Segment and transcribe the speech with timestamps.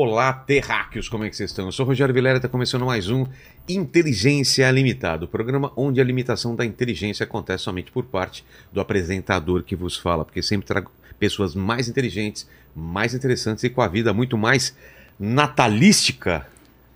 [0.00, 1.66] Olá, terráqueos, como é que vocês estão?
[1.66, 3.26] Eu sou Rogério Vilera, está começando mais um
[3.68, 9.64] Inteligência Limitada, o programa onde a limitação da inteligência acontece somente por parte do apresentador
[9.64, 14.12] que vos fala, porque sempre trago pessoas mais inteligentes, mais interessantes e com a vida
[14.12, 14.72] muito mais
[15.18, 16.46] natalística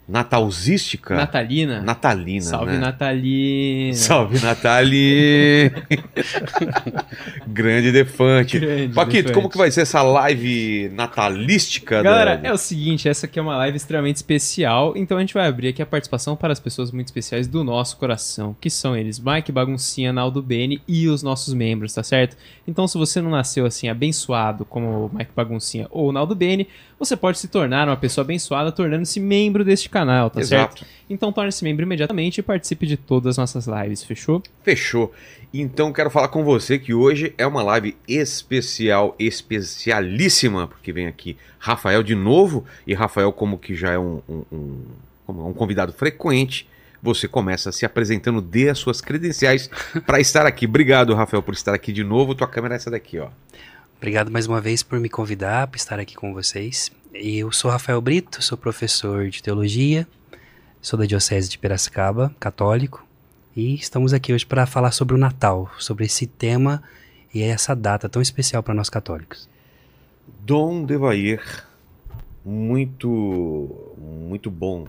[0.08, 1.14] Natalzística?
[1.14, 1.80] Natalina.
[1.80, 2.79] Natalina, Salve né?
[2.79, 3.94] Natalina.
[3.94, 5.72] Salve Natali!
[7.46, 8.58] Grande defante.
[8.58, 9.32] Grande Paquito, defante.
[9.34, 12.02] como que vai ser essa live natalística?
[12.02, 15.34] Galera, da- é o seguinte, essa aqui é uma live extremamente especial, então a gente
[15.34, 18.96] vai abrir aqui a participação para as pessoas muito especiais do nosso coração, que são
[18.96, 22.36] eles, Mike Baguncinha, Naldo Bene e os nossos membros, tá certo?
[22.66, 26.68] Então se você não nasceu assim abençoado como o Mike Baguncinha ou o Naldo Bene,
[26.98, 30.78] você pode se tornar uma pessoa abençoada tornando-se membro deste canal, tá Exato.
[30.80, 30.90] certo?
[31.08, 34.42] Então torne-se membro imediatamente e participe de todas as nossas lives, fechou?
[34.64, 35.12] Fechou.
[35.54, 41.36] Então quero falar com você que hoje é uma live especial, especialíssima, porque vem aqui
[41.58, 44.84] Rafael de novo, e Rafael, como que já é um, um, um-
[45.26, 46.66] como é um convidado frequente,
[47.02, 49.68] você começa se apresentando, dê as suas credenciais
[50.06, 50.66] para estar aqui.
[50.66, 52.34] Obrigado, Rafael, por estar aqui de novo.
[52.34, 53.28] Tua câmera é essa daqui, ó.
[53.98, 56.90] Obrigado mais uma vez por me convidar para estar aqui com vocês.
[57.14, 60.08] Eu sou Rafael Brito, sou professor de teologia,
[60.80, 63.06] sou da Diocese de Piracicaba, católico,
[63.55, 66.83] e estamos aqui hoje para falar sobre o Natal, sobre esse tema
[67.34, 69.46] e essa data tão especial para nós católicos.
[70.40, 71.66] Dom Devair,
[72.42, 74.86] muito, muito bom.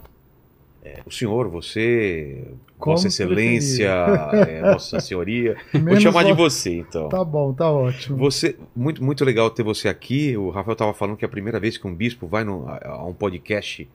[0.82, 2.48] É, o senhor, você,
[2.84, 3.90] Como Vossa Excelência,
[4.48, 5.56] é, Vossa Senhoria.
[5.72, 7.08] Vou Menos chamar de vo- você, então.
[7.08, 8.18] Tá bom, tá ótimo.
[8.18, 10.36] Você, muito, muito legal ter você aqui.
[10.36, 12.80] O Rafael estava falando que é a primeira vez que um bispo vai no- a,
[12.90, 13.88] a um podcast,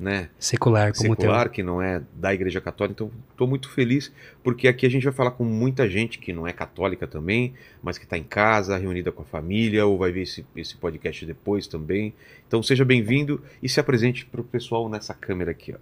[0.00, 2.94] né, Secular como secular, que não é da Igreja Católica.
[3.04, 6.44] Então, estou muito feliz porque aqui a gente vai falar com muita gente que não
[6.44, 10.22] é católica também, mas que está em casa, reunida com a família, ou vai ver
[10.22, 12.12] esse, esse podcast depois também.
[12.48, 15.72] Então, seja bem-vindo e se apresente para o pessoal nessa câmera aqui.
[15.72, 15.78] Ó.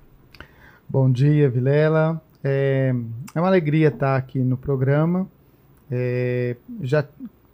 [0.87, 2.21] Bom dia, Vilela.
[2.43, 2.95] É,
[3.35, 5.27] é uma alegria estar aqui no programa.
[5.91, 7.05] É, já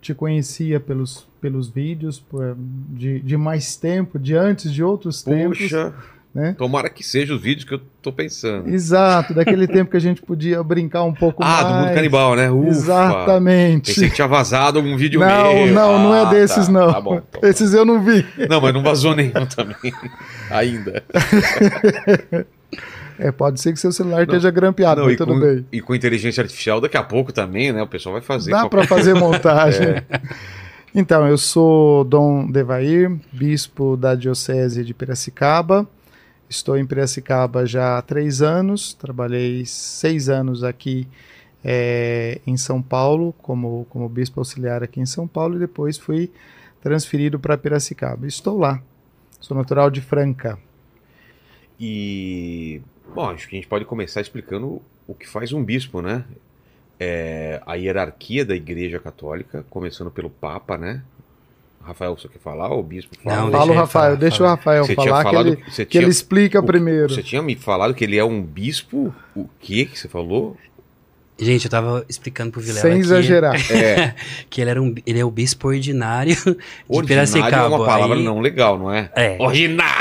[0.00, 2.56] te conhecia pelos, pelos vídeos por-
[2.90, 5.58] de, de mais tempo, de antes de outros tempos.
[5.58, 5.92] Puxa,
[6.34, 6.54] né?
[6.58, 8.68] tomara que seja os vídeos que eu tô pensando.
[8.68, 11.66] Exato, daquele tempo que a gente podia brincar um pouco Ah, mais.
[11.66, 12.50] do mundo canibal, né?
[12.50, 12.68] Ufa.
[12.68, 13.94] Exatamente.
[13.94, 15.72] Pensei que tinha vazado algum vídeo Não, meu.
[15.74, 16.92] não, não Ah, é desses, tá, não.
[16.92, 17.20] Tá bom.
[17.22, 17.38] tá.
[17.48, 18.24] Esses eu não vi.
[18.50, 19.76] Não, mas não vazou nenhum também.
[20.50, 21.02] Ainda.
[23.18, 25.66] É, pode ser que seu celular Não, esteja grampeado, Não, mas tudo com, bem.
[25.72, 27.82] e com inteligência artificial, daqui a pouco também, né?
[27.82, 28.50] O pessoal vai fazer.
[28.50, 29.86] Dá para fazer montagem.
[30.98, 35.86] Então, eu sou Dom Devair, bispo da Diocese de Piracicaba.
[36.48, 38.94] Estou em Piracicaba já há três anos.
[38.94, 41.06] Trabalhei seis anos aqui
[41.62, 46.30] eh, em São Paulo, como, como bispo auxiliar aqui em São Paulo, e depois fui
[46.80, 48.26] transferido para Piracicaba.
[48.26, 48.80] Estou lá.
[49.38, 50.58] Sou natural de Franca.
[51.78, 52.80] E.
[53.16, 56.24] Bom, acho que a gente pode começar explicando o que faz um bispo, né?
[57.00, 61.02] É, a hierarquia da Igreja Católica, começando pelo Papa, né?
[61.82, 62.70] Rafael, você quer falar?
[62.74, 63.36] O bispo fala?
[63.42, 64.46] Não, Fala o Rafael, falar, deixa o.
[64.46, 67.08] Rafael Você falar que falado ele, que tinha- ele explica o- primeiro.
[67.14, 69.14] Você tinha me falado que ele é um bispo.
[69.34, 70.56] O que que você falou?
[71.38, 73.54] Gente, eu tava explicando pro Vilela Sem que, exagerar.
[73.70, 74.14] É,
[74.48, 76.56] que ele, era um, ele é o bispo ordinário de
[76.88, 77.56] ordinário Piracicaba.
[77.74, 79.10] é uma palavra Aí- não legal, não é?
[79.14, 79.36] É.
[79.38, 79.96] Ordinário!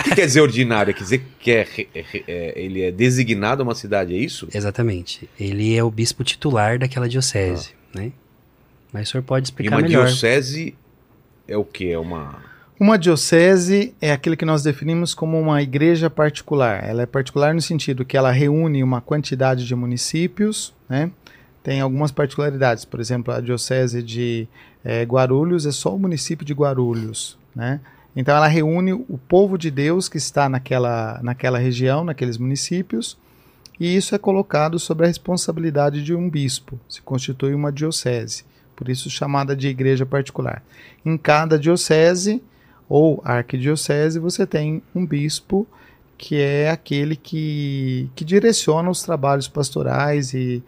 [0.00, 0.92] O que quer dizer ordinário?
[0.92, 4.46] Quer dizer que é, é- é- ele é designado a uma cidade, é isso?
[4.52, 5.28] Exatamente.
[5.40, 8.12] Ele é o bispo titular daquela diocese, né?
[8.92, 10.06] Mas o senhor pode E explicar uma melhor.
[10.06, 10.74] diocese
[11.46, 11.90] é o que?
[11.90, 12.42] É uma.
[12.80, 16.84] Uma diocese é aquilo que nós definimos como uma igreja particular.
[16.84, 21.10] Ela é particular no sentido que ela reúne uma quantidade de municípios, né?
[21.60, 22.84] Tem algumas particularidades.
[22.84, 24.46] Por exemplo, a diocese de
[24.84, 27.80] eh, Guarulhos é só o município de Guarulhos, né?
[28.14, 33.18] Então ela reúne o povo de Deus que está naquela, naquela região, naqueles municípios,
[33.78, 36.78] e isso é colocado sobre a responsabilidade de um bispo.
[36.88, 38.44] Se constitui uma diocese,
[38.76, 40.62] por isso chamada de igreja particular.
[41.04, 42.40] Em cada diocese
[42.88, 45.66] ou arquidiocese, você tem um bispo
[46.16, 50.62] que é aquele que, que direciona os trabalhos pastorais e,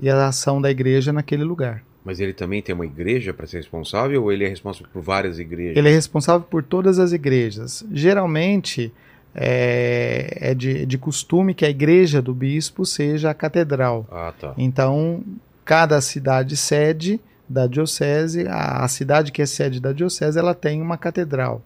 [0.00, 1.84] e a ação da igreja naquele lugar.
[2.04, 5.38] Mas ele também tem uma igreja para ser responsável ou ele é responsável por várias
[5.38, 5.76] igrejas?
[5.76, 7.84] Ele é responsável por todas as igrejas.
[7.92, 8.92] Geralmente
[9.34, 14.06] é, é de, de costume que a igreja do bispo seja a catedral.
[14.10, 14.54] Ah, tá.
[14.56, 15.22] Então,
[15.64, 20.80] cada cidade sede da diocese, a, a cidade que é sede da diocese, ela tem
[20.80, 21.62] uma catedral.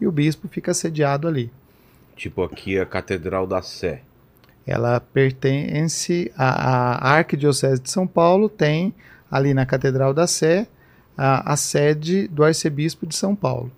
[0.00, 1.50] E o bispo fica sediado ali.
[2.16, 4.02] Tipo aqui a Catedral da Sé.
[4.66, 8.94] Ela pertence à, à Arquidiocese de São Paulo, tem
[9.30, 10.66] ali na Catedral da Sé
[11.16, 13.70] a, a sede do arcebispo de São Paulo.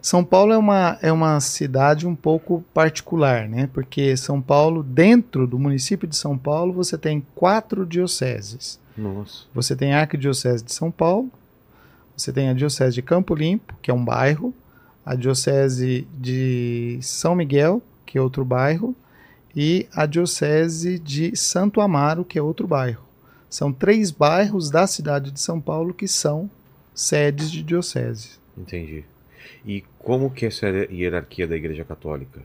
[0.00, 3.68] São Paulo é uma, é uma cidade um pouco particular, né?
[3.72, 8.80] Porque São Paulo, dentro do município de São Paulo, você tem quatro dioceses.
[8.98, 9.44] Nossa.
[9.54, 11.30] Você tem a Arquidiocese de São Paulo,
[12.16, 14.52] você tem a Diocese de Campo Limpo, que é um bairro,
[15.06, 18.94] a Diocese de São Miguel, que é outro bairro,
[19.54, 23.02] e a Diocese de Santo Amaro, que é outro bairro.
[23.48, 26.50] São três bairros da cidade de São Paulo que são
[26.94, 28.32] sedes de diocese.
[28.56, 29.04] Entendi.
[29.64, 32.40] E como que é essa hierarquia da Igreja Católica?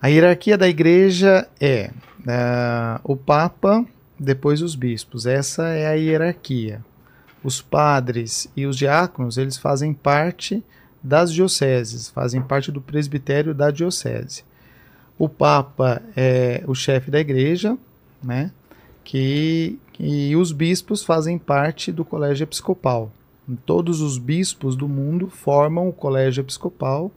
[0.00, 1.90] A hierarquia da igreja é
[2.20, 3.86] uh, o Papa,
[4.22, 5.26] depois os bispos.
[5.26, 6.84] Essa é a hierarquia.
[7.42, 10.62] Os padres e os diáconos, eles fazem parte
[11.02, 14.44] das dioceses, fazem parte do presbitério da diocese.
[15.18, 17.76] O Papa é o chefe da igreja,
[18.22, 18.52] né?
[19.02, 23.10] Que, e os bispos fazem parte do colégio episcopal.
[23.66, 27.10] Todos os bispos do mundo formam o colégio episcopal.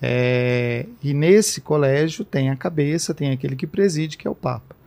[0.00, 4.77] É, e nesse colégio tem a cabeça, tem aquele que preside, que é o Papa.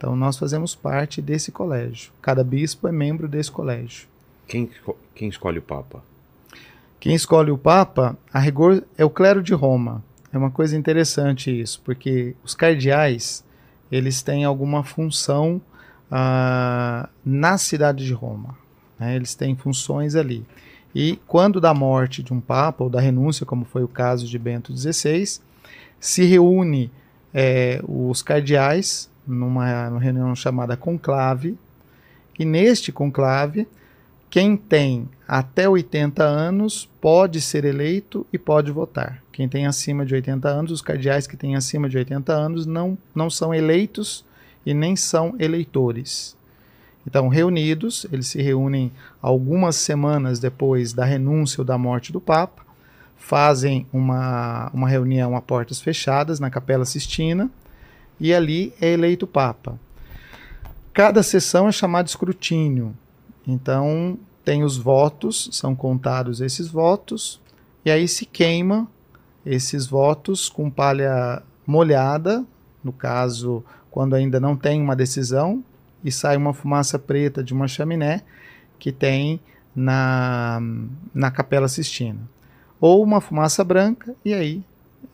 [0.00, 2.10] Então nós fazemos parte desse colégio.
[2.22, 4.08] Cada bispo é membro desse colégio.
[4.48, 4.70] Quem,
[5.14, 6.02] quem escolhe o Papa?
[6.98, 10.02] Quem escolhe o Papa, a rigor, é o clero de Roma.
[10.32, 13.44] É uma coisa interessante isso, porque os cardeais
[13.92, 15.60] eles têm alguma função
[16.10, 18.56] ah, na cidade de Roma.
[18.98, 19.16] Né?
[19.16, 20.46] Eles têm funções ali.
[20.94, 24.38] E quando da morte de um papa ou da renúncia, como foi o caso de
[24.38, 25.42] Bento XVI,
[26.00, 26.90] se reúne
[27.34, 31.56] é, os cardeais numa, numa reunião chamada conclave,
[32.38, 33.68] e neste conclave,
[34.30, 39.22] quem tem até 80 anos pode ser eleito e pode votar.
[39.32, 42.96] Quem tem acima de 80 anos, os cardeais que têm acima de 80 anos não,
[43.14, 44.24] não são eleitos
[44.64, 46.36] e nem são eleitores.
[47.06, 52.62] Então, reunidos, eles se reúnem algumas semanas depois da renúncia ou da morte do Papa,
[53.16, 57.50] fazem uma, uma reunião a portas fechadas na Capela Sistina
[58.20, 59.78] e ali é eleito Papa.
[60.92, 62.94] Cada sessão é chamada de escrutínio.
[63.46, 67.40] Então, tem os votos, são contados esses votos,
[67.84, 68.86] e aí se queima
[69.44, 72.44] esses votos com palha molhada,
[72.84, 75.64] no caso, quando ainda não tem uma decisão,
[76.04, 78.22] e sai uma fumaça preta de uma chaminé
[78.78, 79.40] que tem
[79.74, 80.60] na,
[81.14, 82.20] na Capela Sistina.
[82.80, 84.64] Ou uma fumaça branca, e aí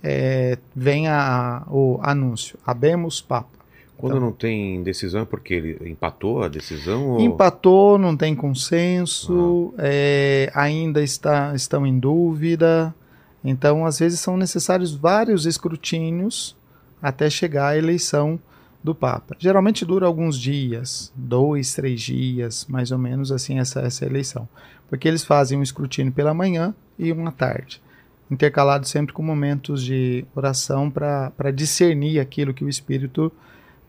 [0.02, 3.56] é, vem a, o anúncio: Abemos Papa.
[3.96, 7.12] Quando então, não tem decisão é porque ele empatou a decisão?
[7.12, 7.20] Ou...
[7.20, 9.82] Empatou, não tem consenso, ah.
[9.84, 12.94] é, ainda está, estão em dúvida.
[13.42, 16.56] Então, às vezes, são necessários vários escrutínios
[17.00, 18.38] até chegar à eleição
[18.82, 19.34] do Papa.
[19.38, 24.48] Geralmente dura alguns dias, dois, três dias, mais ou menos assim essa, essa eleição.
[24.88, 27.82] Porque eles fazem um escrutínio pela manhã e uma tarde,
[28.30, 33.32] intercalado sempre com momentos de oração para discernir aquilo que o Espírito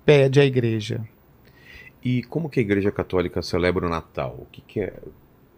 [0.06, 1.08] pede à igreja.
[2.04, 4.38] E como que a Igreja Católica celebra o Natal?
[4.40, 4.94] O que, que é?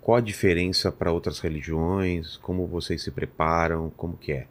[0.01, 2.37] Qual a diferença para outras religiões?
[2.37, 3.91] Como vocês se preparam?
[3.95, 4.47] Como que é?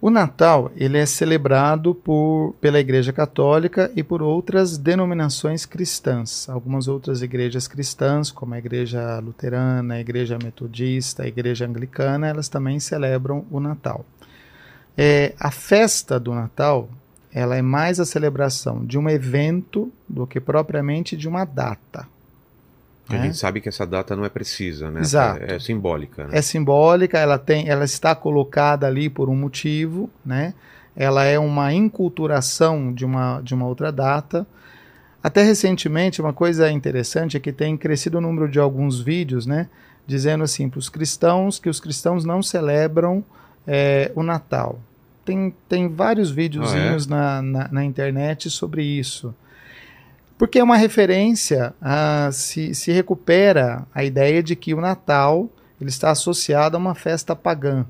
[0.00, 6.48] O Natal ele é celebrado por, pela Igreja Católica e por outras denominações cristãs.
[6.48, 12.48] Algumas outras igrejas cristãs, como a Igreja Luterana, a Igreja Metodista, a Igreja Anglicana, elas
[12.48, 14.06] também celebram o Natal.
[14.96, 16.88] É, a festa do Natal
[17.32, 22.06] ela é mais a celebração de um evento do que propriamente de uma data.
[23.08, 23.22] A né?
[23.24, 25.00] gente sabe que essa data não é precisa, né?
[25.00, 25.42] Exato.
[25.42, 26.24] É, é simbólica.
[26.24, 26.38] Né?
[26.38, 30.52] É simbólica, ela, tem, ela está colocada ali por um motivo, né?
[30.94, 34.46] Ela é uma inculturação de uma, de uma outra data.
[35.22, 39.68] Até recentemente, uma coisa interessante é que tem crescido o número de alguns vídeos, né?
[40.06, 43.24] Dizendo assim para os cristãos que os cristãos não celebram
[43.66, 44.80] é, o Natal.
[45.24, 47.18] Tem, tem vários videozinhos ah, é?
[47.18, 49.34] na, na, na internet sobre isso.
[50.38, 55.90] Porque é uma referência, a, se, se recupera a ideia de que o Natal ele
[55.90, 57.84] está associado a uma festa pagã.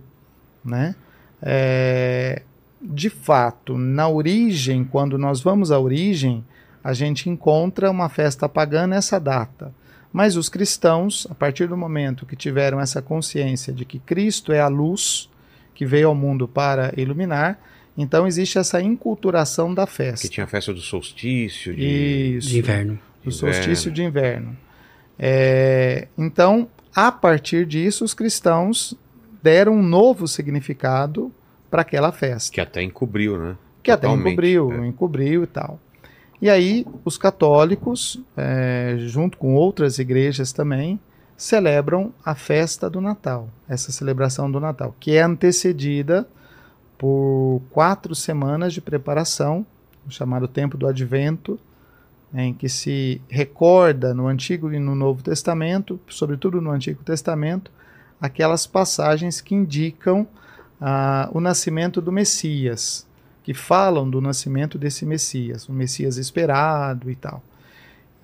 [0.65, 0.95] Né?
[1.43, 2.43] É,
[2.81, 6.43] de fato, na origem, quando nós vamos à origem,
[6.83, 9.73] a gente encontra uma festa pagã nessa data.
[10.11, 14.61] Mas os cristãos, a partir do momento que tiveram essa consciência de que Cristo é
[14.61, 15.29] a luz
[15.75, 17.59] que veio ao mundo para iluminar,
[18.01, 20.29] então existe essa inculturação da festa.
[20.29, 22.99] Que tinha a festa do solstício de, Isso, de inverno.
[23.25, 24.57] Do solstício de inverno.
[25.19, 28.97] É, então, a partir disso, os cristãos
[29.43, 31.33] deram um novo significado
[31.69, 32.55] para aquela festa.
[32.55, 33.57] Que até encobriu, né?
[33.83, 34.87] Que Totalmente, até encobriu, é.
[34.87, 35.81] encobriu e tal.
[36.41, 41.01] E aí, os católicos, é, junto com outras igrejas também,
[41.37, 46.29] celebram a festa do Natal, essa celebração do Natal, que é antecedida
[46.99, 49.65] por quatro semanas de preparação,
[50.07, 51.59] o chamado tempo do Advento,
[52.35, 57.71] em que se recorda no Antigo e no Novo Testamento, sobretudo no Antigo Testamento,
[58.21, 60.27] aquelas passagens que indicam
[60.81, 63.07] ah, o nascimento do Messias,
[63.43, 67.43] que falam do nascimento desse Messias, o Messias esperado e tal.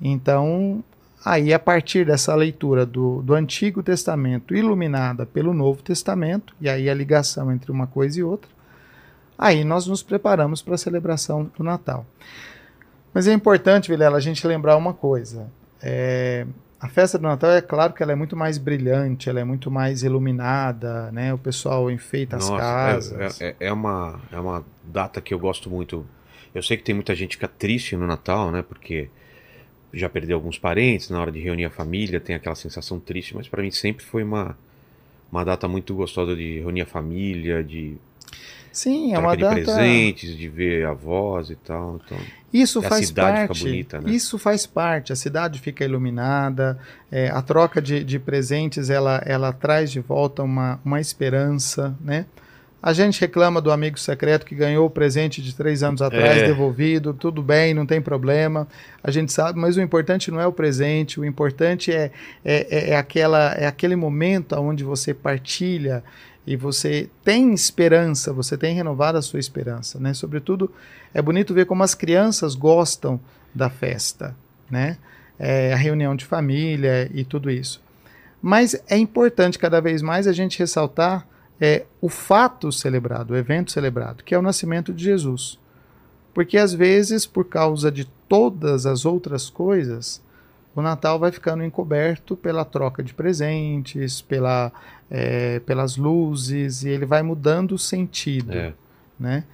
[0.01, 0.85] Então,
[1.25, 6.91] aí a partir dessa leitura do, do Antigo Testamento iluminada pelo Novo Testamento, e aí
[6.91, 8.54] a ligação entre uma coisa e outra,
[9.39, 12.07] aí nós nos preparamos para a celebração do Natal.
[13.13, 15.47] Mas é importante, Vilela, a gente lembrar uma coisa.
[15.81, 16.47] É,
[16.81, 19.71] a festa do Natal é claro que ela é muito mais brilhante, ela é muito
[19.71, 21.33] mais iluminada, né?
[21.33, 23.41] O pessoal enfeita Nossa, as casas.
[23.41, 26.05] É, é, é, uma, é uma data que eu gosto muito.
[26.55, 28.63] Eu sei que tem muita gente que fica triste no Natal, né?
[28.63, 29.09] Porque
[29.95, 33.49] já perdeu alguns parentes na hora de reunir a família, tem aquela sensação triste, mas
[33.49, 34.59] para mim sempre foi uma,
[35.31, 37.97] uma data muito gostosa de reunir a família, de
[38.75, 39.55] Sim, é uma de data.
[39.55, 42.01] presentes, de ver avós e tal.
[42.05, 42.19] Então,
[42.53, 43.63] isso faz parte.
[43.63, 44.11] Bonita, né?
[44.11, 45.13] Isso faz parte.
[45.13, 46.77] A cidade fica iluminada.
[47.11, 52.27] É, a troca de, de presentes ela, ela traz de volta uma, uma esperança, né?
[52.83, 56.47] A gente reclama do amigo secreto que ganhou o presente de três anos atrás, é.
[56.47, 58.69] devolvido, tudo bem, não tem problema.
[59.03, 62.11] A gente sabe, mas o importante não é o presente, o importante é,
[62.45, 66.05] é, é, é aquela, é aquele momento onde você partilha
[66.47, 70.13] e você tem esperança, você tem renovado a sua esperança, né?
[70.13, 70.71] Sobretudo,
[71.13, 73.19] é bonito ver como as crianças gostam
[73.55, 74.37] da festa,
[74.71, 74.99] né?
[75.39, 77.83] É, a reunião de família e tudo isso.
[78.43, 81.27] Mas é importante cada vez mais a gente ressaltar
[81.61, 85.59] é, o fato celebrado, o evento celebrado, que é o nascimento de Jesus.
[86.35, 90.23] Porque às vezes, por causa de todas as outras coisas,
[90.75, 94.73] o Natal vai ficando encoberto pela troca de presentes, pela,
[95.11, 98.53] é, pelas luzes, e ele vai mudando o sentido.
[98.53, 98.75] É.
[99.19, 99.45] Né?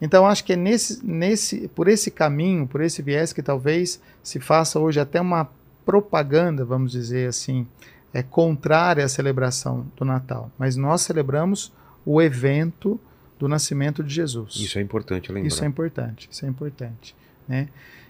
[0.00, 4.38] Então acho que é nesse, nesse, por esse caminho, por esse viés que talvez se
[4.38, 5.48] faça hoje até uma
[5.84, 7.66] propaganda, vamos dizer assim,
[8.12, 10.50] é contrária à celebração do Natal.
[10.58, 11.72] Mas nós celebramos
[12.04, 13.00] o evento
[13.38, 14.56] do nascimento de Jesus.
[14.56, 15.48] Isso é importante lembrar.
[15.48, 17.68] Isso é importante, isso é importante, né?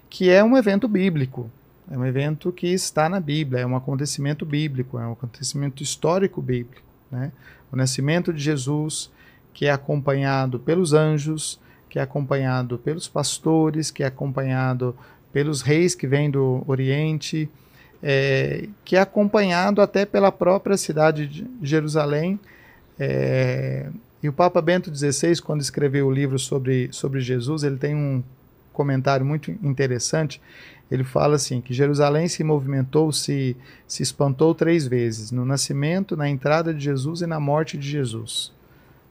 [0.09, 1.49] Que é um evento bíblico.
[1.91, 6.39] É um evento que está na Bíblia, é um acontecimento bíblico, é um acontecimento histórico
[6.39, 6.88] bíblico.
[7.11, 7.31] Né?
[7.71, 9.11] O nascimento de Jesus,
[9.53, 14.95] que é acompanhado pelos anjos, que é acompanhado pelos pastores, que é acompanhado
[15.33, 17.49] pelos reis que vêm do Oriente,
[18.01, 22.39] é, que é acompanhado até pela própria cidade de Jerusalém.
[22.99, 23.89] É,
[24.21, 28.23] e o Papa Bento XVI, quando escreveu o livro sobre, sobre Jesus, ele tem um
[28.73, 30.41] comentário muito interessante
[30.91, 33.55] ele fala assim que Jerusalém se movimentou, se,
[33.87, 38.51] se espantou três vezes, no nascimento, na entrada de Jesus e na morte de Jesus.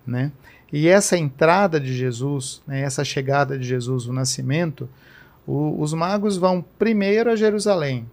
[0.07, 0.33] Né?
[0.73, 4.89] E essa entrada de Jesus, né, essa chegada de Jesus, o nascimento,
[5.47, 8.11] o, os magos vão primeiro a Jerusalém.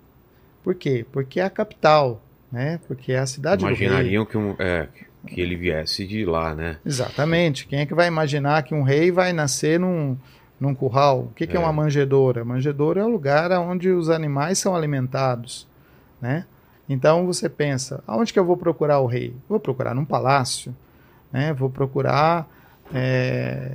[0.64, 1.06] Por quê?
[1.12, 2.80] Porque é a capital, né?
[2.88, 4.56] porque é a cidade Imaginariam do rei.
[4.56, 4.88] Que, um, é,
[5.26, 6.78] que ele viesse de lá, né?
[6.86, 7.66] Exatamente.
[7.66, 10.18] Quem é que vai imaginar que um rei vai nascer num,
[10.60, 11.22] num curral.
[11.22, 11.60] O que, que é.
[11.60, 11.60] é.
[11.60, 12.46] uma manjedoura?
[12.46, 15.68] Manjedoura é o lugar onde os animais são alimentados,
[16.22, 16.46] né?
[16.88, 19.36] Então você pensa, aonde que eu vou procurar o rei?
[19.50, 20.76] Vou procurar num palácio,
[21.32, 21.52] né?
[21.54, 22.48] Vou procurar,
[22.94, 23.72] é,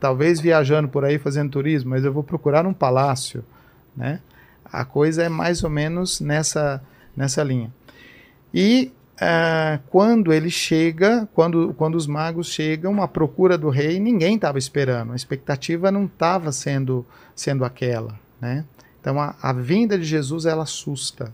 [0.00, 3.44] talvez viajando por aí fazendo turismo, mas eu vou procurar num palácio,
[3.96, 4.20] né?
[4.64, 6.82] A coisa é mais ou menos nessa
[7.16, 7.70] nessa linha.
[8.52, 14.34] E é, quando ele chega, quando, quando os magos chegam à procura do rei, ninguém
[14.34, 18.18] estava esperando, a expectativa não estava sendo, sendo aquela.
[18.40, 18.64] Né?
[19.00, 21.32] Então a, a vinda de Jesus ela assusta,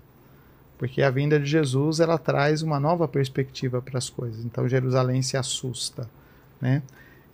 [0.79, 4.45] porque a vinda de Jesus ela traz uma nova perspectiva para as coisas.
[4.45, 6.09] Então Jerusalém se assusta.
[6.61, 6.83] Né?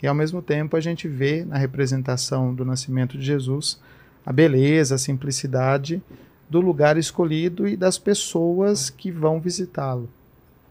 [0.01, 3.81] E ao mesmo tempo a gente vê na representação do nascimento de Jesus
[4.25, 6.03] a beleza, a simplicidade
[6.49, 10.09] do lugar escolhido e das pessoas que vão visitá-lo.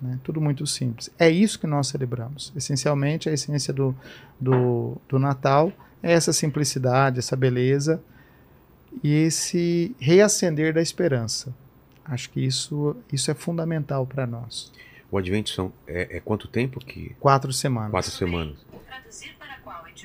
[0.01, 0.19] Né?
[0.23, 1.09] Tudo muito simples.
[1.17, 2.51] É isso que nós celebramos.
[2.55, 3.95] Essencialmente, a essência do,
[4.39, 5.71] do, do Natal
[6.03, 8.01] é essa simplicidade, essa beleza
[9.03, 11.53] e esse reacender da esperança.
[12.03, 14.71] Acho que isso, isso é fundamental para nós.
[15.09, 17.15] O Advento são, é, é, quanto tempo que?
[17.19, 17.91] Quatro semanas.
[17.91, 18.65] Quatro semanas.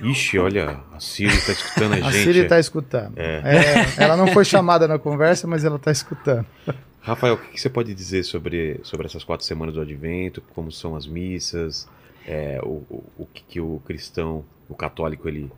[0.02, 2.20] Ixi, olha, a Siri está escutando a, a gente.
[2.20, 3.18] A Siri está escutando.
[3.18, 3.42] É.
[3.44, 6.46] É, ela não foi chamada na conversa, mas ela está escutando.
[7.00, 10.42] Rafael, o que você pode dizer sobre, sobre essas quatro semanas do Advento?
[10.54, 11.88] Como são as missas?
[12.26, 15.50] É, o, o, o que, que, o cristão, o católico, ele,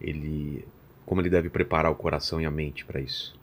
[0.00, 0.66] ele,
[1.04, 3.36] como ele deve preparar o coração e a mente para isso?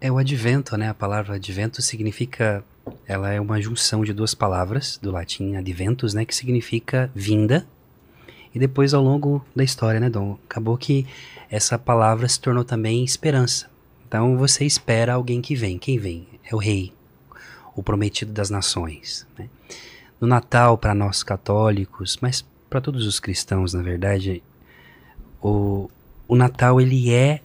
[0.00, 0.88] É o Advento, né?
[0.88, 2.64] A palavra Advento significa
[3.06, 7.66] ela é uma junção de duas palavras do latim adventus, né, que significa vinda.
[8.54, 11.06] E depois ao longo da história, né, Dom, acabou que
[11.50, 13.70] essa palavra se tornou também esperança.
[14.06, 15.78] Então você espera alguém que vem.
[15.78, 16.26] Quem vem?
[16.52, 16.92] É o rei,
[17.74, 19.26] o prometido das nações.
[19.38, 19.48] Né?
[20.20, 24.42] No Natal, para nós católicos, mas para todos os cristãos, na verdade,
[25.42, 25.90] o,
[26.28, 27.40] o Natal ele é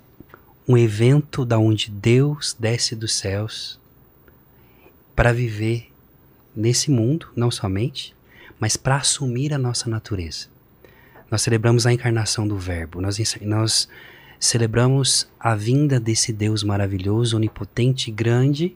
[0.68, 3.80] um evento da onde Deus desce dos céus
[5.16, 5.90] para viver
[6.54, 8.14] nesse mundo, não somente,
[8.60, 10.48] mas para assumir a nossa natureza.
[11.32, 13.88] Nós celebramos a encarnação do Verbo, nós, nós
[14.38, 18.76] celebramos a vinda desse Deus maravilhoso, onipotente, grande,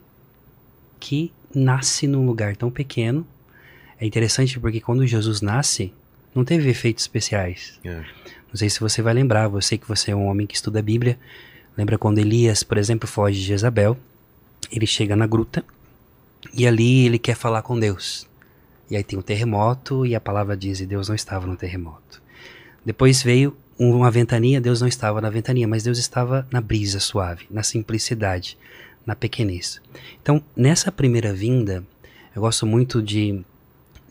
[1.01, 3.27] que nasce num lugar tão pequeno.
[4.00, 5.91] É interessante porque quando Jesus nasce,
[6.34, 7.79] não teve efeitos especiais.
[7.84, 7.96] É.
[8.48, 10.81] Não sei se você vai lembrar, você que você é um homem que estuda a
[10.81, 11.20] Bíblia,
[11.75, 13.98] lembra quando Elias, por exemplo, foge de Jezabel,
[14.72, 15.65] ele chega na gruta
[16.53, 18.27] e ali ele quer falar com Deus.
[18.89, 22.22] E aí tem um terremoto e a palavra diz: e Deus não estava no terremoto.
[22.86, 27.46] Depois veio uma ventania, Deus não estava na ventania, mas Deus estava na brisa suave,
[27.50, 28.58] na simplicidade,
[29.05, 29.81] na pequenez.
[30.22, 31.84] Então, nessa primeira vinda,
[32.36, 33.43] eu gosto muito de,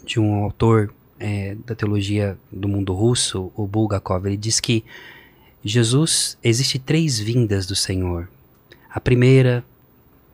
[0.04, 4.26] de um autor é, da teologia do mundo russo, o Bulgakov.
[4.26, 4.85] Ele diz que
[5.64, 8.28] Jesus existe três vindas do Senhor.
[8.88, 9.64] A primeira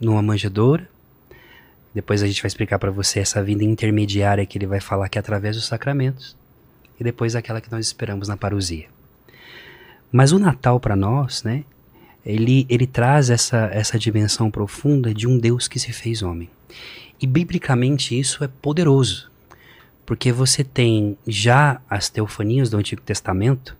[0.01, 0.89] numa manjedoura,
[1.95, 5.19] depois a gente vai explicar para você essa vinda intermediária que ele vai falar que
[5.19, 6.37] é através dos sacramentos.
[7.01, 8.87] E depois aquela que nós esperamos na parousia.
[10.13, 11.65] Mas o Natal para nós, né?
[12.27, 16.51] Ele, ele traz essa, essa dimensão profunda de um Deus que se fez homem.
[17.23, 19.31] E biblicamente isso é poderoso.
[20.05, 23.77] Porque você tem já as teofanias do Antigo Testamento,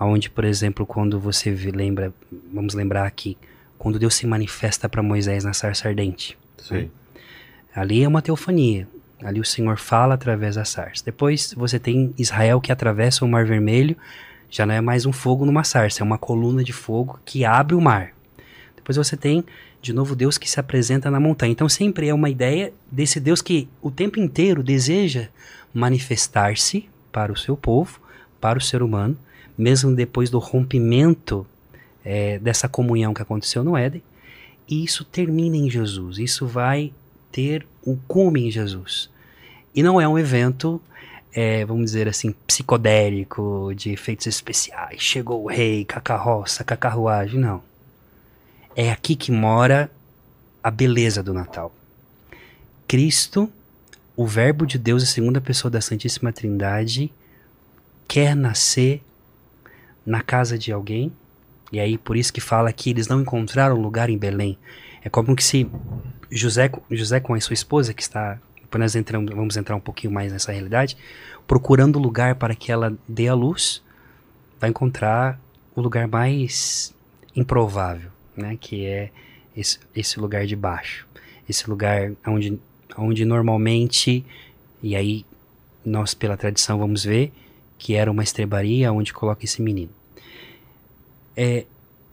[0.00, 2.12] onde, por exemplo, quando você lembra,
[2.52, 3.36] vamos lembrar aqui,
[3.78, 6.38] quando Deus se manifesta para Moisés na sarça ardente.
[6.56, 6.74] Sim.
[6.74, 6.88] Né?
[7.74, 8.88] Ali é uma teofania.
[9.22, 11.04] Ali o Senhor fala através da sarça.
[11.04, 13.96] Depois você tem Israel que atravessa o Mar Vermelho.
[14.50, 17.76] Já não é mais um fogo numa sarça, é uma coluna de fogo que abre
[17.76, 18.12] o mar.
[18.74, 19.44] Depois você tem,
[19.80, 21.52] de novo, Deus que se apresenta na montanha.
[21.52, 25.28] Então sempre é uma ideia desse Deus que o tempo inteiro deseja
[25.72, 28.00] manifestar-se para o seu povo,
[28.40, 29.16] para o ser humano,
[29.56, 31.46] mesmo depois do rompimento
[32.04, 34.02] é, dessa comunhão que aconteceu no Éden.
[34.68, 36.18] E isso termina em Jesus.
[36.18, 36.92] Isso vai
[37.30, 39.08] ter o cume em Jesus.
[39.72, 40.80] E não é um evento,
[41.32, 45.00] é, vamos dizer assim, psicodélico, de efeitos especiais.
[45.00, 47.38] Chegou o rei, com a carroça, com a carruagem.
[47.38, 47.62] Não.
[48.74, 49.90] É aqui que mora
[50.62, 51.72] a beleza do Natal.
[52.86, 53.50] Cristo,
[54.16, 57.12] o Verbo de Deus, a segunda pessoa da Santíssima Trindade,
[58.08, 59.02] quer nascer
[60.04, 61.12] na casa de alguém.
[61.72, 64.58] E aí, por isso que fala que eles não encontraram lugar em Belém.
[65.04, 65.70] É como que se
[66.30, 68.38] José, José com a sua esposa, que está.
[68.78, 70.96] Nós entramos, vamos entrar um pouquinho mais nessa realidade,
[71.46, 73.82] procurando lugar para que ela dê a luz,
[74.60, 75.40] vai encontrar
[75.74, 76.94] o lugar mais
[77.34, 78.56] improvável, né?
[78.60, 79.10] Que é
[79.56, 81.06] esse, esse lugar de baixo.
[81.48, 82.60] Esse lugar onde,
[82.96, 84.24] onde normalmente,
[84.82, 85.26] e aí
[85.84, 87.32] nós pela tradição vamos ver,
[87.76, 89.90] que era uma estrebaria onde coloca esse menino.
[91.36, 91.64] É,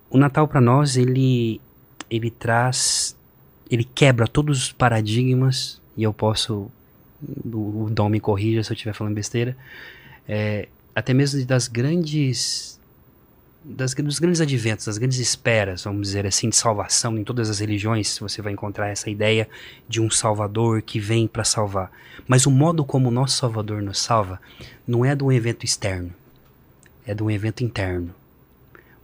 [0.09, 1.61] o Natal para nós, ele,
[2.09, 3.17] ele traz
[3.69, 6.71] ele quebra todos os paradigmas, e eu posso,
[7.43, 9.57] o, o Dom me corrija se eu estiver falando besteira,
[10.27, 12.79] é, até mesmo das grandes,
[13.63, 17.59] das, dos grandes adventos, das grandes esperas, vamos dizer assim, de salvação, em todas as
[17.59, 19.49] religiões você vai encontrar essa ideia
[19.89, 21.91] de um salvador que vem para salvar.
[22.27, 24.39] Mas o modo como o nosso salvador nos salva
[24.87, 26.13] não é de um evento externo,
[27.05, 28.13] é de um evento interno.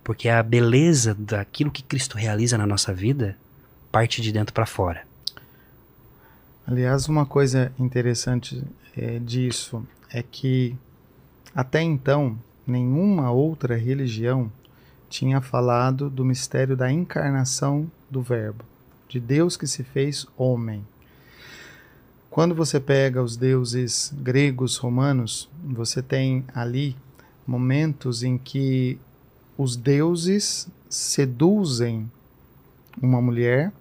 [0.04, 3.38] Porque a beleza daquilo que Cristo realiza na nossa vida
[3.92, 5.13] parte de dentro para fora.
[6.66, 8.64] Aliás, uma coisa interessante
[8.96, 10.76] é, disso é que
[11.54, 14.50] até então nenhuma outra religião
[15.10, 18.64] tinha falado do mistério da encarnação do Verbo,
[19.10, 20.88] de Deus que se fez homem.
[22.30, 26.96] Quando você pega os deuses gregos, romanos, você tem ali
[27.46, 28.98] momentos em que
[29.58, 32.10] os deuses seduzem
[33.02, 33.72] uma mulher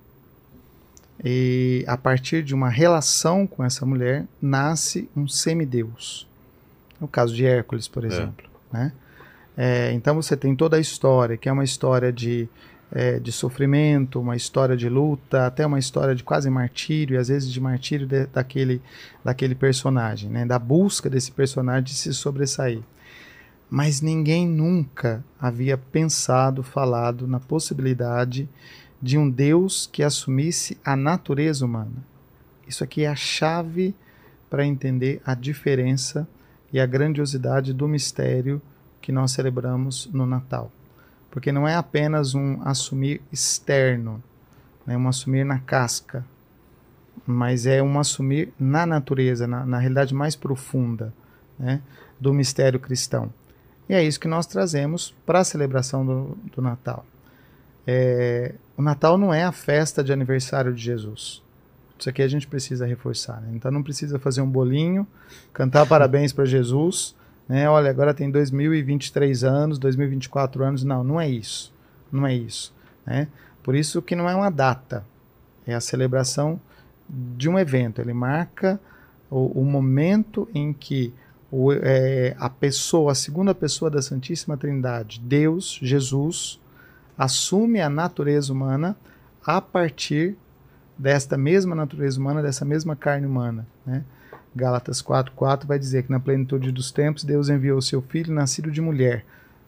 [1.25, 6.27] e a partir de uma relação com essa mulher nasce um semideus.
[7.01, 8.09] No caso de Hércules, por é.
[8.09, 8.47] exemplo.
[8.73, 8.77] É.
[8.77, 8.93] Né?
[9.57, 12.49] É, então você tem toda a história, que é uma história de,
[12.91, 17.29] é, de sofrimento, uma história de luta, até uma história de quase martírio, e às
[17.29, 18.81] vezes de martírio de, daquele,
[19.25, 20.45] daquele personagem, né?
[20.45, 22.81] da busca desse personagem de se sobressair.
[23.71, 28.49] Mas ninguém nunca havia pensado, falado na possibilidade
[29.03, 32.07] de um Deus que assumisse a natureza humana.
[32.69, 33.95] isso aqui é a chave
[34.49, 36.29] para entender a diferença
[36.73, 38.63] e a grandiosidade do mistério
[39.01, 40.71] que nós celebramos no Natal.
[41.31, 44.23] Porque não é apenas um assumir externo,
[44.87, 46.25] né, um assumir na casca,
[47.27, 51.13] mas é um assumir na natureza, na, na realidade mais profunda
[51.59, 51.83] né,
[52.21, 53.33] do mistério cristão.
[53.89, 57.05] E é isso que nós trazemos para a celebração do, do Natal.
[57.87, 61.43] É, Natal não é a festa de aniversário de Jesus.
[61.99, 63.41] Isso aqui a gente precisa reforçar.
[63.41, 63.53] Né?
[63.55, 65.07] Então não precisa fazer um bolinho,
[65.53, 67.15] cantar parabéns para Jesus.
[67.49, 67.69] Né?
[67.69, 70.85] Olha, agora tem 2023 anos, 2024 anos.
[70.85, 71.73] Não, não é isso.
[72.11, 72.75] Não é isso.
[73.07, 73.29] Né?
[73.63, 75.05] Por isso que não é uma data.
[75.67, 76.61] É a celebração
[77.09, 78.01] de um evento.
[78.01, 78.81] Ele marca
[79.31, 81.15] o, o momento em que
[81.51, 86.59] o, é, a pessoa, a segunda pessoa da Santíssima Trindade, Deus, Jesus,
[87.17, 88.97] assume a natureza humana
[89.45, 90.37] a partir
[90.97, 93.67] desta mesma natureza humana, dessa mesma carne humana.
[93.85, 94.05] Né?
[94.55, 98.71] Gálatas 4,4 vai dizer que na plenitude dos tempos Deus enviou o seu filho nascido
[98.71, 99.25] de mulher,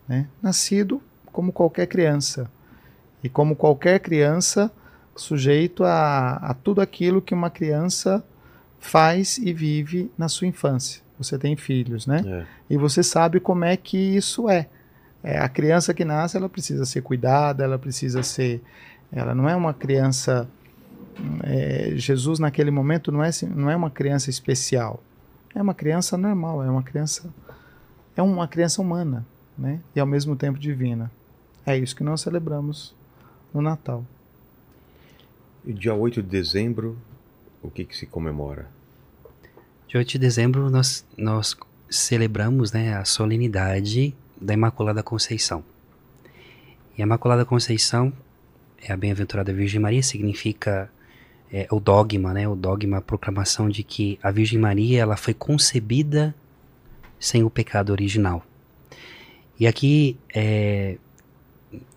[0.06, 0.28] né?
[0.42, 1.02] nascido
[1.32, 2.50] como qualquer criança.
[3.22, 4.70] E como qualquer criança,
[5.16, 8.22] sujeito a, a tudo aquilo que uma criança
[8.78, 11.02] faz e vive na sua infância.
[11.18, 12.22] Você tem filhos, né?
[12.26, 12.46] É.
[12.68, 14.68] E você sabe como é que isso é.
[15.24, 15.38] É.
[15.38, 18.62] A criança que nasce, ela precisa ser cuidada, ela precisa ser.
[19.10, 20.46] Ela não é uma criança.
[21.42, 25.02] É, Jesus, naquele momento, não é, não é uma criança especial.
[25.54, 27.32] É uma criança normal, é uma criança.
[28.14, 29.80] É uma criança humana, né?
[29.96, 31.10] E ao mesmo tempo divina.
[31.64, 32.94] É isso que nós celebramos
[33.52, 34.04] no Natal.
[35.64, 36.98] E dia 8 de dezembro,
[37.62, 38.68] o que, que se comemora?
[39.88, 41.56] Dia 8 de dezembro nós, nós
[41.88, 45.64] celebramos né, a solenidade da Imaculada Conceição.
[46.96, 48.12] E a Imaculada Conceição
[48.80, 50.90] é a Bem-aventurada Virgem Maria, significa
[51.50, 55.32] é, o dogma, né, o dogma, a proclamação de que a Virgem Maria ela foi
[55.32, 56.34] concebida
[57.18, 58.44] sem o pecado original.
[59.58, 60.98] E aqui é,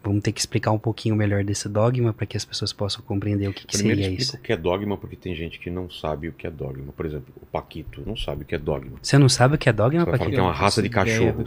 [0.03, 3.47] vamos ter que explicar um pouquinho melhor desse dogma para que as pessoas possam compreender
[3.49, 4.35] o que, que Primeiro seria isso.
[4.35, 6.91] o que é dogma, porque tem gente que não sabe o que é dogma.
[6.93, 8.97] Por exemplo, o Paquito não sabe o que é dogma.
[9.01, 10.29] Você não sabe o que é dogma, Você Paquito?
[10.31, 11.43] que é uma raça de cachorro.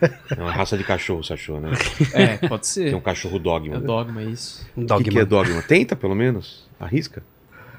[0.00, 1.70] É, é uma raça de cachorro, você achou, né?
[2.14, 2.86] É, pode ser.
[2.86, 3.76] Tem um cachorro dogma.
[3.76, 4.66] É dogma, isso.
[4.76, 5.00] Um dogma.
[5.00, 5.62] O que, que é dogma?
[5.62, 6.68] Tenta, pelo menos.
[6.78, 7.22] Arrisca.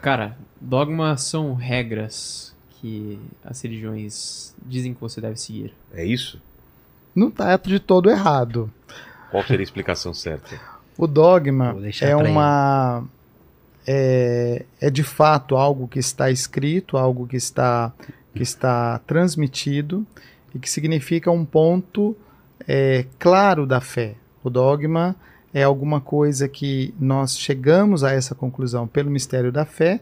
[0.01, 5.73] Cara, dogma são regras que as religiões dizem que você deve seguir.
[5.93, 6.41] É isso?
[7.15, 8.71] Não tá de todo errado.
[9.31, 10.59] Qual seria a explicação certa?
[10.97, 13.03] O dogma é uma.
[13.87, 17.93] É, é de fato algo que está escrito, algo que está,
[18.33, 20.05] que está transmitido
[20.53, 22.15] e que significa um ponto
[22.67, 24.15] é, claro da fé.
[24.43, 25.15] O dogma
[25.53, 30.01] é alguma coisa que nós chegamos a essa conclusão pelo mistério da fé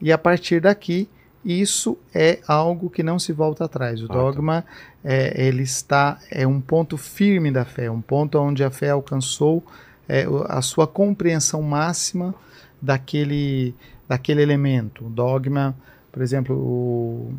[0.00, 1.08] e a partir daqui
[1.48, 4.02] isso é algo que não se volta atrás.
[4.02, 4.68] O ah, dogma tá.
[5.02, 9.64] é, ele está é um ponto firme da fé, um ponto onde a fé alcançou
[10.06, 12.34] é, a sua compreensão máxima
[12.82, 13.74] daquele
[14.06, 15.06] daquele elemento.
[15.06, 15.74] O dogma,
[16.12, 17.34] por exemplo, o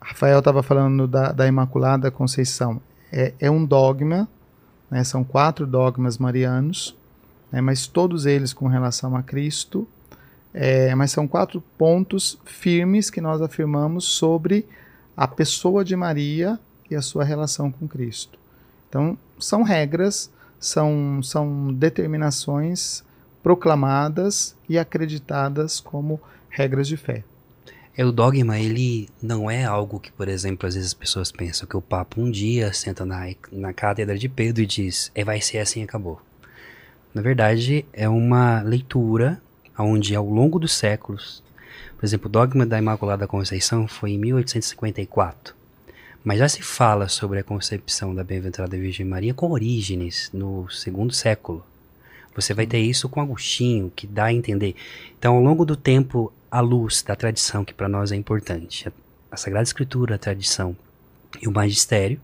[0.00, 2.80] Rafael estava falando da, da, Imaculada Conceição.
[3.10, 4.28] É, é um dogma,
[4.90, 6.96] né, são quatro dogmas marianos,
[7.52, 9.86] né, mas todos eles com relação a Cristo
[10.54, 14.66] é, mas são quatro pontos firmes que nós afirmamos sobre
[15.16, 16.58] a pessoa de Maria
[16.90, 18.38] e a sua relação com Cristo.
[18.88, 23.02] Então, são regras, são, são determinações
[23.42, 27.24] proclamadas e acreditadas como regras de fé.
[27.94, 31.68] É, o dogma, ele não é algo que, por exemplo, às vezes as pessoas pensam
[31.68, 35.40] que o Papa um dia senta na, na cátedra de Pedro e diz, é, vai
[35.40, 36.20] ser assim acabou.
[37.12, 39.42] Na verdade, é uma leitura
[39.78, 41.42] onde ao longo dos séculos,
[41.96, 45.54] por exemplo, o dogma da Imaculada Conceição foi em 1854,
[46.24, 51.12] mas já se fala sobre a concepção da Bem-aventurada Virgem Maria com Orígenes no segundo
[51.12, 51.64] século.
[52.34, 54.74] Você vai ter isso com Agostinho, que dá a entender.
[55.18, 58.90] Então, ao longo do tempo, a luz da tradição, que para nós é importante,
[59.30, 60.76] a Sagrada Escritura, a tradição
[61.40, 62.20] e o magistério,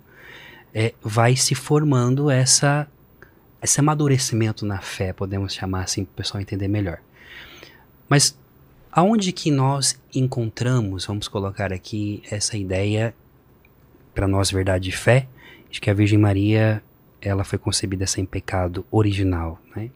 [0.74, 2.86] é, vai se formando essa
[3.60, 7.00] esse amadurecimento na fé, podemos chamar assim, para o pessoal entender melhor.
[8.08, 8.38] Mas
[8.90, 13.14] aonde que nós encontramos, vamos colocar aqui essa ideia
[14.14, 15.28] para nós verdade e fé,
[15.70, 16.82] de que a Virgem Maria
[17.20, 19.90] ela foi concebida sem pecado original, né?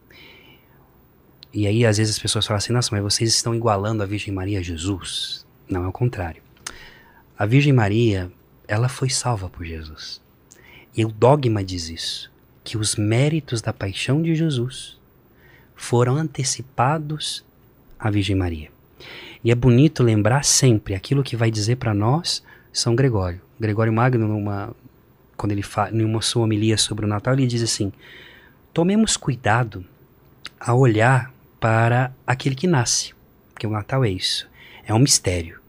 [1.52, 4.32] E aí às vezes as pessoas falam assim, nossa, mas vocês estão igualando a Virgem
[4.32, 5.46] Maria a Jesus.
[5.68, 6.42] Não, é o contrário.
[7.38, 8.30] A Virgem Maria,
[8.66, 10.20] ela foi salva por Jesus.
[10.96, 15.00] E o dogma diz isso, que os méritos da paixão de Jesus
[15.74, 17.44] foram antecipados
[18.02, 18.68] a Virgem Maria.
[19.44, 23.40] E é bonito lembrar sempre aquilo que vai dizer para nós São Gregório.
[23.58, 24.74] Gregório Magno, numa,
[25.36, 27.92] quando ele fala, em uma sua homilia sobre o Natal, ele diz assim:
[28.72, 29.84] tomemos cuidado
[30.58, 33.14] a olhar para aquele que nasce,
[33.52, 34.48] porque o Natal é isso,
[34.84, 35.60] é um mistério.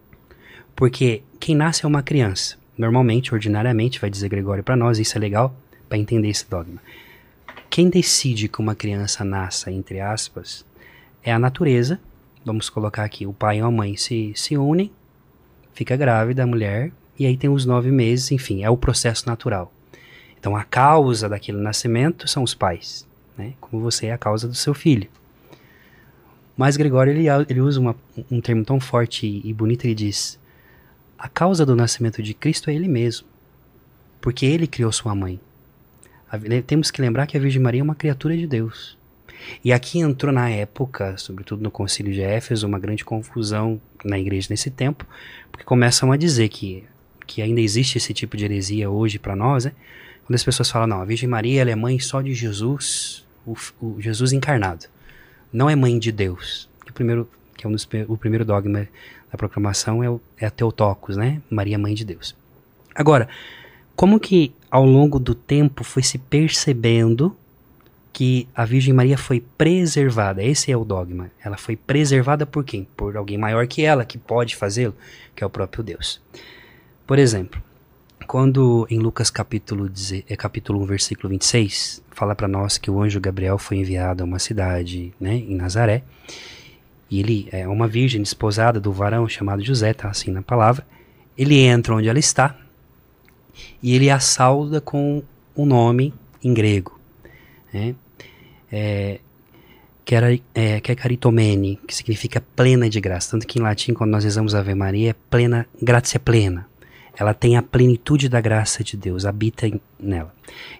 [0.76, 2.58] Porque quem nasce é uma criança.
[2.76, 5.56] Normalmente, ordinariamente, vai dizer Gregório para nós, isso é legal
[5.88, 6.82] para entender esse dogma.
[7.69, 10.65] Quem decide que uma criança nasça, entre aspas,
[11.24, 12.00] é a natureza.
[12.45, 14.91] Vamos colocar aqui, o pai e a mãe se, se unem,
[15.73, 19.71] fica grávida a mulher, e aí tem os nove meses, enfim, é o processo natural.
[20.38, 23.53] Então a causa daquele nascimento são os pais, né?
[23.62, 25.10] como você é a causa do seu filho.
[26.56, 27.95] Mas Gregório ele, ele usa uma,
[28.29, 30.39] um termo tão forte e, bonito, ele diz:
[31.17, 33.25] a causa do nascimento de Cristo é Ele mesmo,
[34.19, 35.39] porque Ele criou sua mãe.
[36.67, 38.97] Temos que lembrar que a Virgem Maria é uma criatura de Deus.
[39.63, 44.47] E aqui entrou na época, sobretudo no Concílio de Éfeso, uma grande confusão na igreja
[44.49, 45.06] nesse tempo,
[45.51, 46.84] porque começam a dizer que,
[47.25, 49.71] que ainda existe esse tipo de heresia hoje para nós, né?
[50.25, 53.56] Quando as pessoas falam, não, a Virgem Maria ela é mãe só de Jesus, o,
[53.82, 54.86] o Jesus encarnado.
[55.51, 56.69] Não é mãe de Deus.
[56.89, 58.88] O primeiro, que é um dos, o primeiro dogma
[59.32, 61.41] da proclamação é, o, é a Teotocos, né?
[61.49, 62.36] Maria, Mãe de Deus.
[62.95, 63.27] Agora,
[63.95, 67.36] como que ao longo do tempo foi se percebendo
[68.13, 70.43] que a Virgem Maria foi preservada?
[70.43, 71.32] Esse é o dogma.
[71.43, 72.88] Ela foi preservada por quem?
[72.95, 74.95] Por alguém maior que ela, que pode fazê-lo,
[75.36, 76.21] que é o próprio Deus.
[77.08, 77.62] Por exemplo,
[78.28, 79.91] quando em Lucas capítulo,
[80.30, 84.26] é capítulo 1, versículo 26, fala para nós que o anjo Gabriel foi enviado a
[84.26, 86.04] uma cidade, né, em Nazaré,
[87.10, 90.86] e ele é uma virgem desposada do varão chamado José, tá assim na palavra.
[91.38, 92.56] Ele entra onde ela está
[93.82, 95.23] e ele a sauda com
[95.56, 96.99] o um nome em grego,
[97.71, 97.95] né?
[98.73, 99.19] É,
[100.55, 103.31] é caritomene, que significa plena de graça.
[103.31, 106.67] Tanto que em latim, quando nós rezamos Ave Maria, é plena, graça é plena.
[107.15, 110.33] Ela tem a plenitude da graça de Deus, habita em, nela.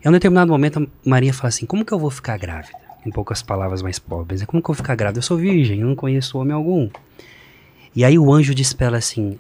[0.04, 2.84] Em um determinado momento, Maria fala assim: Como que eu vou ficar grávida?
[3.06, 4.42] em poucas palavras mais pobres.
[4.42, 5.20] É como que eu vou ficar grávida?
[5.20, 6.90] Eu sou virgem, eu não conheço homem algum.
[7.96, 9.40] E aí o anjo diz para ela assim: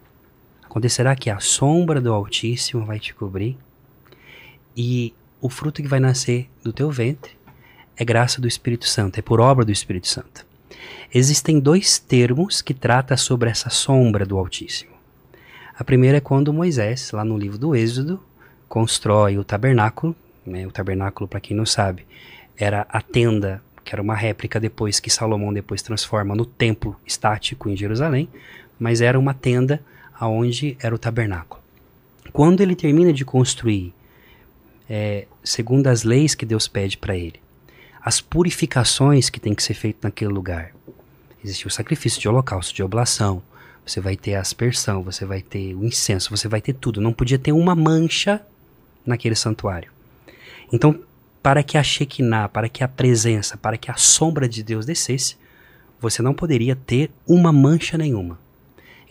[0.64, 3.58] acontecerá que a sombra do Altíssimo vai te cobrir
[4.76, 7.32] e o fruto que vai nascer do teu ventre
[7.98, 10.46] é graça do Espírito Santo, é por obra do Espírito Santo.
[11.14, 14.94] Existem dois termos que tratam sobre essa sombra do Altíssimo.
[15.78, 18.20] A primeira é quando Moisés, lá no livro do Êxodo,
[18.68, 20.16] constrói o tabernáculo.
[20.46, 22.06] Né, o tabernáculo, para quem não sabe,
[22.58, 27.70] era a tenda, que era uma réplica depois que Salomão depois transforma no templo estático
[27.70, 28.28] em Jerusalém,
[28.80, 29.84] mas era uma tenda
[30.20, 31.62] aonde era o tabernáculo.
[32.32, 33.94] Quando ele termina de construir,
[34.90, 37.43] é, segundo as leis que Deus pede para ele,
[38.04, 40.74] as purificações que tem que ser feito naquele lugar,
[41.44, 43.42] existe o sacrifício de holocausto, de oblação,
[43.86, 47.02] você vai ter a aspersão, você vai ter o incenso, você vai ter tudo.
[47.02, 48.42] Não podia ter uma mancha
[49.06, 49.92] naquele santuário.
[50.72, 51.00] Então,
[51.42, 55.36] para que a Shekinah, para que a presença, para que a sombra de Deus descesse,
[56.00, 58.40] você não poderia ter uma mancha nenhuma.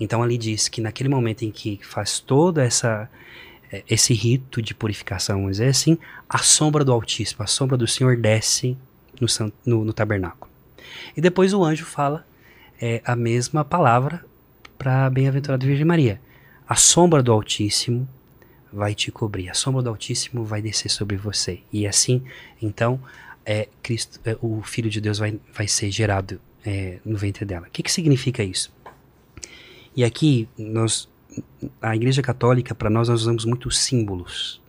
[0.01, 3.09] Então ali diz que naquele momento em que faz todo essa
[3.89, 8.17] esse rito de purificação, vamos dizer assim, a sombra do Altíssimo, a sombra do Senhor
[8.17, 8.77] desce
[9.21, 9.27] no,
[9.65, 10.51] no, no tabernáculo.
[11.17, 12.27] E depois o anjo fala
[12.81, 14.25] é, a mesma palavra
[14.77, 16.21] para a bem-aventurada Virgem Maria.
[16.69, 18.09] A sombra do Altíssimo
[18.73, 21.61] vai te cobrir, a sombra do Altíssimo vai descer sobre você.
[21.73, 22.23] E assim,
[22.61, 23.01] então,
[23.45, 27.67] é, Cristo, é, o Filho de Deus vai, vai ser gerado é, no ventre dela.
[27.67, 28.73] O que, que significa isso?
[29.95, 31.09] E aqui, nós,
[31.81, 34.61] a Igreja Católica, para nós, nós usamos muitos símbolos.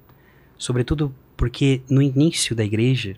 [0.58, 3.16] Sobretudo porque no início da Igreja,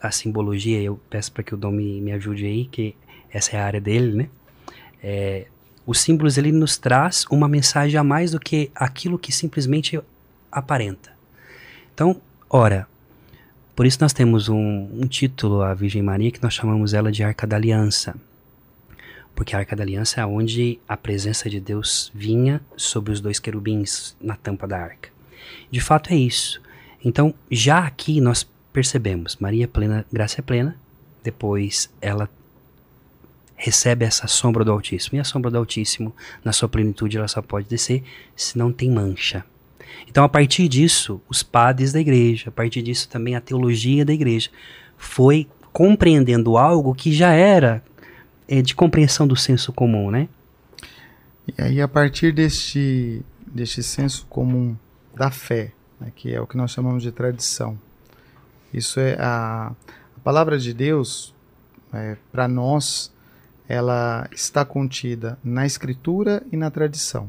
[0.00, 2.94] a simbologia, eu peço para que o Dom me, me ajude aí, que
[3.30, 4.28] essa é a área dele, né?
[5.02, 5.46] É,
[5.86, 10.00] os símbolos ele nos traz uma mensagem a mais do que aquilo que simplesmente
[10.50, 11.12] aparenta.
[11.94, 12.86] Então, ora,
[13.74, 17.22] por isso nós temos um, um título à Virgem Maria que nós chamamos ela de
[17.22, 18.14] Arca da Aliança.
[19.40, 23.38] Porque a Arca da Aliança é onde a presença de Deus vinha sobre os dois
[23.38, 25.08] querubins na tampa da arca.
[25.70, 26.60] De fato é isso.
[27.02, 30.76] Então, já aqui nós percebemos, Maria plena, graça é plena,
[31.24, 32.28] depois ela
[33.56, 35.16] recebe essa sombra do Altíssimo.
[35.16, 38.02] E a sombra do Altíssimo, na sua plenitude, ela só pode descer
[38.36, 39.42] se não tem mancha.
[40.06, 44.12] Então, a partir disso, os padres da igreja, a partir disso também a teologia da
[44.12, 44.50] igreja,
[44.98, 47.82] foi compreendendo algo que já era
[48.50, 50.28] é, de compreensão do senso comum, né?
[51.46, 54.76] E aí, a partir deste, deste senso comum
[55.14, 57.78] da fé, né, que é o que nós chamamos de tradição,
[58.74, 59.72] isso é a,
[60.16, 61.32] a palavra de Deus,
[61.92, 63.12] é, para nós,
[63.68, 67.28] ela está contida na escritura e na tradição.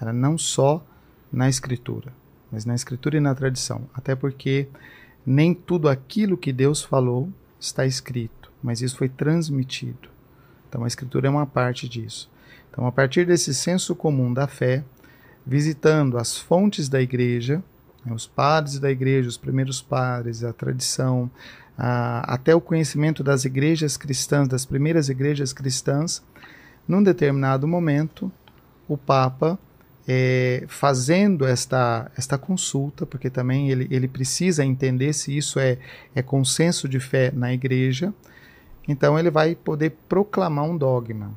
[0.00, 0.84] Ela não só
[1.30, 2.12] na escritura,
[2.50, 3.82] mas na escritura e na tradição.
[3.94, 4.68] Até porque
[5.26, 7.28] nem tudo aquilo que Deus falou
[7.60, 10.13] está escrito, mas isso foi transmitido.
[10.74, 12.28] Então a escritura é uma parte disso.
[12.68, 14.82] Então, a partir desse senso comum da fé,
[15.46, 17.62] visitando as fontes da igreja,
[18.04, 21.30] né, os padres da igreja, os primeiros padres, a tradição,
[21.78, 26.20] a, até o conhecimento das igrejas cristãs, das primeiras igrejas cristãs,
[26.88, 28.32] num determinado momento,
[28.88, 29.56] o Papa,
[30.08, 35.78] é, fazendo esta, esta consulta, porque também ele, ele precisa entender se isso é,
[36.16, 38.12] é consenso de fé na igreja,
[38.86, 41.32] então ele vai poder proclamar um dogma.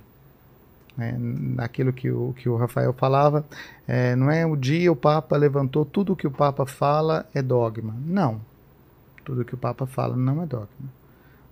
[0.97, 1.15] Né?
[1.17, 3.45] Naquilo que o, que o Rafael falava,
[3.87, 7.95] é, não é o dia o Papa levantou, tudo que o Papa fala é dogma.
[8.05, 8.41] Não.
[9.23, 10.97] Tudo que o Papa fala não é dogma.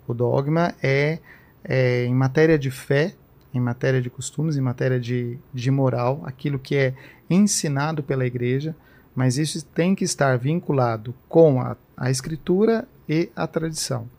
[0.07, 1.19] O dogma é,
[1.63, 3.13] é em matéria de fé,
[3.53, 6.93] em matéria de costumes, em matéria de, de moral, aquilo que é
[7.29, 8.75] ensinado pela igreja,
[9.15, 14.09] mas isso tem que estar vinculado com a, a escritura e a tradição.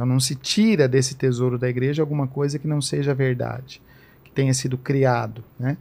[0.00, 3.82] Então não se tira desse tesouro da igreja alguma coisa que não seja verdade,
[4.24, 5.76] que tenha sido criado, né?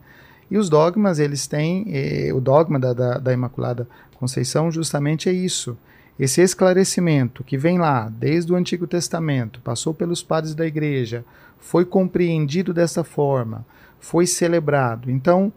[0.51, 5.31] E os dogmas, eles têm, eh, o dogma da, da, da Imaculada Conceição justamente é
[5.31, 5.77] isso,
[6.19, 11.23] esse esclarecimento que vem lá, desde o Antigo Testamento, passou pelos padres da igreja,
[11.57, 13.65] foi compreendido dessa forma,
[14.01, 15.09] foi celebrado.
[15.09, 15.49] Então,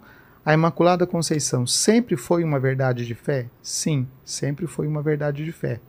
[0.46, 3.46] a Imaculada Conceição sempre foi uma verdade de fé?
[3.60, 5.80] Sim, sempre foi uma verdade de fé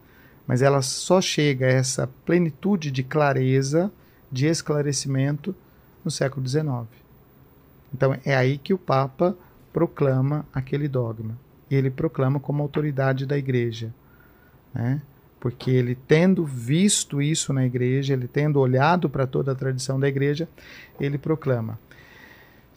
[0.48, 3.92] mas ela só chega a essa plenitude de clareza,
[4.32, 5.56] de esclarecimento
[6.04, 6.88] no século XIX.
[7.94, 9.36] Então é aí que o Papa
[9.72, 11.38] proclama aquele dogma.
[11.70, 13.94] E ele proclama como autoridade da Igreja.
[14.74, 15.02] Né?
[15.40, 20.08] Porque ele, tendo visto isso na Igreja, ele tendo olhado para toda a tradição da
[20.08, 20.48] Igreja,
[21.00, 21.80] ele proclama.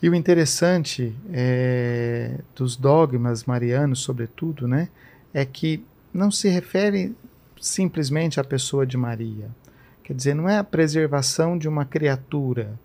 [0.03, 4.89] E o interessante é, dos dogmas marianos, sobretudo, né,
[5.33, 7.15] é que não se refere
[7.61, 9.49] simplesmente a pessoa de Maria.
[10.03, 12.79] Quer dizer, não é a preservação de uma criatura,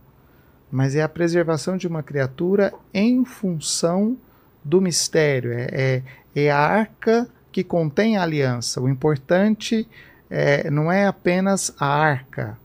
[0.71, 4.17] mas é a preservação de uma criatura em função
[4.63, 5.53] do mistério.
[5.53, 6.03] É, é,
[6.35, 8.81] é a arca que contém a aliança.
[8.81, 9.87] O importante
[10.29, 12.57] é, não é apenas a arca,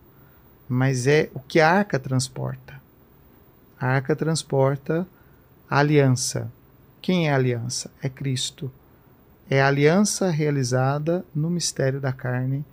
[0.68, 2.80] mas é o que a arca transporta.
[3.78, 5.06] A arca transporta
[5.68, 6.50] a aliança.
[7.02, 7.90] Quem é a aliança?
[8.02, 8.70] É Cristo
[9.48, 12.64] é a aliança realizada no mistério da carne,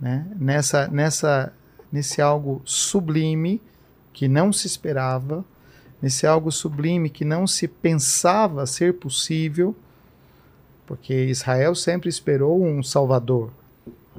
[0.00, 0.26] né?
[0.36, 1.52] nessa, nessa,
[1.90, 3.60] nesse algo sublime
[4.12, 5.44] que não se esperava,
[6.00, 9.74] nesse algo sublime que não se pensava ser possível,
[10.86, 13.50] porque Israel sempre esperou um Salvador,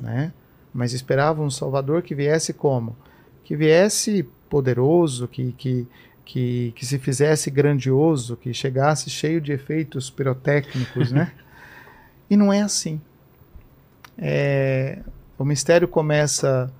[0.01, 0.33] né?
[0.73, 2.95] mas esperava um Salvador que viesse como?
[3.43, 5.87] Que viesse poderoso, que, que,
[6.25, 11.31] que, que se fizesse grandioso, que chegasse cheio de efeitos pirotécnicos, né?
[12.31, 13.01] E não é assim.
[14.17, 14.99] É,
[15.37, 16.71] o mistério começa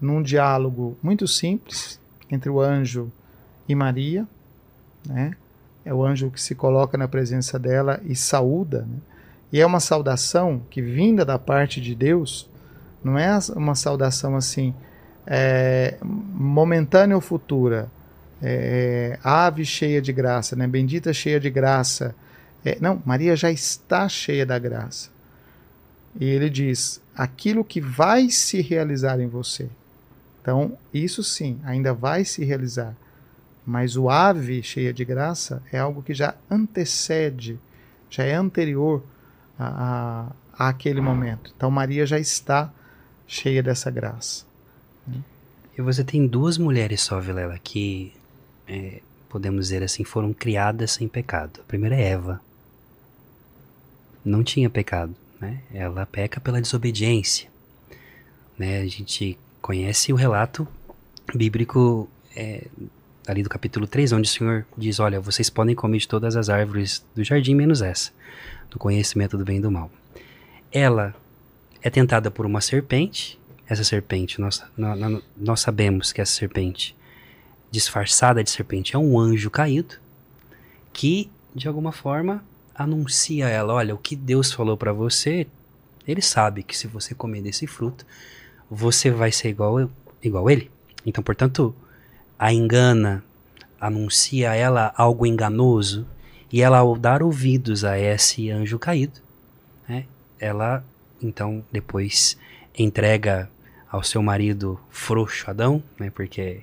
[0.00, 3.12] num diálogo muito simples entre o anjo
[3.68, 4.26] e Maria,
[5.06, 5.36] né?
[5.84, 8.96] É o anjo que se coloca na presença dela e saúda, né?
[9.52, 12.48] E é uma saudação que vinda da parte de Deus,
[13.04, 14.74] não é uma saudação assim
[15.26, 17.90] é, momentânea ou futura.
[18.42, 20.66] É, ave cheia de graça, né?
[20.66, 22.14] Bendita cheia de graça,
[22.64, 25.10] é, não, Maria já está cheia da graça.
[26.18, 29.68] E ele diz: aquilo que vai se realizar em você.
[30.40, 32.96] Então, isso sim, ainda vai se realizar.
[33.66, 37.58] Mas o ave cheia de graça é algo que já antecede,
[38.10, 39.02] já é anterior
[39.58, 41.52] a, a, a aquele momento.
[41.56, 42.72] Então, Maria já está
[43.26, 44.44] cheia dessa graça.
[45.76, 48.12] E você tem duas mulheres só, Vilela, que
[48.68, 49.00] é,
[49.30, 51.60] podemos dizer assim, foram criadas sem pecado.
[51.62, 52.40] A primeira é Eva
[54.24, 55.60] não tinha pecado, né?
[55.72, 57.48] Ela peca pela desobediência,
[58.58, 58.80] né?
[58.80, 60.66] A gente conhece o relato
[61.34, 62.66] bíblico é,
[63.26, 66.48] ali do capítulo 3, onde o Senhor diz, olha, vocês podem comer de todas as
[66.48, 68.12] árvores do jardim, menos essa,
[68.70, 69.90] do conhecimento do bem e do mal.
[70.70, 71.14] Ela
[71.82, 76.94] é tentada por uma serpente, essa serpente, nós, nós, nós sabemos que essa serpente,
[77.70, 79.96] disfarçada de serpente, é um anjo caído,
[80.92, 82.44] que, de alguma forma,
[82.74, 85.46] anuncia a ela, olha, o que Deus falou para você,
[86.06, 88.04] ele sabe que se você comer desse fruto,
[88.70, 89.90] você vai ser igual
[90.22, 90.70] igual ele.
[91.04, 91.74] Então, portanto,
[92.38, 93.22] a engana,
[93.80, 96.06] anuncia a ela algo enganoso,
[96.54, 99.20] e ela ao dar ouvidos a esse anjo caído,
[99.88, 100.06] né,
[100.38, 100.84] ela
[101.20, 102.38] então depois
[102.78, 103.50] entrega
[103.90, 106.62] ao seu marido frouxo Adão, né, porque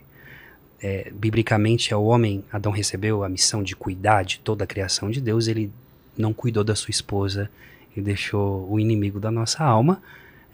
[0.82, 5.12] é, biblicamente é o homem, Adão recebeu a missão de cuidar de toda a criação
[5.12, 5.72] de Deus, ele
[6.18, 7.50] não cuidou da sua esposa
[7.96, 10.02] e deixou o inimigo da nossa alma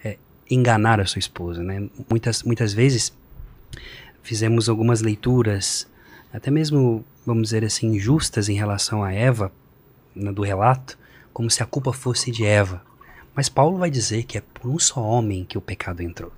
[0.03, 0.17] é,
[0.49, 1.63] enganar a sua esposa.
[1.63, 1.89] Né?
[2.09, 3.15] Muitas, muitas vezes
[4.21, 5.87] fizemos algumas leituras,
[6.33, 9.51] até mesmo, vamos dizer assim, injustas em relação a Eva,
[10.15, 10.97] do relato,
[11.31, 12.81] como se a culpa fosse de Eva.
[13.35, 16.33] Mas Paulo vai dizer que é por um só homem que o pecado entrou.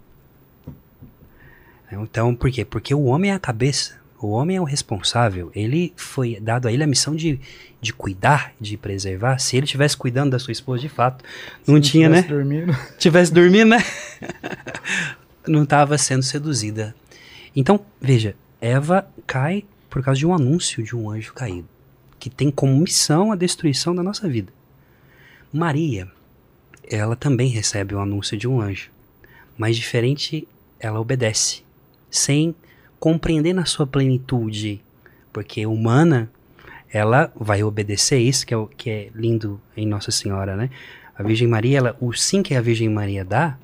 [1.92, 2.64] Então, por quê?
[2.64, 5.52] Porque o homem é a cabeça, o homem é o responsável.
[5.56, 7.40] Ele foi dado a ele a missão de,
[7.82, 9.40] de cuidar, de preservar.
[9.40, 11.24] Se ele estivesse cuidando da sua esposa de fato,
[11.66, 12.24] não, não tinha, né?
[12.24, 12.76] Dormindo.
[13.00, 13.84] Tivesse dormindo, né?
[15.48, 16.94] não estava sendo seduzida.
[17.56, 21.68] Então, veja, Eva cai por causa de um anúncio de um anjo caído,
[22.20, 24.52] que tem como missão a destruição da nossa vida.
[25.52, 26.08] Maria,
[26.88, 28.92] ela também recebe o anúncio de um anjo,
[29.58, 30.48] mas diferente,
[30.80, 31.64] ela obedece
[32.12, 32.54] sem
[33.00, 34.82] compreender na sua plenitude,
[35.32, 36.30] porque humana,
[36.92, 40.70] ela vai obedecer isso, que é o que é lindo em Nossa Senhora, né?
[41.18, 43.58] A Virgem Maria, ela, o sim que a Virgem Maria dá,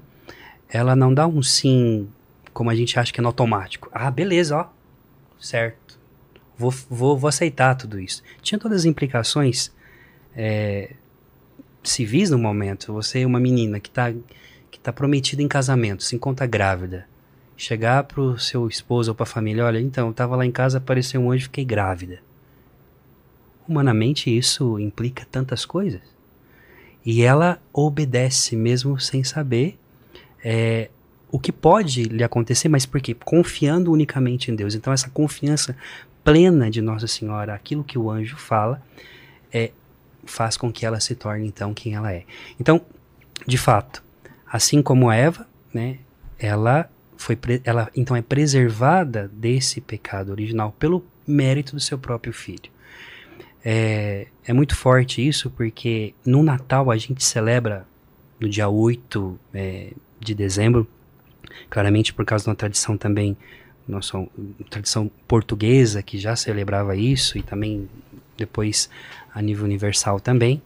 [0.70, 2.08] ela não dá um sim
[2.54, 3.90] como a gente acha que é no automático.
[3.92, 4.68] Ah, beleza, ó,
[5.40, 6.00] certo.
[6.58, 8.24] Vou, vou, vou aceitar tudo isso.
[8.42, 9.74] Tinha todas as implicações
[10.36, 10.94] é,
[11.84, 12.94] civis no momento.
[12.94, 14.14] Você é uma menina que está
[14.72, 17.08] que tá prometida em casamento, se encontra grávida
[17.58, 21.22] chegar pro seu esposo ou pra família, olha, então, eu tava lá em casa, apareceu
[21.22, 22.20] um anjo, fiquei grávida.
[23.68, 26.02] Humanamente isso implica tantas coisas.
[27.06, 29.78] E ela obedece mesmo sem saber
[30.44, 30.90] é,
[31.32, 33.14] o que pode lhe acontecer, mas por quê?
[33.14, 34.76] Confiando unicamente em Deus.
[34.76, 35.76] Então essa confiança
[36.24, 38.82] plena de Nossa Senhora, aquilo que o anjo fala,
[39.54, 39.72] é,
[40.26, 42.24] faz com que ela se torne então quem ela é.
[42.60, 42.82] Então,
[43.46, 44.04] de fato,
[44.52, 46.00] assim como Eva, né,
[46.40, 46.90] ela
[47.26, 52.70] foi ela então é preservada desse pecado original pelo mérito do seu próprio filho.
[53.64, 57.88] É, é muito forte isso porque no Natal a gente celebra
[58.40, 60.88] no dia 8 é, de dezembro,
[61.68, 63.36] claramente por causa de uma tradição também,
[63.88, 64.24] nossa
[64.70, 67.90] tradição portuguesa que já celebrava isso e também
[68.38, 68.88] depois
[69.34, 70.62] a nível universal também,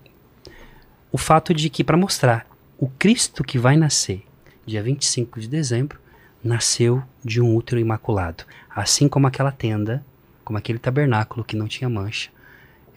[1.10, 2.46] o fato de que para mostrar
[2.78, 4.26] o Cristo que vai nascer
[4.66, 5.98] dia 25 de dezembro,
[6.44, 8.44] nasceu de um útero imaculado.
[8.70, 10.04] Assim como aquela tenda,
[10.44, 12.30] como aquele tabernáculo que não tinha mancha,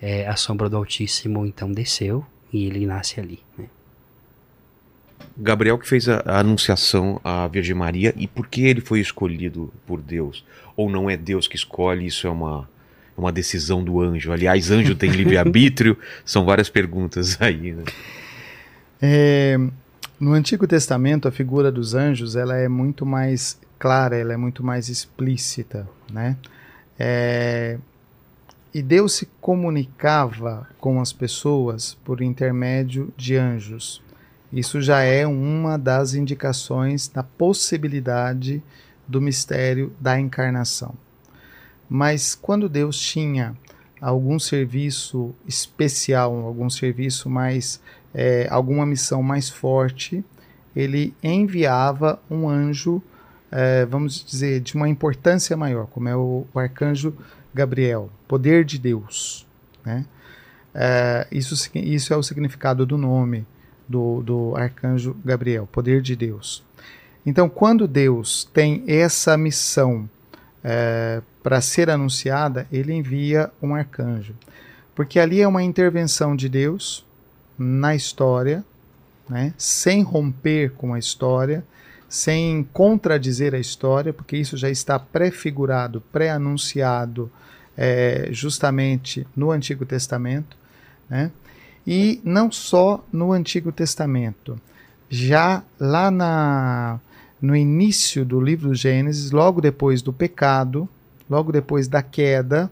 [0.00, 3.40] é, a sombra do Altíssimo então desceu e ele nasce ali.
[3.56, 3.66] Né?
[5.36, 9.72] Gabriel que fez a, a, anunciação à Virgem Maria e por que ele foi escolhido
[9.86, 10.44] por Deus?
[10.76, 12.68] Ou não é Deus que escolhe, isso é uma,
[13.16, 14.32] uma decisão do anjo?
[14.32, 15.96] Aliás, anjo tem livre-arbítrio?
[16.24, 17.72] São várias perguntas aí.
[17.72, 17.84] Né?
[19.00, 19.58] É,
[20.22, 24.62] no Antigo Testamento, a figura dos anjos ela é muito mais clara, ela é muito
[24.62, 26.36] mais explícita, né?
[26.96, 27.76] É...
[28.72, 34.00] E Deus se comunicava com as pessoas por intermédio de anjos.
[34.52, 38.62] Isso já é uma das indicações da possibilidade
[39.08, 40.94] do mistério da encarnação.
[41.90, 43.56] Mas quando Deus tinha
[44.00, 47.80] algum serviço especial, algum serviço mais
[48.14, 50.24] é, alguma missão mais forte,
[50.74, 53.02] ele enviava um anjo,
[53.50, 57.14] é, vamos dizer, de uma importância maior, como é o, o arcanjo
[57.54, 59.46] Gabriel, poder de Deus.
[59.84, 60.06] Né?
[60.74, 63.46] É, isso, isso é o significado do nome
[63.88, 66.64] do, do arcanjo Gabriel, poder de Deus.
[67.24, 70.08] Então, quando Deus tem essa missão
[70.64, 74.34] é, para ser anunciada, ele envia um arcanjo.
[74.94, 77.06] Porque ali é uma intervenção de Deus
[77.58, 78.64] na história,
[79.28, 81.64] né, sem romper com a história,
[82.08, 87.30] sem contradizer a história, porque isso já está prefigurado, pré-anunciado
[87.76, 90.56] é, justamente no Antigo Testamento,
[91.08, 91.30] né?
[91.86, 94.60] e não só no Antigo Testamento,
[95.08, 97.00] já lá na,
[97.40, 100.88] no início do livro do Gênesis, logo depois do pecado,
[101.28, 102.70] logo depois da queda,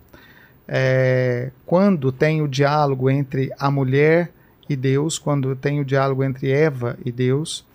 [0.69, 4.33] é, quando tem o diálogo entre a mulher
[4.71, 7.67] e Deus, quando tem o diálogo entre Eva e Deus,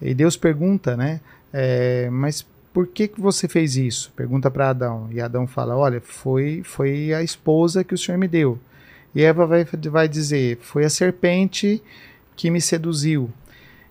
[0.00, 1.20] e Deus pergunta, né?
[1.52, 4.12] É, mas por que, que você fez isso?
[4.14, 5.08] Pergunta para Adão.
[5.10, 8.56] E Adão fala: Olha, foi, foi a esposa que o Senhor me deu.
[9.12, 11.82] E Eva vai, vai dizer: Foi a serpente
[12.36, 13.28] que me seduziu.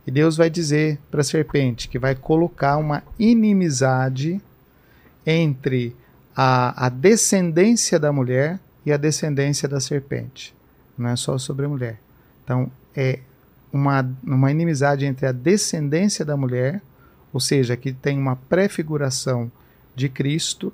[0.08, 4.42] E Deus vai dizer para a serpente que vai colocar uma inimizade
[5.26, 5.94] entre
[6.34, 10.56] a, a descendência da mulher e a descendência da serpente.
[10.98, 12.03] Não é só sobre a mulher.
[12.44, 13.20] Então, é
[13.72, 16.82] uma, uma inimizade entre a descendência da mulher,
[17.34, 19.52] ou seja, que tem uma prefiguração
[19.96, 20.72] de Cristo,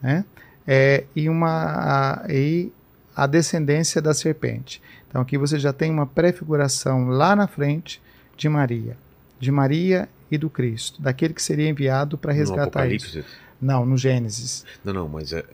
[0.00, 0.24] né?
[0.66, 2.70] É, e, uma, a, e
[3.16, 4.82] a descendência da serpente.
[5.08, 8.00] Então aqui você já tem uma prefiguração lá na frente
[8.36, 8.96] de Maria,
[9.40, 13.24] de Maria e do Cristo, daquele que seria enviado para resgatar no isso.
[13.60, 14.64] Não, no Gênesis.
[14.84, 15.44] Não, não, mas é,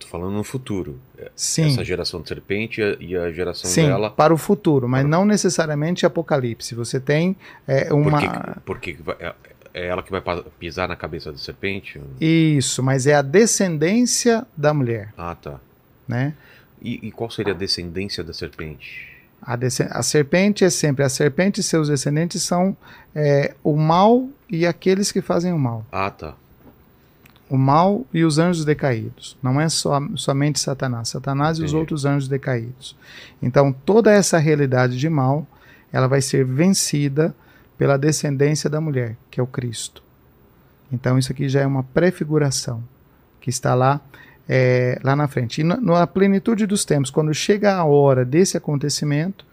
[0.00, 0.98] tô falando no futuro.
[1.16, 1.66] É, Sim.
[1.68, 4.10] Essa geração de serpente e a- geração Sim, dela.
[4.10, 6.74] para o futuro, mas não necessariamente Apocalipse.
[6.74, 7.36] Você tem
[7.66, 8.20] é, uma.
[8.64, 9.34] Porque, porque é,
[9.72, 10.22] é ela que vai
[10.58, 12.00] pisar na cabeça da serpente?
[12.20, 15.60] Isso, mas é a descendência da mulher, Ah, tá.
[16.08, 16.34] né?
[16.82, 19.08] E, e qual seria a descendência da serpente?
[19.42, 19.56] A,
[19.98, 22.76] a serpente é sempre a serpente e seus descendentes são
[23.14, 25.84] é, o mal e aqueles que fazem o mal.
[25.92, 26.34] Ah, tá.
[27.50, 29.36] O mal e os anjos decaídos.
[29.42, 31.08] Não é só, somente Satanás.
[31.08, 32.96] Satanás e os outros anjos decaídos.
[33.42, 35.46] Então, toda essa realidade de mal,
[35.92, 37.34] ela vai ser vencida
[37.76, 40.02] pela descendência da mulher, que é o Cristo.
[40.92, 42.84] Então, isso aqui já é uma prefiguração
[43.40, 44.00] que está lá,
[44.48, 45.60] é, lá na frente.
[45.60, 49.44] E na, na plenitude dos tempos, quando chega a hora desse acontecimento,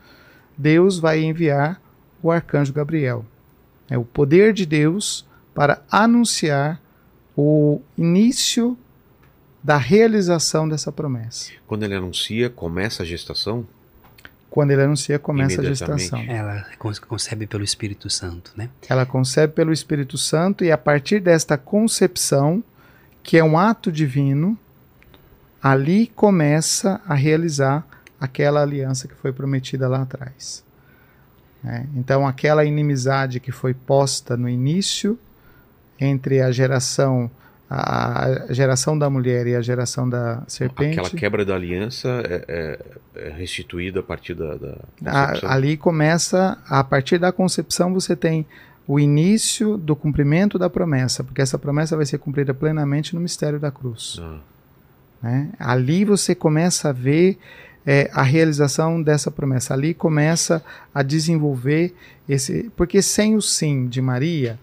[0.58, 1.82] Deus vai enviar
[2.22, 3.26] o arcanjo Gabriel.
[3.90, 6.82] É o poder de Deus para anunciar
[7.38, 8.76] o início
[9.64, 11.52] da realização dessa promessa.
[11.68, 13.68] Quando ele anuncia, começa a gestação?
[14.50, 16.20] Quando ele anuncia, começa a gestação.
[16.20, 18.70] Ela con- concebe pelo Espírito Santo, né?
[18.90, 22.64] Ela concebe pelo Espírito Santo e a partir desta concepção,
[23.22, 24.58] que é um ato divino,
[25.62, 27.86] ali começa a realizar
[28.20, 30.64] aquela aliança que foi prometida lá atrás.
[31.62, 31.88] né?
[31.96, 35.20] então, aquela inimizade que foi posta no início
[36.00, 37.30] entre a geração
[37.70, 43.26] a geração da mulher e a geração da serpente, Aquela quebra da aliança é, é-
[43.28, 44.56] é restituída a partir da.
[44.56, 48.46] da A- ali começa, a partir da concepção, você tem
[48.88, 53.60] o início do cumprimento da promessa, porque essa promessa vai ser cumprida plenamente no mistério
[53.60, 54.18] da cruz.
[54.22, 54.40] Ah,
[55.22, 55.50] né?
[55.60, 57.38] Ali você começa a ver
[57.86, 59.74] é, a realização dessa promessa.
[59.74, 61.94] Ali começa a desenvolver
[62.30, 62.72] esse.
[62.78, 64.58] Porque sem o sim de Maria,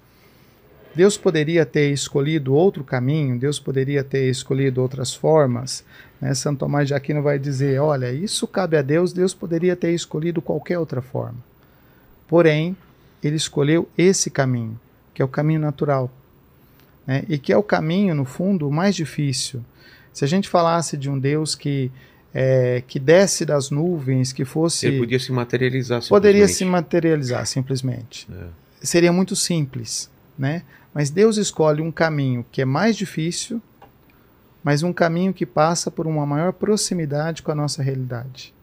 [0.94, 5.84] Deus poderia ter escolhido outro caminho, Deus poderia ter escolhido outras formas.
[6.20, 6.32] Né?
[6.34, 10.40] Santo Tomás de Aquino vai dizer: olha, isso cabe a Deus, Deus poderia ter escolhido
[10.40, 11.38] qualquer outra forma.
[12.28, 12.76] Porém,
[13.22, 14.78] ele escolheu esse caminho,
[15.12, 16.10] que é o caminho natural.
[17.06, 17.24] né?
[17.28, 19.64] E que é o caminho, no fundo, o mais difícil.
[20.12, 21.90] Se a gente falasse de um Deus que,
[22.32, 24.86] é, que desce das nuvens, que fosse.
[24.86, 26.06] Ele podia se materializar.
[26.08, 26.72] poderia se simplesmente.
[26.72, 28.28] materializar simplesmente.
[28.32, 28.46] É.
[28.80, 30.62] Seria muito simples, né?
[30.94, 33.60] Mas Deus escolhe um caminho que é mais difícil,
[34.62, 38.54] mas um caminho que passa por uma maior proximidade com a nossa realidade.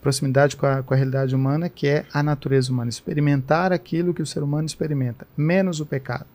[0.00, 2.88] Proximidade com a, com a realidade humana, que é a natureza humana.
[2.88, 6.26] Experimentar aquilo que o ser humano experimenta, menos o pecado.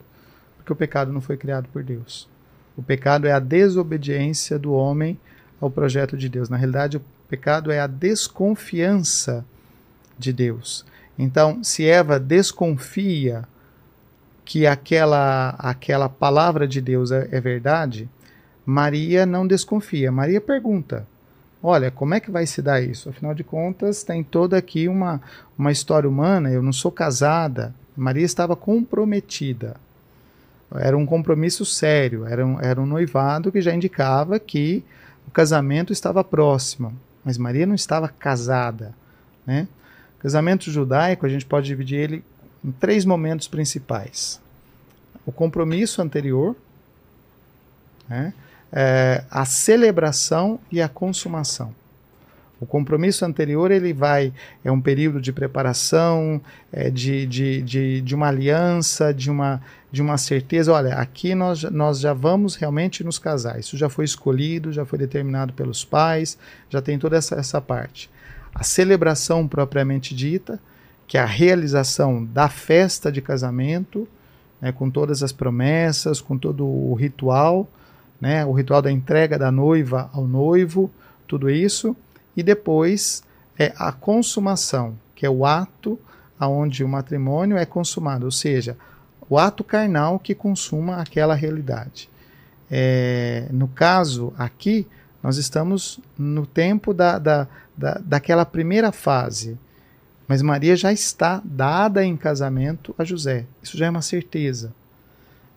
[0.56, 2.30] Porque o pecado não foi criado por Deus.
[2.78, 5.20] O pecado é a desobediência do homem
[5.60, 6.48] ao projeto de Deus.
[6.48, 9.44] Na realidade, o pecado é a desconfiança
[10.18, 10.86] de Deus.
[11.18, 13.44] Então, se Eva desconfia
[14.48, 18.10] que aquela, aquela palavra de Deus é, é verdade,
[18.66, 20.10] Maria não desconfia.
[20.10, 21.06] Maria pergunta:
[21.62, 23.10] Olha, como é que vai se dar isso?
[23.10, 25.22] Afinal de contas, tem toda aqui uma,
[25.58, 26.50] uma história humana.
[26.50, 27.76] Eu não sou casada.
[27.96, 29.76] Maria estava comprometida.
[30.76, 34.84] Era um compromisso sério, era um, era um noivado que já indicava que
[35.28, 36.94] o casamento estava próximo.
[37.24, 38.94] Mas Maria não estava casada.
[39.46, 39.68] Né?
[40.20, 42.24] Casamento judaico, a gente pode dividir ele
[42.68, 44.42] em três momentos principais:
[45.26, 46.56] o compromisso anterior,
[48.10, 48.34] né?
[48.72, 51.74] é, a celebração e a consumação.
[52.60, 54.34] O compromisso anterior ele vai
[54.66, 56.42] é um período de preparação,
[56.72, 59.62] é, de, de, de, de uma aliança, de uma,
[59.92, 60.74] de uma certeza.
[60.74, 63.60] Olha, aqui nós, nós já vamos realmente nos casar.
[63.60, 66.36] Isso já foi escolhido, já foi determinado pelos pais,
[66.68, 68.10] já tem toda essa, essa parte.
[68.56, 70.60] A celebração propriamente dita,
[71.08, 74.08] que é a realização da festa de casamento,
[74.62, 77.68] né, com todas as promessas, com todo o ritual,
[78.20, 80.92] né, o ritual da entrega da noiva ao noivo,
[81.28, 81.96] tudo isso,
[82.36, 83.24] e depois
[83.58, 85.98] é a consumação, que é o ato
[86.40, 88.78] aonde o matrimônio é consumado, ou seja,
[89.30, 92.10] o ato carnal que consuma aquela realidade.
[92.70, 94.88] É, no caso aqui,
[95.24, 99.58] nós estamos no tempo da, da, da, daquela primeira fase,
[100.28, 103.46] mas Maria já está dada em casamento a José.
[103.64, 104.74] Isso já é uma certeza.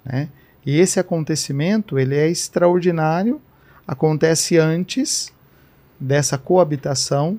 [0.05, 0.29] Né?
[0.65, 3.41] E esse acontecimento ele é extraordinário,
[3.87, 5.33] acontece antes
[5.99, 7.39] dessa coabitação.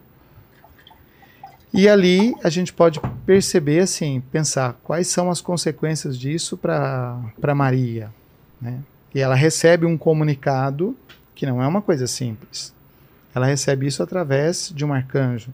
[1.74, 8.12] E ali a gente pode perceber, assim, pensar quais são as consequências disso para Maria.
[8.62, 8.80] Né?
[9.16, 10.98] E ela recebe um comunicado
[11.34, 12.74] que não é uma coisa simples.
[13.34, 15.54] Ela recebe isso através de um arcanjo.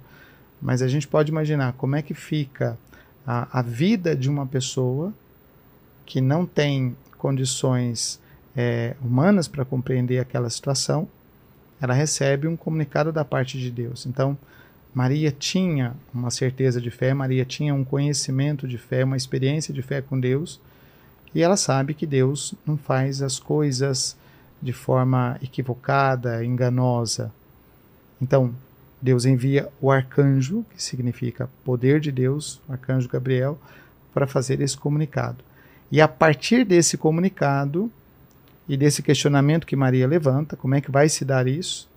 [0.61, 2.77] Mas a gente pode imaginar como é que fica
[3.25, 5.13] a, a vida de uma pessoa
[6.05, 8.19] que não tem condições
[8.55, 11.07] é, humanas para compreender aquela situação.
[11.79, 14.05] Ela recebe um comunicado da parte de Deus.
[14.05, 14.37] Então,
[14.93, 19.83] Maria tinha uma certeza de fé, Maria tinha um conhecimento de fé, uma experiência de
[19.83, 20.59] fé com Deus,
[21.35, 24.17] e ela sabe que Deus não faz as coisas
[24.59, 27.31] de forma equivocada, enganosa.
[28.19, 28.55] Então,
[29.01, 33.59] Deus envia o arcanjo, que significa poder de Deus, arcanjo Gabriel,
[34.13, 35.43] para fazer esse comunicado.
[35.91, 37.91] E a partir desse comunicado
[38.67, 41.87] e desse questionamento que Maria levanta, como é que vai se dar isso?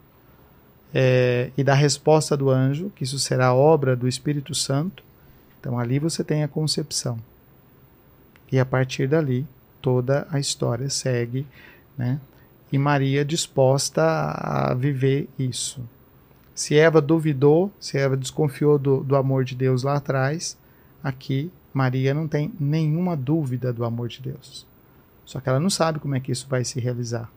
[0.93, 5.03] É, e da resposta do anjo, que isso será obra do Espírito Santo.
[5.59, 7.19] Então ali você tem a concepção.
[8.53, 9.47] E a partir dali,
[9.81, 11.47] toda a história segue,
[11.97, 12.21] né?
[12.73, 15.83] E Maria disposta a viver isso.
[16.61, 20.59] Se Eva duvidou, se Eva desconfiou do, do amor de Deus lá atrás,
[21.03, 24.67] aqui Maria não tem nenhuma dúvida do amor de Deus.
[25.25, 27.33] Só que ela não sabe como é que isso vai se realizar.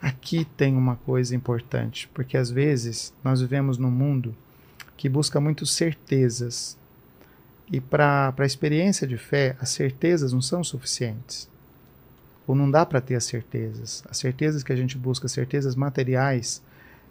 [0.00, 4.32] Aqui tem uma coisa importante, porque às vezes nós vivemos num mundo
[4.96, 6.78] que busca muito certezas.
[7.68, 11.50] E para a experiência de fé, as certezas não são suficientes.
[12.46, 14.04] Ou não dá para ter as certezas.
[14.08, 16.62] As certezas que a gente busca, certezas materiais,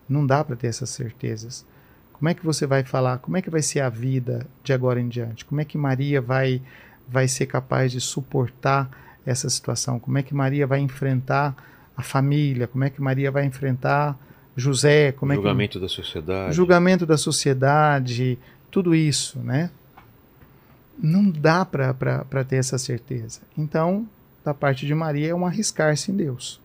[0.08, 1.66] não dá para ter essas certezas.
[2.14, 3.20] Como é que você vai falar?
[3.20, 5.46] Como é que vai ser a vida de agora em diante?
[5.46, 6.62] Como é que Maria vai
[7.08, 8.90] vai ser capaz de suportar
[9.26, 10.00] essa situação?
[10.00, 11.56] Como é que Maria vai enfrentar
[11.96, 12.68] a família?
[12.68, 14.18] Como é que Maria vai enfrentar
[14.56, 15.12] José?
[15.12, 15.86] Como julgamento é que...
[15.86, 16.56] da sociedade.
[16.56, 18.38] Julgamento da sociedade,
[18.72, 19.70] tudo isso, né?
[20.98, 23.42] Não dá para ter essa certeza.
[23.56, 24.08] Então,
[24.44, 26.60] da parte de Maria, é um arriscar-se em Deus.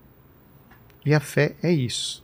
[1.05, 2.22] E a fé é isso.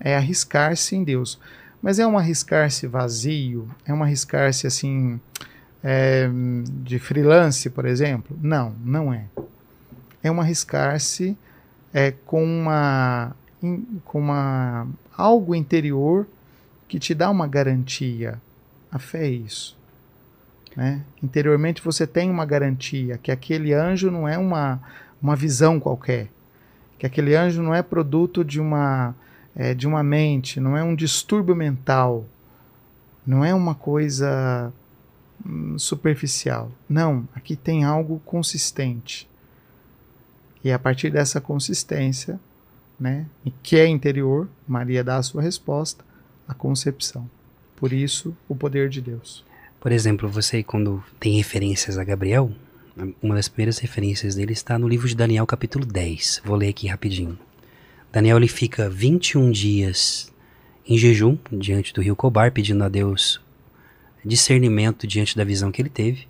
[0.00, 1.38] É arriscar-se em Deus.
[1.82, 3.68] Mas é um arriscar-se vazio?
[3.84, 5.20] É um arriscar-se assim.
[5.82, 6.28] É,
[6.80, 8.36] de freelance, por exemplo?
[8.42, 9.26] Não, não é.
[10.22, 11.36] É um arriscar-se
[11.92, 13.34] é, com uma
[14.04, 14.86] com uma
[15.16, 16.26] algo interior
[16.86, 18.40] que te dá uma garantia.
[18.90, 19.76] A fé é isso.
[20.76, 21.02] Né?
[21.22, 24.80] Interiormente você tem uma garantia que aquele anjo não é uma,
[25.20, 26.28] uma visão qualquer,
[26.98, 29.14] que aquele anjo não é produto de uma,
[29.58, 32.24] é, de uma mente, não é um distúrbio mental,
[33.26, 34.72] não é uma coisa
[35.44, 36.70] hum, superficial.
[36.88, 39.28] Não, aqui tem algo consistente.
[40.62, 42.38] E a partir dessa consistência,
[42.98, 43.26] né,
[43.60, 46.04] que é interior, Maria dá a sua resposta,
[46.46, 47.28] a concepção.
[47.74, 49.44] Por isso, o poder de Deus.
[49.80, 52.52] Por exemplo, você quando tem referências a Gabriel,
[53.22, 56.42] uma das primeiras referências dele está no livro de Daniel, capítulo 10.
[56.44, 57.38] Vou ler aqui rapidinho.
[58.12, 60.32] Daniel ele fica 21 dias
[60.86, 63.40] em jejum diante do rio Cobar, pedindo a Deus
[64.24, 66.20] discernimento diante da visão que ele teve.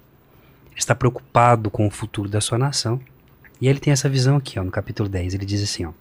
[0.71, 3.01] Ele está preocupado com o futuro da sua nação.
[3.61, 5.35] E ele tem essa visão aqui, ó, no capítulo 10.
[5.35, 5.93] Ele diz assim, ó.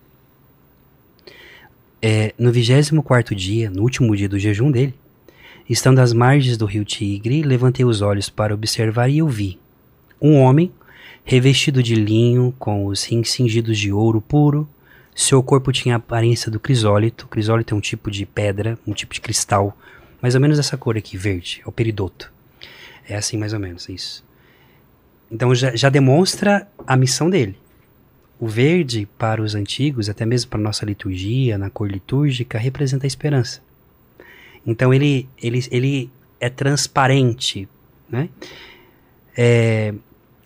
[2.02, 4.94] É, no 24 dia, no último dia do jejum dele,
[5.70, 9.60] Estando às margens do rio Tigre, levantei os olhos para observar e eu vi
[10.22, 10.72] um homem
[11.26, 14.68] revestido de linho, com os rins cingidos de ouro puro.
[15.18, 17.28] Seu corpo tinha a aparência do crisólito.
[17.28, 19.76] crisólito é um tipo de pedra, um tipo de cristal,
[20.22, 22.32] mais ou menos essa cor aqui, verde, é o peridoto.
[23.10, 24.24] É assim mais ou menos, é isso.
[25.32, 27.58] Então já, já demonstra a missão dele.
[28.40, 33.08] O verde, para os antigos, até mesmo para a nossa liturgia, na cor litúrgica, representa
[33.08, 33.60] a esperança.
[34.68, 37.68] Então ele, ele, ele é transparente,
[38.08, 38.30] né?
[39.36, 39.96] É,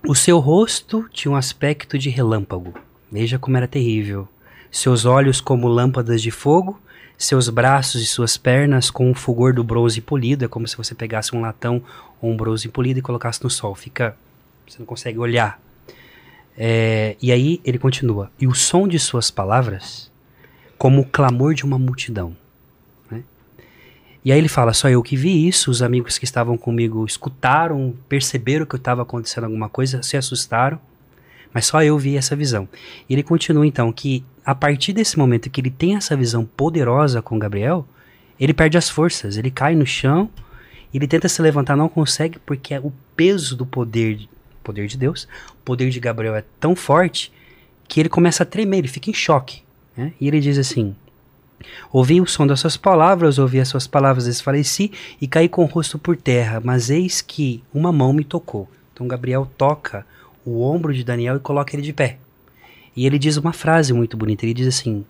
[0.07, 2.73] o seu rosto tinha um aspecto de relâmpago.
[3.11, 4.29] Veja como era terrível.
[4.71, 6.79] Seus olhos como lâmpadas de fogo,
[7.17, 10.45] seus braços e suas pernas com o fulgor do bronze polido.
[10.45, 11.83] É como se você pegasse um latão
[12.21, 13.75] ou um bronze polido e colocasse no sol.
[13.75, 14.15] Fica,
[14.67, 15.59] você não consegue olhar.
[16.57, 18.31] É, e aí ele continua.
[18.39, 20.09] E o som de suas palavras,
[20.77, 22.35] como o clamor de uma multidão.
[24.23, 27.95] E aí ele fala: só eu que vi isso, os amigos que estavam comigo escutaram,
[28.07, 30.79] perceberam que estava acontecendo alguma coisa, se assustaram,
[31.53, 32.67] mas só eu vi essa visão.
[33.09, 37.21] E ele continua então que a partir desse momento que ele tem essa visão poderosa
[37.21, 37.85] com Gabriel,
[38.39, 40.29] ele perde as forças, ele cai no chão,
[40.93, 44.27] ele tenta se levantar, não consegue porque o peso do poder,
[44.63, 47.31] poder de Deus, o poder de Gabriel é tão forte
[47.87, 49.63] que ele começa a tremer, ele fica em choque.
[49.95, 50.13] Né?
[50.19, 50.95] E ele diz assim:
[51.91, 55.67] Ouvi o som das suas palavras, ouvi as suas palavras, desfaleci e caí com o
[55.67, 58.69] rosto por terra, mas eis que uma mão me tocou.
[58.93, 60.05] Então Gabriel toca
[60.45, 62.17] o ombro de Daniel e coloca ele de pé.
[62.95, 64.45] E ele diz uma frase muito bonita.
[64.45, 65.05] Ele diz assim: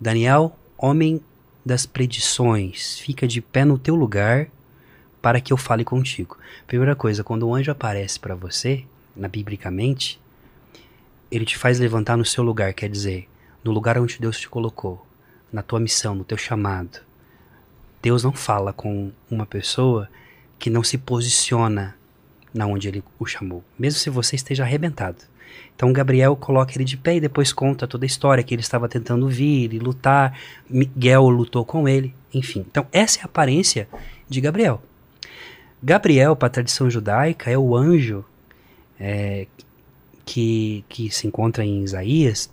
[0.00, 1.20] Daniel, homem
[1.64, 4.48] das predições, fica de pé no teu lugar
[5.22, 6.36] para que eu fale contigo.
[6.66, 8.84] Primeira coisa, quando o anjo aparece para você,
[9.16, 10.20] na biblicamente,
[11.30, 13.28] ele te faz levantar no seu lugar, quer dizer,
[13.64, 15.06] no lugar onde Deus te colocou,
[15.50, 17.00] na tua missão, no teu chamado.
[18.02, 20.10] Deus não fala com uma pessoa
[20.58, 21.96] que não se posiciona
[22.54, 25.18] na onde ele o chamou, mesmo se você esteja arrebentado.
[25.74, 28.88] Então Gabriel coloca ele de pé e depois conta toda a história que ele estava
[28.88, 30.38] tentando vir e lutar.
[30.70, 32.64] Miguel lutou com ele, enfim.
[32.70, 33.88] Então essa é a aparência
[34.28, 34.80] de Gabriel.
[35.82, 38.24] Gabriel, para a tradição judaica, é o anjo
[38.98, 39.46] é,
[40.24, 42.50] que, que se encontra em Isaías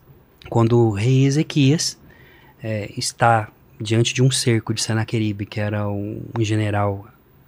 [0.49, 1.97] quando o rei Ezequias
[2.61, 3.49] é, está
[3.79, 7.07] diante de um cerco de Senaqueribe, que era um, um general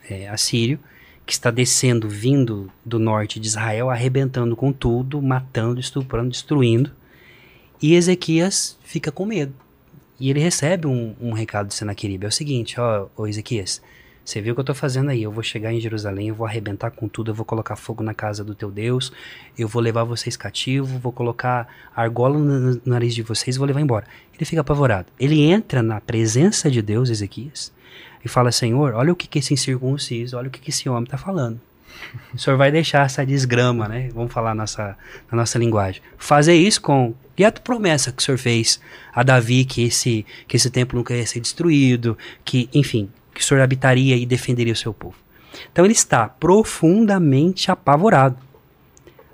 [0.10, 0.80] é, assírio,
[1.26, 6.92] que está descendo, vindo do norte de Israel, arrebentando com tudo, matando, estuprando, destruindo.
[7.82, 9.54] E Ezequias fica com medo.
[10.20, 12.26] E ele recebe um, um recado de Senaqueribe.
[12.26, 13.82] É o seguinte, ó, ó Ezequias,
[14.24, 15.22] você viu o que eu estou fazendo aí?
[15.22, 18.14] Eu vou chegar em Jerusalém, eu vou arrebentar com tudo, eu vou colocar fogo na
[18.14, 19.12] casa do teu Deus,
[19.58, 24.06] eu vou levar vocês cativos, vou colocar argola no nariz de vocês vou levar embora.
[24.34, 25.08] Ele fica apavorado.
[25.20, 27.74] Ele entra na presença de Deus, Ezequias,
[28.24, 31.04] e fala: Senhor, olha o que, que esse incircunciso, olha o que, que esse homem
[31.04, 31.60] está falando.
[32.34, 34.10] O senhor vai deixar essa desgrama, né?
[34.14, 34.98] Vamos falar nossa,
[35.32, 36.02] na nossa linguagem.
[36.18, 37.14] Fazer isso com.
[37.38, 38.80] E a promessa que o senhor fez
[39.14, 43.44] a Davi que esse, que esse templo nunca ia ser destruído, que, enfim, que o
[43.44, 45.16] Senhor habitaria e defenderia o seu povo.
[45.72, 48.38] Então ele está profundamente apavorado.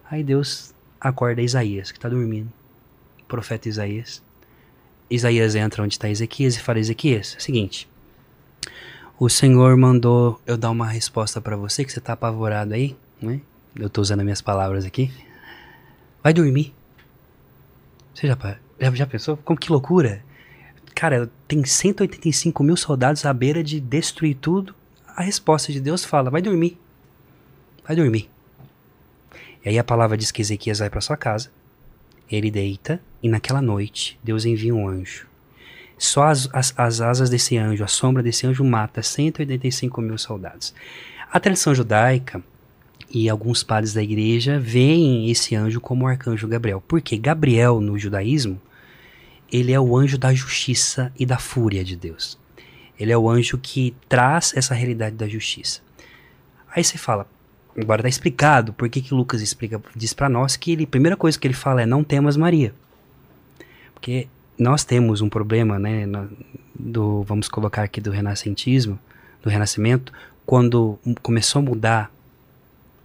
[0.09, 2.51] Aí Deus acorda Isaías, que está dormindo.
[3.21, 4.23] O profeta Isaías.
[5.09, 7.89] Isaías entra onde está Ezequias e fala: Ezequias, é o seguinte.
[9.19, 12.95] O Senhor mandou eu dar uma resposta para você, que você está apavorado aí.
[13.21, 13.41] Né?
[13.75, 15.11] Eu estou usando as minhas palavras aqui.
[16.23, 16.73] Vai dormir.
[18.13, 18.37] Você já,
[18.79, 19.35] já, já pensou?
[19.37, 20.23] Como que loucura?
[20.99, 24.75] cara, tem 185 mil soldados à beira de destruir tudo.
[25.15, 26.77] A resposta de Deus fala: vai dormir.
[27.87, 28.29] Vai dormir.
[29.63, 31.51] E aí a palavra diz que Ezequias vai para sua casa.
[32.29, 35.28] Ele deita e naquela noite Deus envia um anjo.
[35.99, 40.73] Só as, as, as asas desse anjo, a sombra desse anjo mata 185 mil soldados.
[41.29, 42.41] A tradição judaica
[43.11, 46.81] e alguns padres da igreja veem esse anjo como o arcanjo Gabriel.
[46.87, 48.61] Porque Gabriel, no judaísmo,
[49.51, 52.39] ele é o anjo da justiça e da fúria de Deus.
[52.97, 55.81] Ele é o anjo que traz essa realidade da justiça.
[56.73, 57.27] Aí você fala,
[57.77, 61.17] agora está explicado por que, que Lucas explica, diz para nós que ele, a primeira
[61.17, 62.73] coisa que ele fala é não temas Maria.
[63.93, 64.29] Porque
[64.59, 66.05] nós temos um problema, né,
[66.77, 68.99] do, vamos colocar aqui do renascentismo,
[69.41, 70.11] do renascimento,
[70.45, 72.11] quando começou a mudar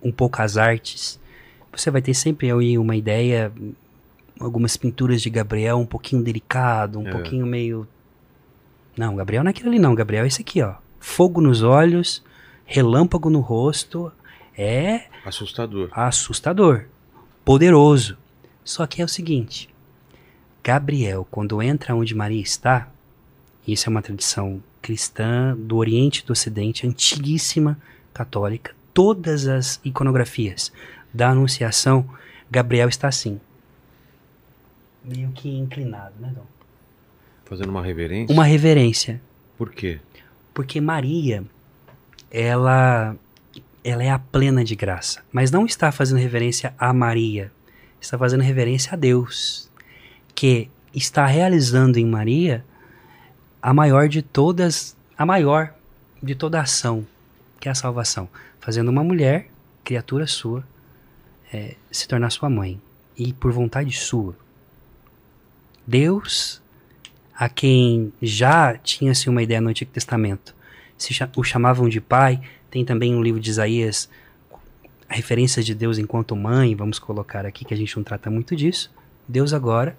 [0.03, 1.21] um pouco as artes,
[1.71, 3.53] você vai ter sempre aí uma ideia
[4.39, 7.11] algumas pinturas de Gabriel um pouquinho delicado, um é.
[7.11, 7.87] pouquinho meio.
[8.97, 9.95] Não, Gabriel não é aquilo ali, não.
[9.95, 10.75] Gabriel é esse aqui, ó.
[10.99, 12.23] Fogo nos olhos,
[12.65, 14.13] relâmpago no rosto.
[14.57, 15.03] É.
[15.25, 15.89] Assustador.
[15.93, 16.87] Assustador.
[17.45, 18.17] Poderoso.
[18.65, 19.69] Só que é o seguinte:
[20.65, 22.89] Gabriel, quando entra onde Maria está,
[23.69, 27.79] isso é uma tradição cristã do Oriente e do Ocidente, antiguíssima,
[28.12, 30.73] católica, todas as iconografias
[31.12, 32.09] da Anunciação,
[32.51, 33.39] Gabriel está assim
[35.05, 36.47] meio que inclinado, né, Dom?
[37.45, 38.33] Fazendo uma reverência?
[38.33, 39.21] Uma reverência.
[39.59, 40.01] Por quê?
[40.55, 41.45] Porque Maria,
[42.31, 43.15] ela,
[43.83, 45.23] ela é a plena de graça.
[45.31, 47.53] Mas não está fazendo reverência a Maria.
[48.01, 49.71] Está fazendo reverência a Deus.
[50.35, 52.64] Que está realizando em Maria
[53.61, 55.74] a maior de todas, a maior
[56.22, 57.07] de toda a ação,
[57.61, 58.28] que é a salvação.
[58.61, 59.49] Fazendo uma mulher,
[59.82, 60.64] criatura sua,
[61.53, 62.80] é, se tornar sua mãe.
[63.16, 64.37] E por vontade sua.
[65.87, 66.62] Deus,
[67.35, 70.55] a quem já tinha-se uma ideia no Antigo Testamento,
[70.97, 74.09] se o chamavam de pai, tem também no livro de Isaías
[75.09, 78.93] referências de Deus enquanto mãe, vamos colocar aqui que a gente não trata muito disso.
[79.28, 79.97] Deus agora,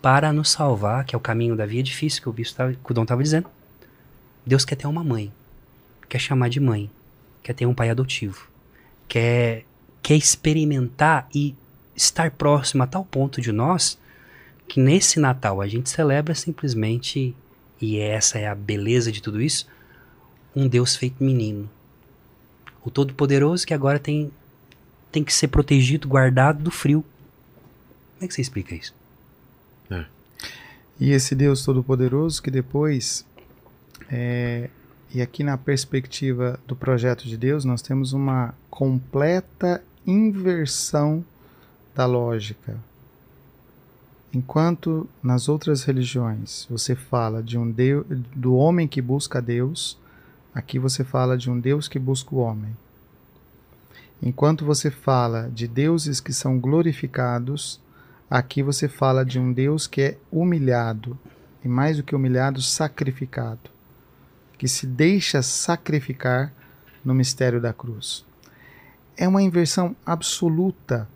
[0.00, 2.90] para nos salvar, que é o caminho da via difícil que o, bispo tava, que
[2.90, 3.48] o Dom estava dizendo,
[4.44, 5.32] Deus quer ter uma mãe,
[6.08, 6.90] quer chamar de mãe,
[7.42, 8.48] quer ter um pai adotivo,
[9.08, 9.64] quer,
[10.02, 11.54] quer experimentar e
[11.94, 13.98] estar próximo a tal ponto de nós
[14.68, 17.34] que nesse Natal a gente celebra simplesmente,
[17.80, 19.66] e essa é a beleza de tudo isso,
[20.54, 21.70] um Deus feito menino.
[22.84, 24.30] O Todo-Poderoso que agora tem,
[25.10, 27.04] tem que ser protegido, guardado do frio.
[28.14, 28.94] Como é que você explica isso?
[30.98, 33.24] E esse Deus Todo-Poderoso que depois,
[34.10, 34.70] é,
[35.14, 41.24] e aqui na perspectiva do projeto de Deus, nós temos uma completa inversão
[41.94, 42.76] da lógica
[44.36, 49.98] enquanto nas outras religiões você fala de um Deus, do homem que busca Deus,
[50.54, 52.76] aqui você fala de um Deus que busca o homem.
[54.22, 57.80] Enquanto você fala de deuses que são glorificados,
[58.30, 61.18] aqui você fala de um Deus que é humilhado,
[61.64, 63.70] e mais do que humilhado, sacrificado,
[64.56, 66.52] que se deixa sacrificar
[67.04, 68.24] no mistério da cruz.
[69.16, 71.08] É uma inversão absoluta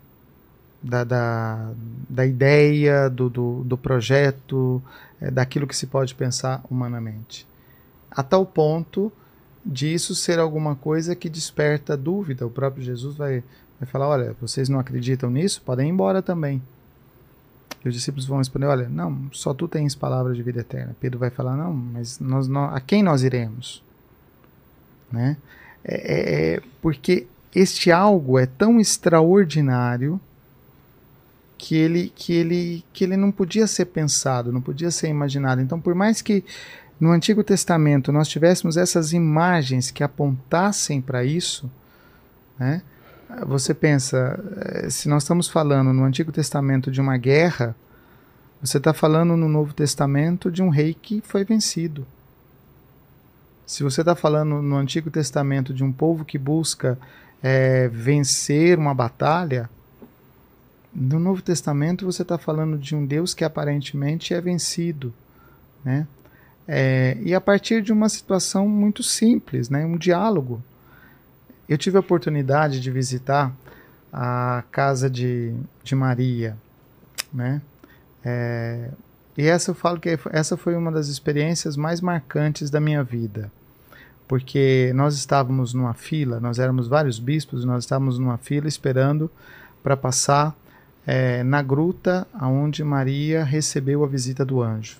[0.81, 1.71] da, da,
[2.09, 4.81] da ideia, do, do, do projeto,
[5.19, 7.47] é, daquilo que se pode pensar humanamente.
[8.09, 9.11] A tal ponto
[9.65, 12.45] disso ser alguma coisa que desperta dúvida.
[12.45, 13.43] O próprio Jesus vai,
[13.79, 15.61] vai falar: olha, vocês não acreditam nisso?
[15.61, 16.61] Podem ir embora também.
[17.83, 20.95] E os discípulos vão responder: olha, não, só tu tens palavra de vida eterna.
[20.99, 23.83] Pedro vai falar: não, mas nós, nós, a quem nós iremos?
[25.11, 25.37] Né?
[25.83, 30.19] É, é, é porque este algo é tão extraordinário
[31.57, 35.61] que ele, que ele, que ele não podia ser pensado, não podia ser imaginado.
[35.61, 36.43] Então, por mais que
[36.99, 41.69] no Antigo Testamento nós tivéssemos essas imagens que apontassem para isso,
[42.57, 42.81] né?
[43.45, 47.75] Você pensa, eh, se nós estamos falando no Antigo Testamento de uma guerra,
[48.61, 52.05] você está falando no Novo Testamento de um rei que foi vencido.
[53.65, 56.99] Se você está falando no Antigo Testamento de um povo que busca
[57.41, 59.69] é, vencer uma batalha,
[60.93, 65.13] no Novo Testamento você está falando de um Deus que aparentemente é vencido,
[65.83, 66.05] né?
[66.67, 69.85] É, e a partir de uma situação muito simples, né?
[69.85, 70.61] Um diálogo.
[71.71, 73.49] Eu tive a oportunidade de visitar
[74.11, 76.57] a casa de, de Maria,
[77.33, 77.61] né?
[78.25, 78.89] É,
[79.37, 83.49] e essa eu falo que essa foi uma das experiências mais marcantes da minha vida,
[84.27, 89.31] porque nós estávamos numa fila, nós éramos vários bispos, nós estávamos numa fila esperando
[89.81, 90.53] para passar
[91.07, 94.97] é, na gruta aonde Maria recebeu a visita do anjo,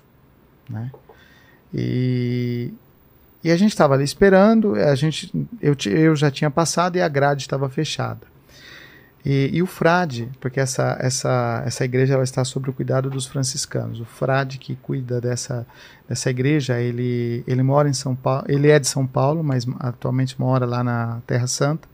[0.70, 0.90] né?
[1.74, 2.72] E,
[3.44, 7.08] e a gente estava ali esperando, a gente, eu, eu já tinha passado e a
[7.08, 8.32] grade estava fechada.
[9.24, 13.26] E, e, o frade, porque essa, essa, essa igreja ela está sob o cuidado dos
[13.26, 14.00] franciscanos.
[14.00, 15.64] O frade que cuida dessa,
[16.08, 20.40] dessa igreja, ele, ele mora em São Paulo, ele é de São Paulo, mas atualmente
[20.40, 21.88] mora lá na Terra Santa.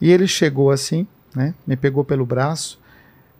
[0.00, 2.80] E ele chegou assim, né, me pegou pelo braço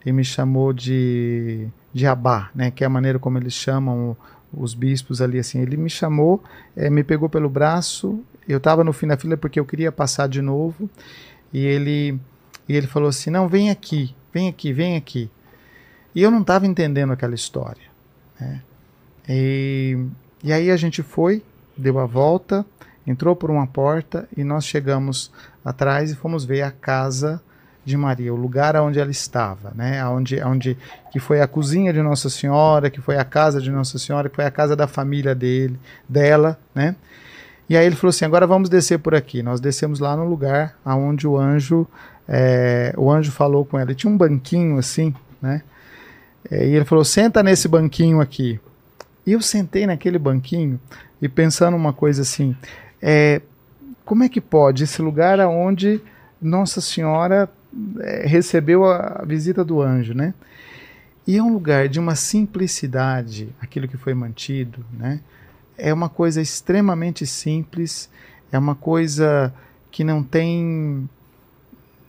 [0.05, 4.17] e me chamou de, de Abá, né, que é a maneira como eles chamam
[4.57, 5.61] os bispos ali, assim.
[5.61, 6.43] Ele me chamou,
[6.77, 10.29] é, me pegou pelo braço, eu estava no fim da fila porque eu queria passar
[10.29, 10.89] de novo,
[11.53, 12.19] e ele,
[12.69, 15.31] e ele falou assim: Não, vem aqui, vem aqui, vem aqui.
[16.15, 17.83] E eu não estava entendendo aquela história.
[18.41, 18.63] Né?
[19.29, 19.99] E,
[20.43, 21.43] e aí a gente foi,
[21.77, 22.65] deu a volta,
[23.07, 25.33] entrou por uma porta e nós chegamos
[25.65, 27.43] atrás e fomos ver a casa
[27.85, 30.05] de Maria, o lugar onde ela estava, né?
[30.07, 30.77] Onde, onde
[31.13, 34.37] que foi a cozinha de Nossa Senhora, que foi a casa de Nossa Senhora, que
[34.37, 35.79] foi a casa da família dele,
[36.09, 36.97] dela, né?
[37.69, 39.43] E aí ele falou assim: agora vamos descer por aqui.
[39.43, 41.87] Nós descemos lá no lugar aonde o anjo,
[42.29, 43.93] é, o anjo falou com ela.
[43.93, 45.63] E tinha um banquinho assim, né?
[46.51, 48.61] É, e ele falou: senta nesse banquinho aqui.
[49.27, 50.79] E eu sentei naquele banquinho
[51.21, 52.57] e pensando uma coisa assim:
[53.01, 53.41] é,
[54.05, 56.01] como é que pode esse lugar aonde
[56.41, 57.49] Nossa Senhora
[58.01, 60.35] é, recebeu a visita do anjo, né?
[61.27, 65.21] E é um lugar de uma simplicidade, aquilo que foi mantido, né?
[65.77, 68.09] É uma coisa extremamente simples,
[68.53, 69.53] é uma coisa
[69.91, 71.09] que não tem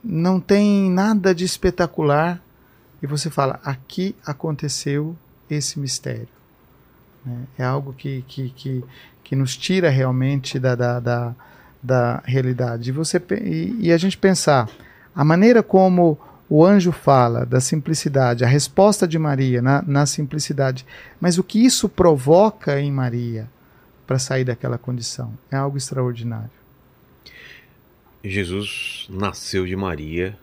[0.03, 2.39] não tem nada de espetacular
[3.01, 5.15] e você fala aqui aconteceu
[5.49, 6.27] esse mistério.
[7.25, 7.43] Né?
[7.57, 8.83] É algo que, que, que,
[9.23, 11.35] que nos tira realmente da, da, da,
[11.81, 12.89] da realidade.
[12.89, 14.69] E, você, e, e a gente pensar
[15.15, 20.85] a maneira como o anjo fala da simplicidade, a resposta de Maria na, na simplicidade,
[21.19, 23.49] mas o que isso provoca em Maria
[24.05, 26.51] para sair daquela condição é algo extraordinário.
[28.23, 30.37] Jesus nasceu de Maria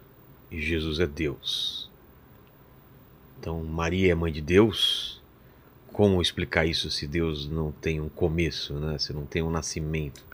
[0.50, 1.90] e Jesus é Deus.
[3.38, 5.20] Então, Maria é mãe de Deus.
[5.92, 8.96] Como explicar isso se Deus não tem um começo, né?
[8.98, 10.24] Se não tem um nascimento?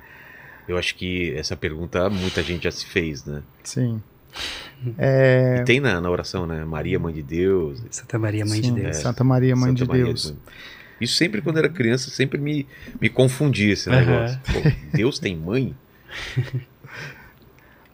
[0.69, 3.43] Eu acho que essa pergunta muita gente já se fez, né?
[3.65, 4.03] Sim.
[4.97, 5.59] É...
[5.61, 6.65] E tem na, na, oração, né?
[6.65, 7.83] Maria, Mãe de Deus.
[7.91, 8.97] Santa Maria, Mãe Sim, de Deus.
[8.97, 10.35] Santa Maria, Mãe Santa de Maria, Deus.
[11.01, 12.67] Isso sempre quando era criança, sempre me,
[13.01, 14.39] me confundia esse negócio.
[14.49, 14.63] Uhum.
[14.63, 15.75] Pô, Deus tem mãe?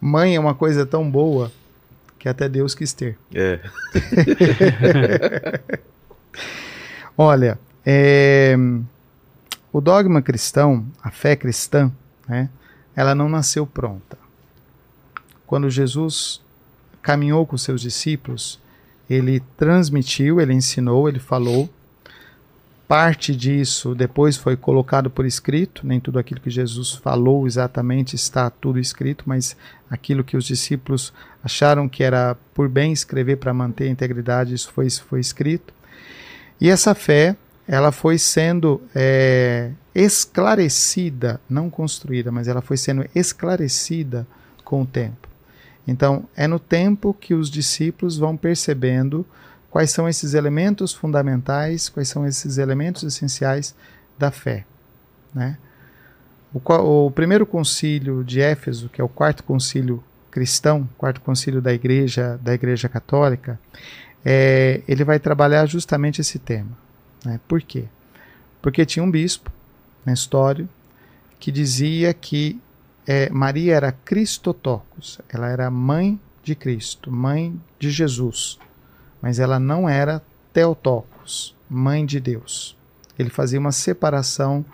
[0.01, 1.51] Mãe é uma coisa tão boa
[2.19, 3.19] que até Deus quis ter.
[3.35, 3.61] É.
[7.17, 8.57] Olha, é,
[9.73, 11.93] o dogma cristão, a fé cristã,
[12.29, 12.49] né,
[12.97, 14.24] ela não nasceu pronta
[15.47, 16.41] quando Jesus
[17.03, 18.59] caminhou com seus discípulos,
[19.09, 21.69] ele transmitiu, ele ensinou, ele falou.
[22.87, 28.51] Parte disso depois foi colocado por escrito, nem tudo aquilo que Jesus falou exatamente está
[28.51, 29.57] tudo escrito, mas
[29.91, 34.71] aquilo que os discípulos acharam que era por bem escrever para manter a integridade, isso
[34.71, 35.73] foi, foi escrito.
[36.61, 37.37] E essa fé,
[37.67, 44.27] ela foi sendo é, esclarecida, não construída, mas ela foi sendo esclarecida
[44.63, 45.34] com o tempo.
[45.87, 49.27] Então, é no tempo que os discípulos vão percebendo
[49.71, 53.75] quais são esses elementos fundamentais, quais são esses elementos essenciais
[54.19, 54.65] da fé.
[55.35, 55.59] Né?
[56.53, 61.73] O, o primeiro concílio de Éfeso, que é o quarto concílio cristão, quarto concílio da
[61.73, 63.59] igreja, da igreja católica,
[64.25, 66.71] é, ele vai trabalhar justamente esse tema.
[67.25, 67.39] Né?
[67.47, 67.85] Por quê?
[68.63, 69.51] Porque tinha um bispo,
[70.07, 70.69] Nestório,
[71.39, 72.61] que dizia que
[73.07, 78.59] é, Maria era Cristotocos, ela era mãe de Cristo, mãe de Jesus,
[79.21, 82.77] mas ela não era Theotocos, mãe de Deus.
[83.19, 84.65] Ele fazia uma separação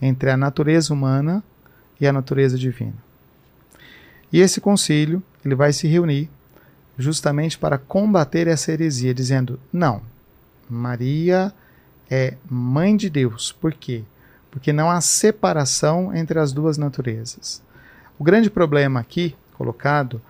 [0.00, 1.42] entre a natureza humana
[2.00, 2.94] e a natureza divina.
[4.32, 6.30] E esse concílio, ele vai se reunir
[6.98, 10.02] justamente para combater essa heresia, dizendo: não,
[10.68, 11.52] Maria
[12.10, 13.52] é mãe de Deus.
[13.52, 14.02] Por quê?
[14.50, 17.62] Porque não há separação entre as duas naturezas.
[18.18, 20.20] O grande problema aqui colocado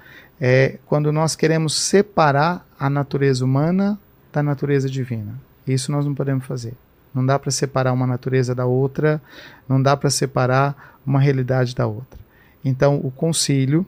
[0.40, 3.98] é quando nós queremos separar a natureza humana
[4.32, 5.34] da natureza divina.
[5.66, 6.74] Isso nós não podemos fazer.
[7.14, 9.20] Não dá para separar uma natureza da outra,
[9.66, 12.20] não dá para separar uma realidade da outra.
[12.62, 13.86] Então, o concílio,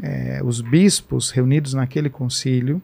[0.00, 2.80] é, os bispos reunidos naquele concílio,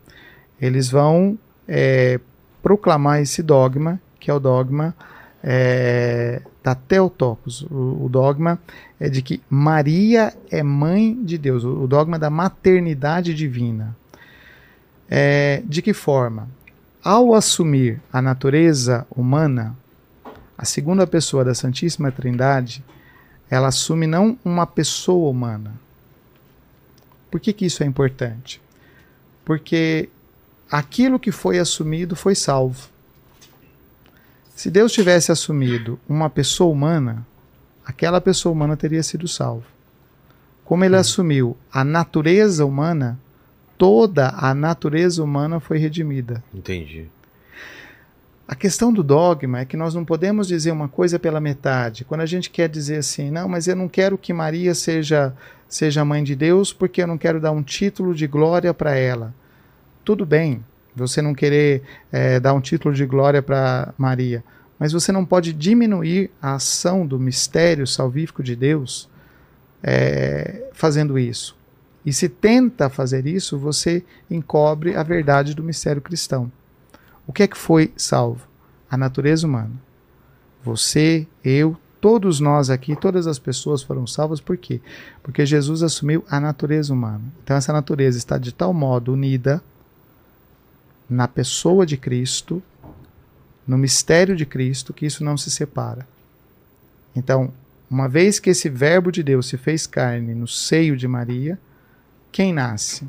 [0.60, 1.38] eles vão
[1.68, 2.18] é,
[2.60, 4.94] proclamar esse dogma, que é o dogma
[5.42, 7.62] é, da Teotocos.
[7.62, 8.58] O, o, dogma
[8.98, 13.96] é de que Maria é mãe de Deus, o, o dogma da maternidade divina.
[15.08, 16.48] É, de que forma?
[17.02, 19.76] Ao assumir a natureza humana,
[20.58, 22.84] a segunda pessoa da Santíssima Trindade,
[23.48, 25.74] ela assume não uma pessoa humana.
[27.30, 28.60] Por que, que isso é importante?
[29.44, 30.08] Porque
[30.70, 32.88] aquilo que foi assumido foi salvo.
[34.56, 37.26] Se Deus tivesse assumido uma pessoa humana,
[37.84, 39.66] aquela pessoa humana teria sido salva.
[40.64, 43.20] Como ele assumiu a natureza humana,
[43.76, 46.42] toda a natureza humana foi redimida.
[46.54, 47.06] Entendi.
[48.48, 52.06] A questão do dogma é que nós não podemos dizer uma coisa pela metade.
[52.06, 55.34] Quando a gente quer dizer assim, não, mas eu não quero que Maria seja
[55.68, 59.34] seja mãe de Deus porque eu não quero dar um título de glória para ela.
[60.02, 60.64] Tudo bem,
[60.96, 64.42] você não querer é, dar um título de glória para Maria,
[64.78, 69.08] mas você não pode diminuir a ação do mistério salvífico de Deus
[69.82, 71.56] é, fazendo isso.
[72.04, 76.50] E se tenta fazer isso, você encobre a verdade do mistério cristão.
[77.26, 78.46] O que é que foi salvo?
[78.90, 79.72] A natureza humana.
[80.62, 84.80] Você, eu, todos nós aqui, todas as pessoas foram salvas por quê?
[85.22, 87.22] Porque Jesus assumiu a natureza humana.
[87.42, 89.62] Então essa natureza está de tal modo unida
[91.08, 92.62] na pessoa de Cristo,
[93.66, 96.06] no mistério de Cristo, que isso não se separa.
[97.14, 97.52] Então,
[97.88, 101.58] uma vez que esse Verbo de Deus se fez carne no seio de Maria,
[102.30, 103.08] quem nasce?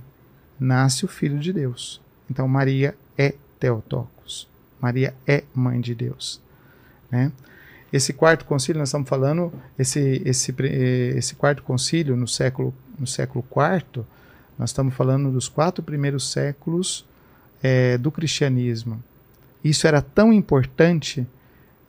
[0.60, 2.02] Nasce o Filho de Deus.
[2.30, 4.48] Então, Maria é Teotocos.
[4.80, 6.42] Maria é mãe de Deus.
[7.12, 7.32] Né?
[7.92, 10.54] Esse quarto concílio, nós estamos falando, esse, esse,
[11.16, 14.06] esse quarto concílio no século, no século IV,
[14.58, 17.06] nós estamos falando dos quatro primeiros séculos
[17.62, 19.04] é, do cristianismo.
[19.64, 21.26] Isso era tão importante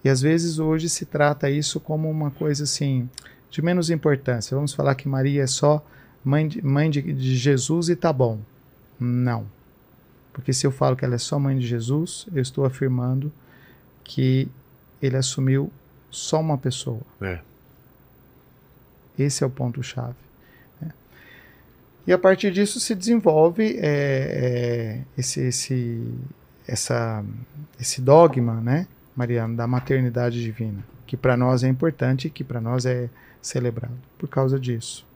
[0.05, 3.09] e às vezes hoje se trata isso como uma coisa assim
[3.51, 4.55] de menos importância.
[4.55, 5.85] Vamos falar que Maria é só
[6.25, 8.41] mãe de, mãe de, de Jesus e tá bom.
[8.99, 9.47] Não.
[10.33, 13.33] Porque se eu falo que ela é só mãe de Jesus, eu estou afirmando
[14.05, 14.49] que
[15.03, 15.73] ele assumiu
[16.11, 17.01] só uma pessoa.
[17.21, 17.41] É.
[19.19, 20.28] Esse é o ponto-chave.
[22.09, 26.03] E a partir disso se desenvolve é, é, esse, esse,
[26.67, 27.23] essa,
[27.79, 32.63] esse dogma, né, Mariana, da maternidade divina, que para nós é importante e que para
[32.63, 33.11] nós é
[33.43, 35.07] celebrado por causa disso.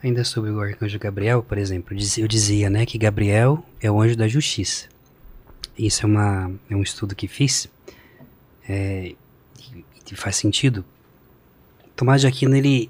[0.00, 4.14] Ainda sobre o arcanjo Gabriel, por exemplo, eu dizia né, que Gabriel é o anjo
[4.14, 4.86] da justiça.
[5.76, 7.68] Isso é, uma, é um estudo que fiz
[8.68, 9.16] é,
[9.58, 10.84] e faz sentido.
[11.96, 12.88] Tomás de Aquino, ele,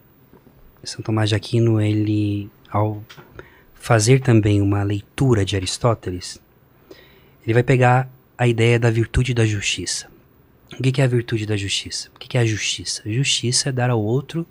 [0.84, 3.02] São Tomás de Aquino, ele ao
[3.74, 6.40] fazer também uma leitura de Aristóteles,
[7.44, 10.08] ele vai pegar a ideia da virtude da justiça.
[10.78, 12.10] O que é a virtude da justiça?
[12.14, 13.02] O que é a justiça?
[13.06, 14.46] Justiça é dar ao outro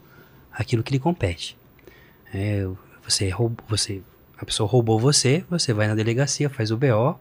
[0.52, 1.58] aquilo que lhe compete.
[2.34, 2.68] É,
[3.04, 4.02] você roubou, você,
[4.38, 7.20] a pessoa roubou você, você vai na delegacia, faz o BO,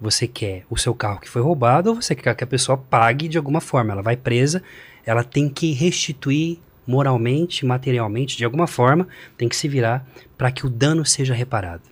[0.00, 3.28] Você quer o seu carro que foi roubado ou você quer que a pessoa pague
[3.28, 3.92] de alguma forma?
[3.92, 4.62] Ela vai presa,
[5.06, 10.06] ela tem que restituir moralmente, materialmente, de alguma forma, tem que se virar
[10.36, 11.82] para que o dano seja reparado.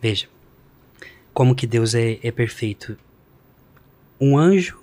[0.00, 0.28] Veja,
[1.32, 2.96] como que Deus é, é perfeito.
[4.20, 4.80] Um anjo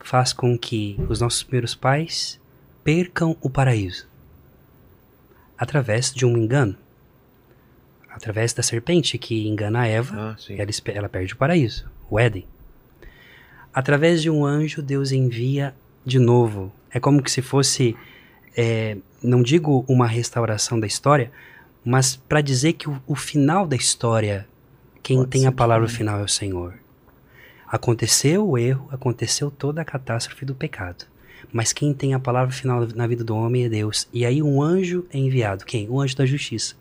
[0.00, 2.40] faz com que os nossos primeiros pais
[2.82, 4.06] percam o paraíso
[5.56, 6.76] através de um engano.
[8.10, 12.46] Através da serpente que engana Eva, Ah, ela, ela perde o paraíso, o Éden.
[13.72, 15.74] Através de um anjo, Deus envia
[16.04, 16.72] de novo.
[16.90, 17.96] É como se fosse,
[18.56, 21.30] é, não digo uma restauração da história,
[21.84, 24.46] mas para dizer que o, o final da história,
[25.02, 26.74] quem Pode tem a palavra que- final é o Senhor.
[27.66, 31.06] Aconteceu o erro, aconteceu toda a catástrofe do pecado.
[31.52, 34.08] Mas quem tem a palavra final na vida do homem é Deus.
[34.12, 35.64] E aí um anjo é enviado.
[35.64, 35.88] Quem?
[35.88, 36.74] O anjo da justiça.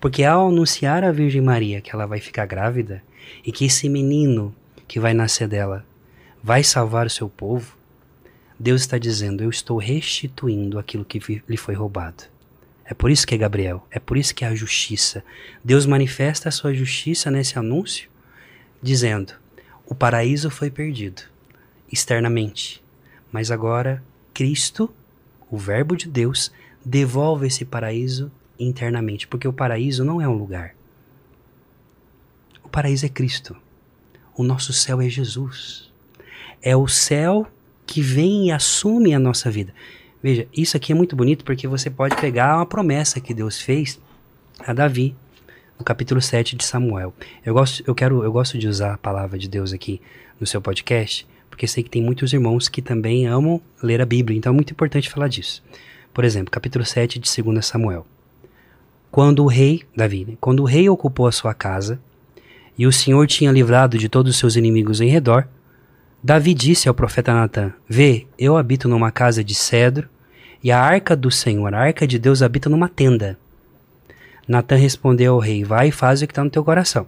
[0.00, 3.02] Porque ao anunciar à Virgem Maria que ela vai ficar grávida
[3.44, 4.54] e que esse menino
[4.86, 5.84] que vai nascer dela
[6.42, 7.75] vai salvar o seu povo,
[8.58, 12.24] Deus está dizendo: Eu estou restituindo aquilo que lhe foi roubado.
[12.84, 15.24] É por isso que é Gabriel, é por isso que é a justiça.
[15.62, 18.08] Deus manifesta a sua justiça nesse anúncio,
[18.80, 19.34] dizendo:
[19.84, 21.22] O paraíso foi perdido
[21.92, 22.82] externamente,
[23.30, 24.02] mas agora
[24.32, 24.92] Cristo,
[25.50, 26.52] o Verbo de Deus,
[26.84, 30.74] devolve esse paraíso internamente, porque o paraíso não é um lugar.
[32.62, 33.56] O paraíso é Cristo.
[34.36, 35.92] O nosso céu é Jesus.
[36.62, 37.46] É o céu
[37.86, 39.72] que vem e assume a nossa vida.
[40.22, 44.00] Veja, isso aqui é muito bonito porque você pode pegar uma promessa que Deus fez
[44.58, 45.14] a Davi,
[45.78, 47.14] no capítulo 7 de Samuel.
[47.44, 50.00] Eu gosto, eu quero, eu gosto de usar a palavra de Deus aqui
[50.40, 54.36] no seu podcast, porque sei que tem muitos irmãos que também amam ler a Bíblia,
[54.36, 55.62] então é muito importante falar disso.
[56.12, 58.06] Por exemplo, capítulo 7 de 2 Samuel.
[59.10, 60.36] Quando o rei, Davi, né?
[60.40, 62.00] quando o rei ocupou a sua casa,
[62.76, 65.48] e o Senhor tinha livrado de todos os seus inimigos em redor,
[66.22, 70.08] Davi disse ao profeta Natã: Vê, eu habito numa casa de cedro,
[70.62, 73.38] e a arca do Senhor, a arca de Deus, habita numa tenda.
[74.48, 77.06] Natã respondeu ao rei: Vai e faz o que está no teu coração.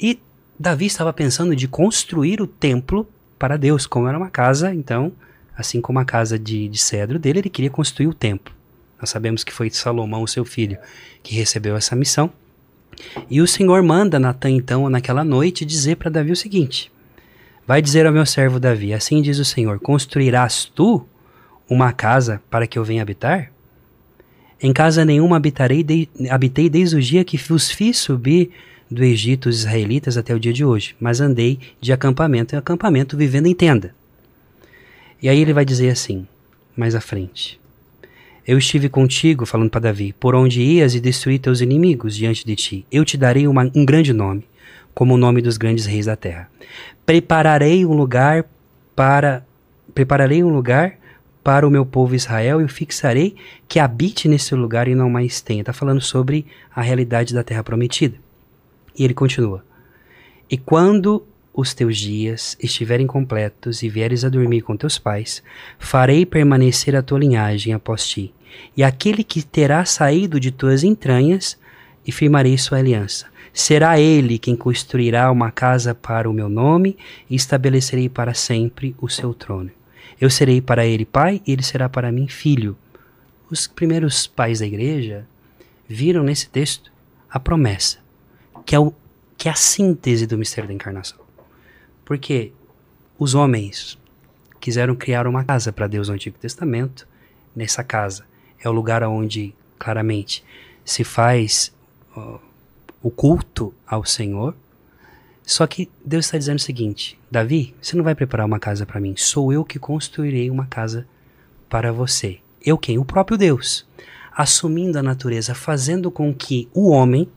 [0.00, 0.18] E
[0.58, 3.08] Davi estava pensando de construir o templo
[3.38, 5.12] para Deus, como era uma casa, então,
[5.56, 8.54] assim como a casa de, de cedro dele, ele queria construir o templo.
[9.00, 10.78] Nós sabemos que foi Salomão, seu filho,
[11.22, 12.32] que recebeu essa missão.
[13.28, 16.90] E o Senhor manda Natã, então, naquela noite, dizer para Davi o seguinte:
[17.66, 21.06] Vai dizer ao meu servo Davi: Assim diz o Senhor: Construirás tu
[21.68, 23.50] uma casa para que eu venha habitar?
[24.60, 28.50] Em casa nenhuma habitarei de, habitei desde o dia que vos fiz subir
[28.90, 33.16] do Egito os israelitas até o dia de hoje, mas andei de acampamento em acampamento,
[33.16, 33.94] vivendo em tenda.
[35.20, 36.26] E aí ele vai dizer assim,
[36.76, 37.58] mais à frente:
[38.46, 42.54] Eu estive contigo, falando para Davi, por onde ias e destruí teus inimigos diante de
[42.54, 42.86] ti.
[42.92, 44.44] Eu te darei uma, um grande nome,
[44.94, 46.48] como o nome dos grandes reis da terra.
[47.04, 48.44] Prepararei um lugar
[48.94, 49.44] para
[49.94, 50.98] prepararei um lugar
[51.42, 53.36] para o meu povo Israel e o fixarei
[53.68, 55.60] que habite nesse lugar e não mais tenha.
[55.60, 58.16] Está falando sobre a realidade da terra prometida.
[58.98, 59.64] E ele continua:
[60.50, 65.42] E quando os teus dias estiverem completos e vieres a dormir com teus pais,
[65.78, 68.34] farei permanecer a tua linhagem após ti,
[68.76, 71.58] e aquele que terá saído de tuas entranhas,
[72.06, 73.26] e firmarei sua aliança.
[73.54, 76.98] Será ele quem construirá uma casa para o meu nome,
[77.30, 79.70] e estabelecerei para sempre o seu trono.
[80.20, 82.76] Eu serei para ele pai, e ele será para mim filho.
[83.48, 85.24] Os primeiros pais da igreja
[85.88, 86.92] viram nesse texto
[87.30, 87.98] a promessa,
[88.66, 88.92] que é, o,
[89.38, 91.20] que é a síntese do mistério da encarnação.
[92.04, 92.52] Porque
[93.16, 93.96] os homens
[94.60, 97.06] quiseram criar uma casa para Deus no Antigo Testamento.
[97.54, 98.24] Nessa casa
[98.58, 100.44] é o lugar onde, claramente,
[100.84, 101.72] se faz
[103.04, 104.56] o culto ao Senhor.
[105.44, 108.98] Só que Deus está dizendo o seguinte: Davi, você não vai preparar uma casa para
[108.98, 111.06] mim, sou eu que construirei uma casa
[111.68, 112.38] para você.
[112.64, 112.98] Eu quem?
[112.98, 113.86] O próprio Deus.
[114.32, 117.28] Assumindo a natureza, fazendo com que o homem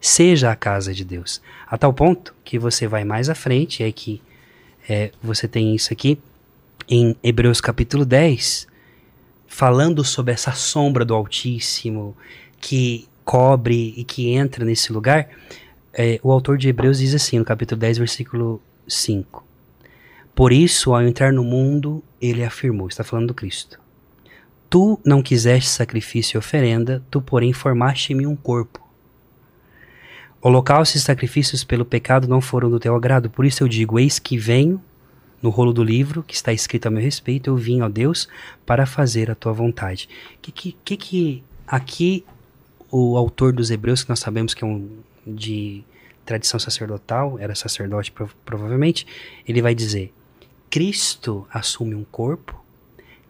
[0.00, 1.40] seja a casa de Deus.
[1.66, 4.20] A tal ponto que você vai mais à frente, é que
[4.88, 6.18] é, você tem isso aqui
[6.88, 8.66] em Hebreus capítulo 10,
[9.46, 12.14] falando sobre essa sombra do Altíssimo
[12.60, 15.28] que cobre e que entra nesse lugar.
[15.92, 19.44] É, o autor de Hebreus diz assim, no capítulo 10, versículo 5.
[20.32, 23.80] Por isso, ao entrar no mundo, ele afirmou, está falando do Cristo.
[24.70, 28.80] Tu não quiseste sacrifício e oferenda, tu porém formaste-me um corpo.
[30.40, 34.18] Holocaustos e sacrifícios pelo pecado não foram do teu agrado, por isso eu digo: Eis
[34.18, 34.80] que venho,
[35.42, 38.28] no rolo do livro que está escrito a meu respeito, eu vim, ó Deus,
[38.64, 40.08] para fazer a tua vontade.
[40.42, 42.24] Que que, que, que aqui
[42.90, 44.88] o autor dos Hebreus, que nós sabemos que é um
[45.26, 45.84] de
[46.24, 49.06] tradição sacerdotal, era sacerdote prov provavelmente,
[49.46, 50.12] ele vai dizer:
[50.70, 52.62] Cristo assume um corpo,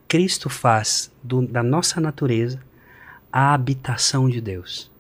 [0.09, 2.61] Cristo faz do, da nossa natureza
[3.33, 4.91] a habitação de Deus.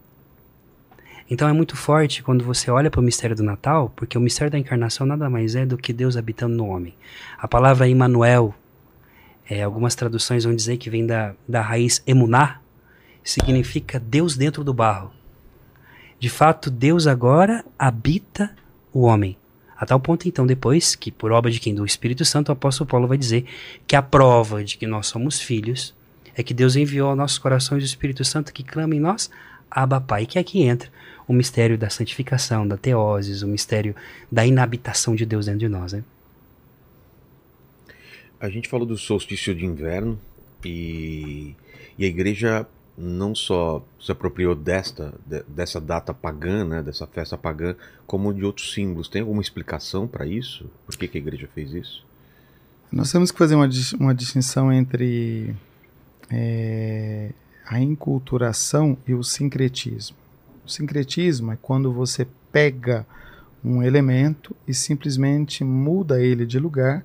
[1.28, 4.50] Então é muito forte quando você olha para o mistério do Natal, porque o mistério
[4.50, 6.94] da encarnação nada mais é do que Deus habitando no homem.
[7.36, 8.54] A palavra Emmanuel,
[9.48, 12.60] é, algumas traduções vão dizer que vem da, da raiz emuná,
[13.30, 15.12] significa Deus dentro do barro.
[16.18, 18.54] De fato, Deus agora habita
[18.92, 19.36] o homem.
[19.76, 21.74] A tal ponto, então, depois que, por obra de quem?
[21.74, 23.44] Do Espírito Santo, o apóstolo Paulo vai dizer
[23.86, 25.94] que a prova de que nós somos filhos
[26.34, 29.30] é que Deus enviou aos nossos corações o Espírito Santo que clama em nós,
[29.70, 30.90] Abba Pai, que aqui entra
[31.28, 33.94] o mistério da santificação, da teoses, o mistério
[34.30, 35.92] da inabitação de Deus dentro de nós.
[35.92, 36.04] Né?
[38.40, 40.18] A gente falou do solstício de inverno
[40.64, 41.54] e,
[41.98, 42.66] e a igreja
[42.96, 47.74] não só se apropriou desta de, dessa data pagã, né, dessa festa pagã,
[48.06, 49.08] como de outros símbolos.
[49.08, 50.70] Tem alguma explicação para isso?
[50.86, 52.04] Por que, que, a igreja fez isso?
[52.90, 53.68] Nós temos que fazer uma,
[54.00, 55.54] uma distinção entre
[56.30, 57.32] é,
[57.66, 60.16] a inculturação e o sincretismo.
[60.64, 63.06] O sincretismo é quando você pega
[63.62, 67.04] um elemento e simplesmente muda ele de lugar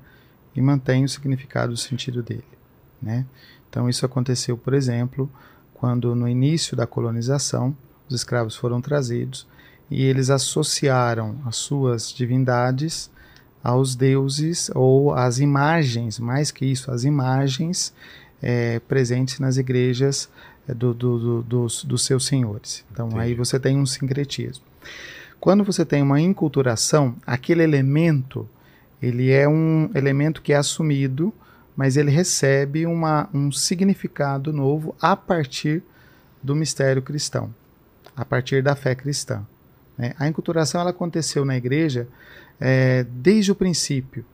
[0.55, 2.43] e mantém o significado, o sentido dele.
[3.01, 3.25] Né?
[3.69, 5.29] Então, isso aconteceu, por exemplo,
[5.81, 7.75] quando no início da colonização
[8.07, 9.47] os escravos foram trazidos
[9.89, 13.09] e eles associaram as suas divindades
[13.63, 17.91] aos deuses ou às imagens, mais que isso, as imagens
[18.39, 20.29] é, presentes nas igrejas
[20.67, 22.85] é, do, do, do, dos, dos seus senhores.
[22.91, 23.23] Então Entendi.
[23.23, 24.63] aí você tem um sincretismo.
[25.39, 28.47] Quando você tem uma inculturação, aquele elemento
[29.01, 31.33] ele é um elemento que é assumido,
[31.75, 35.83] mas ele recebe uma, um significado novo a partir
[36.41, 37.53] do mistério cristão,
[38.15, 39.45] a partir da fé cristã.
[39.97, 40.13] Né?
[40.17, 42.07] A inculturação ela aconteceu na igreja
[42.59, 44.25] é, desde o princípio.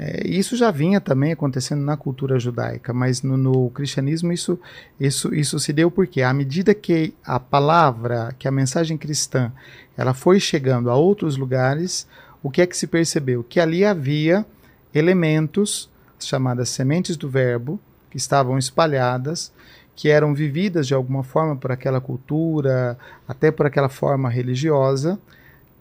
[0.00, 4.56] É, isso já vinha também acontecendo na cultura judaica, mas no, no, cristianismo isso,
[4.98, 9.50] isso, isso se deu porque à medida que a palavra, que a mensagem cristã,
[9.96, 12.06] ela foi chegando a outros lugares,
[12.40, 13.42] o que é que se percebeu?
[13.42, 14.46] Que ali havia
[14.94, 15.90] elementos
[16.26, 17.78] chamadas sementes do verbo
[18.10, 19.52] que estavam espalhadas,
[19.94, 25.18] que eram vividas de alguma forma por aquela cultura, até por aquela forma religiosa,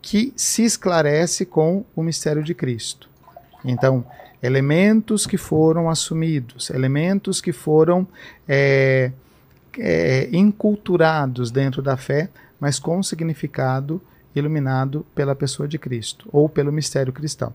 [0.01, 3.09] que se esclarece com o mistério de Cristo.
[3.63, 4.05] Então,
[4.41, 8.07] elementos que foram assumidos, elementos que foram
[8.47, 9.11] é,
[9.77, 10.29] é,
[11.51, 14.01] dentro da fé, mas com significado
[14.35, 17.53] iluminado pela pessoa de Cristo ou pelo mistério cristão.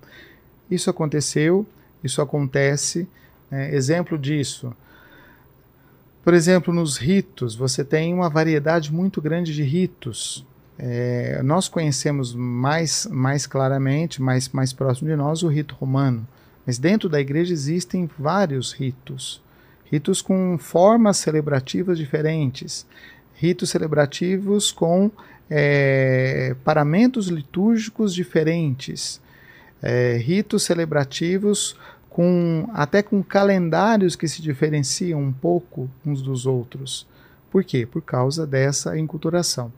[0.70, 1.66] Isso aconteceu,
[2.02, 3.08] isso acontece.
[3.50, 4.74] É, exemplo disso.
[6.24, 10.46] Por exemplo, nos ritos, você tem uma variedade muito grande de ritos
[10.84, 16.26] é, nós conhecemos mais, mais claramente, mais, mais próximo de nós, o rito romano.
[16.66, 19.42] Mas dentro da igreja existem vários ritos.
[19.84, 22.84] Ritos com formas celebrativas diferentes.
[23.34, 25.10] Ritos celebrativos com
[25.48, 29.20] é, paramentos litúrgicos diferentes.
[29.80, 31.76] É, ritos celebrativos
[32.12, 37.06] com até com calendários que se diferenciam um pouco uns dos outros.
[37.50, 37.86] Por quê?
[37.86, 39.72] Por causa dessa enculturação.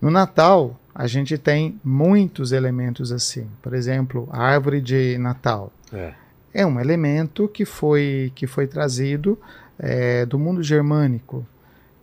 [0.00, 3.46] No Natal, a gente tem muitos elementos assim.
[3.60, 5.70] Por exemplo, a árvore de Natal.
[5.92, 6.14] É,
[6.52, 9.38] é um elemento que foi, que foi trazido
[9.78, 11.46] é, do mundo germânico,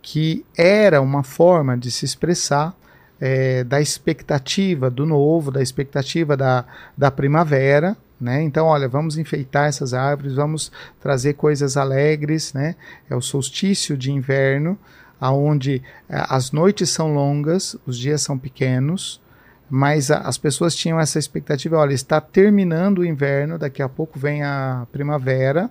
[0.00, 2.76] que era uma forma de se expressar
[3.20, 6.64] é, da expectativa do novo, da expectativa da,
[6.96, 8.40] da primavera, né?
[8.42, 10.70] Então, olha, vamos enfeitar essas árvores, vamos
[11.00, 12.76] trazer coisas alegres, né?
[13.10, 14.78] É o solstício de inverno,
[15.20, 19.20] aonde eh, as noites são longas, os dias são pequenos,
[19.68, 24.18] mas a, as pessoas tinham essa expectativa, olha, está terminando o inverno, daqui a pouco
[24.18, 25.68] vem a primavera,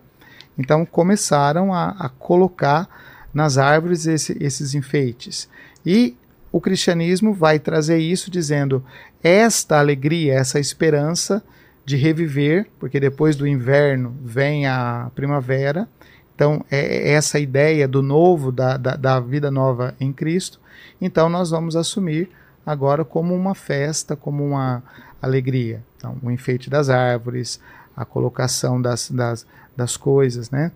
[0.57, 2.89] então começaram a, a colocar
[3.33, 5.47] nas árvores esse, esses enfeites.
[5.85, 6.17] E
[6.51, 8.83] o cristianismo vai trazer isso dizendo
[9.23, 11.41] esta alegria, essa esperança
[11.85, 15.87] de reviver, porque depois do inverno vem a primavera,
[16.41, 20.59] então, é, é essa ideia do novo, da, da, da vida nova em Cristo.
[20.99, 22.31] Então, nós vamos assumir
[22.65, 24.81] agora como uma festa, como uma
[25.21, 25.83] alegria.
[25.95, 27.61] Então, o enfeite das árvores,
[27.95, 29.45] a colocação das, das,
[29.77, 30.71] das coisas, né?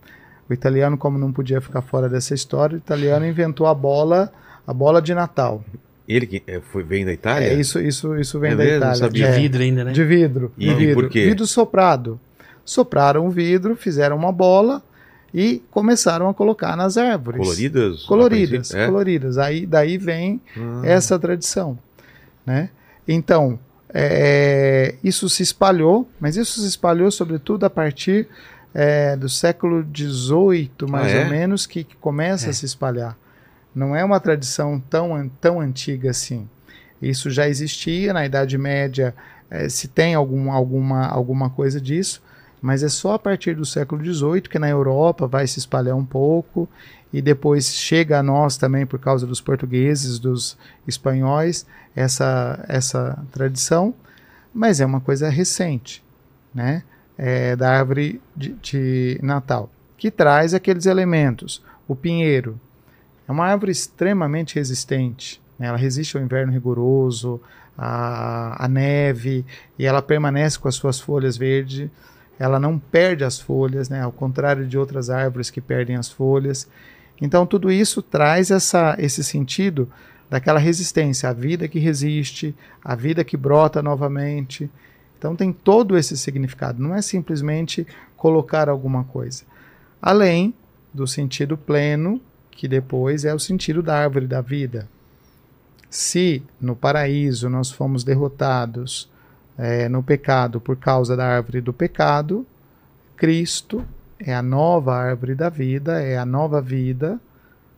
[0.48, 4.32] O italiano, como não podia ficar fora dessa história, o italiano inventou a bola,
[4.68, 5.64] a bola de Natal.
[6.07, 7.48] Ele que é, foi, vem da Itália?
[7.48, 8.77] É, isso, isso, isso vem é da mesmo?
[8.77, 9.10] Itália.
[9.10, 9.91] De é, vidro ainda, né?
[9.91, 10.52] De vidro.
[10.57, 10.94] E, vidro.
[10.95, 11.26] por quê?
[11.26, 12.19] Vidro soprado.
[12.64, 14.84] Sopraram o vidro, fizeram uma bola,
[15.34, 17.40] e começaram a colocar nas árvores.
[17.40, 18.03] Coloridas?
[18.03, 18.86] Coloridas, é?
[18.86, 19.38] coloridas.
[19.38, 20.82] Aí daí vem ah.
[20.86, 21.77] essa tradição,
[22.45, 22.69] né?
[23.06, 23.60] Então,
[23.94, 28.27] é, isso se espalhou, mas isso se espalhou sobretudo a partir
[28.73, 31.23] é, do século XVIII, mais Ah, é?
[31.26, 32.49] ou menos, que, que começa É.
[32.52, 33.18] a se espalhar.
[33.76, 36.47] Não é uma tradição tão, tão antiga assim.
[37.02, 39.14] Isso já existia na Idade Média,
[39.52, 42.23] eh, se tem algum, alguma, alguma coisa disso,
[42.61, 46.06] mas é só a partir do século XVIII que na Europa vai se espalhar um
[46.06, 46.69] pouco
[47.11, 50.57] e depois chega a nós também por causa dos portugueses, dos
[50.88, 51.65] espanhóis,
[51.95, 53.93] essa, essa tradição,
[54.53, 56.03] mas é uma coisa recente,
[56.53, 56.84] né?
[57.18, 61.64] É, da árvore de, de Natal, que traz aqueles elementos.
[61.88, 62.60] O pinheiro
[63.27, 65.68] é uma árvore extremamente resistente, né?
[65.68, 67.41] ela resiste ao inverno rigoroso,
[67.77, 69.45] à, à neve,
[69.77, 71.89] e ela permanece com as suas folhas verdes,
[72.38, 74.02] ela não perde as folhas, né?
[74.02, 76.69] ao contrário de outras árvores que perdem as folhas.
[77.22, 79.89] Então, tudo isso traz essa, esse sentido
[80.30, 82.53] daquela resistência, a vida que resiste,
[82.84, 84.69] a vida que brota novamente.
[85.18, 87.88] Então, tem todo esse significado, não é simplesmente
[88.18, 89.43] colocar alguma coisa.
[90.02, 90.53] Além
[90.93, 92.22] do sentido pleno,
[92.56, 94.88] que depois é o sentido da árvore da vida.
[95.90, 99.10] Se no paraíso nós fomos derrotados
[99.57, 102.45] eh, no pecado por causa da árvore do pecado,
[103.15, 103.86] Cristo
[104.19, 107.19] é a nova árvore da vida, é a nova vida.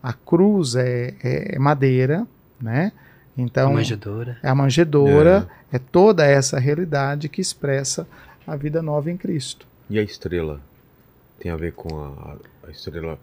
[0.02, 2.26] A cruz é, é- é madeira,
[2.62, 2.92] né?
[3.38, 4.38] Então a manjedoura.
[4.42, 8.08] é a manjedoura, é toda essa realidade que expressa
[8.46, 9.68] a vida nova em Cristo.
[9.90, 10.60] E a estrela?
[11.40, 12.36] Tem a ver com a,
[12.68, 13.20] a estrela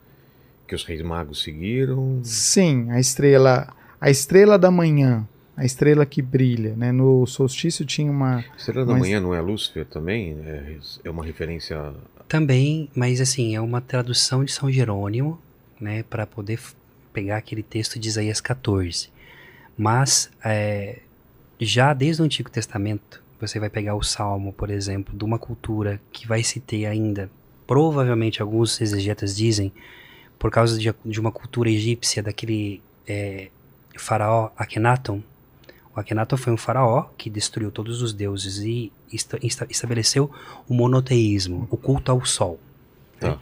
[0.67, 2.21] que os reis magos seguiram?
[2.23, 5.27] Sim, a estrela, a estrela da manhã,
[5.57, 6.91] a estrela que brilha, né?
[6.93, 10.37] No solstício tinha uma A estrela da Mas- manhã não é Lúcifer também?
[10.45, 11.93] É, é uma referência.
[12.27, 15.39] Também, mas assim, é uma tradução de São Jerônimo,
[15.81, 16.59] né, para poder
[17.13, 19.11] pegar aquele texto de Isaías 14.
[19.77, 21.01] Mas é,
[21.61, 26.01] já desde o Antigo Testamento, você vai pegar o Salmo, por exemplo, de uma cultura
[26.13, 27.31] que vai se ter ainda,
[27.67, 29.73] provavelmente alguns exegetas dizem,
[30.45, 33.49] por causa de, de uma cultura egípcia daquele é,
[33.97, 35.23] faraó Akhenaton.
[35.97, 40.31] O Akhenaton foi um faraó que destruiu todos os deuses e esta- esta- estabeleceu
[40.69, 42.61] o monoteísmo, o culto ao sol.
[43.19, 43.31] Tá.
[43.31, 43.39] né?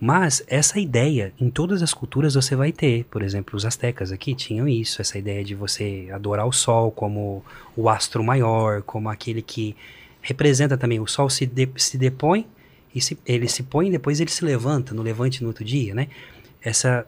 [0.00, 3.06] Mas essa ideia, em todas as culturas você vai ter.
[3.06, 7.44] Por exemplo, os astecas aqui tinham isso, essa ideia de você adorar o sol como
[7.76, 9.74] o astro maior, como aquele que
[10.22, 12.46] representa também o sol se, de- se depõe
[12.94, 16.08] e se, ele se põe depois ele se levanta, no levante no outro dia, né?
[16.60, 17.06] Essa,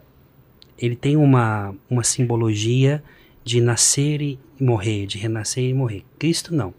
[0.77, 3.03] ele tem uma, uma simbologia
[3.43, 6.03] de nascer e morrer, de renascer e morrer.
[6.17, 6.73] Cristo não.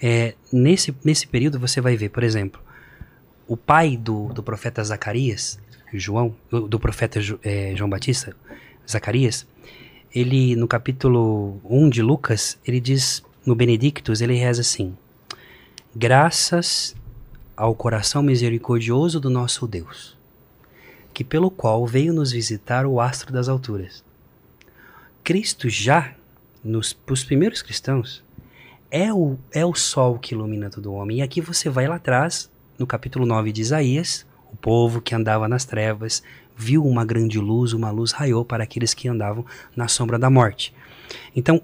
[0.00, 2.60] É, nesse, nesse período você vai ver, por exemplo,
[3.46, 5.58] o pai do, do profeta Zacarias,
[5.92, 8.36] João, do, profeta eh, João Batista,
[8.88, 9.46] Zacarias,
[10.14, 14.96] ele no capítulo 1 de Lucas, ele diz no Benedictus, ele reza assim:
[15.96, 16.94] Graças
[17.58, 20.16] ao coração misericordioso do nosso Deus,
[21.12, 24.04] que pelo qual veio nos visitar o astro das alturas.
[25.24, 26.14] Cristo já,
[26.62, 28.24] nos os primeiros cristãos,
[28.92, 31.18] é o, é o sol que ilumina todo homem.
[31.18, 32.48] E aqui você vai lá atrás,
[32.78, 36.22] no capítulo 9 de Isaías, o povo que andava nas trevas
[36.56, 39.44] viu uma grande luz, uma luz raiou para aqueles que andavam
[39.74, 40.72] na sombra da morte.
[41.34, 41.60] Então,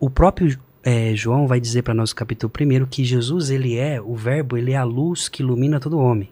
[0.00, 4.00] o próprio eh, João vai dizer para nós no capítulo 1 que Jesus, ele é,
[4.00, 6.30] o verbo, ele é a luz que ilumina todo homem.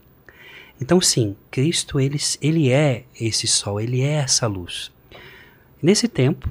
[0.81, 4.93] Então, sim, Cristo, ele, ele é esse sol, ele é essa luz.
[5.83, 6.49] Nesse tempo,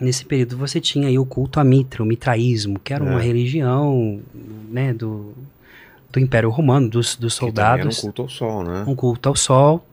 [0.00, 3.24] nesse período, você tinha aí o culto a Mitra, o mitraísmo, que era uma É.
[3.24, 4.22] religião
[4.70, 5.34] né, do,
[6.12, 8.84] do Império Romano, dos, dos era um soldados culto ao sol, né?
[8.86, 9.84] um culto ao sol,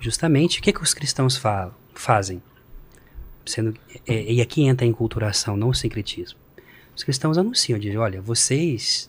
[0.00, 0.58] justamente.
[0.58, 2.42] O que, que os cristãos fa fazem?
[3.46, 3.74] Sendo,
[4.06, 6.47] é, e aqui entra a enculturação, não o sincretismo.
[6.98, 9.08] Os cristãos anunciam, dizem, olha, vocês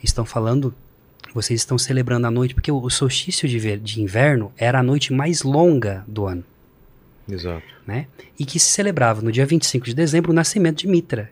[0.00, 0.72] estão falando,
[1.34, 5.12] vocês estão celebrando a noite, porque o, solstício de, ver- de inverno era a noite
[5.12, 6.44] mais longa do ano,
[7.28, 7.66] Exato.
[7.84, 8.06] né?
[8.38, 11.28] E que se celebrava no dia 25 de dezembro o nascimento de Mitra,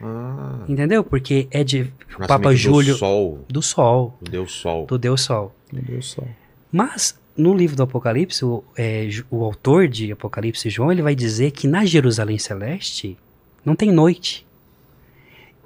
[0.00, 1.04] Ah, entendeu?
[1.04, 4.86] Porque é de o Papa Júlio Do sol, do sol, do Deus Sol.
[4.86, 5.54] do Deus Sol.
[5.70, 6.28] Meu Deus do céu.
[6.72, 11.50] Mas no livro do Apocalipse, o, é, o autor de Apocalipse, João, ele vai dizer
[11.50, 13.18] que na Jerusalém Celeste
[13.62, 14.46] não tem noite.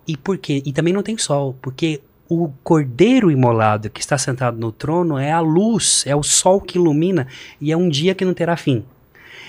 [0.06, 0.62] E por quê?
[0.64, 5.30] E também não tem sol, porque o cordeiro imolado que está sentado no trono é
[5.30, 7.26] a luz, é o sol que ilumina
[7.60, 8.84] e é um dia que não terá fim.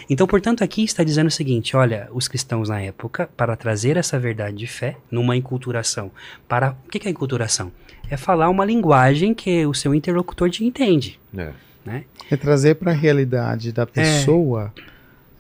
[0.10, 4.20] Então, portanto, aqui está dizendo o seguinte: olha, os cristãos na época, para trazer essa
[4.20, 6.12] verdade de fé, numa enculturação,
[6.48, 6.76] para.
[6.86, 7.72] O que é enculturação?
[8.10, 11.20] É falar uma linguagem que o seu interlocutor te entende.
[11.36, 11.52] É.
[12.30, 14.74] É trazer para a realidade da pessoa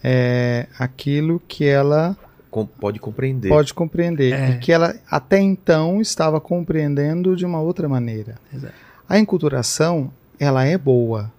[0.03, 2.15] é, aquilo que ela
[2.55, 3.49] com- pode compreender.
[3.49, 4.31] pode compreender.
[4.33, 4.49] É.
[4.51, 8.35] E que ela até então estava compreendendo de uma outra maneira.
[8.53, 8.73] Exato.
[9.09, 10.09] A enculturação,
[10.39, 11.29] ela é boa.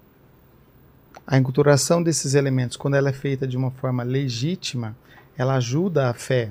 [1.27, 4.95] A enculturação desses elementos, quando ela é feita de uma forma legítima,
[5.39, 6.51] ela ajuda a fé.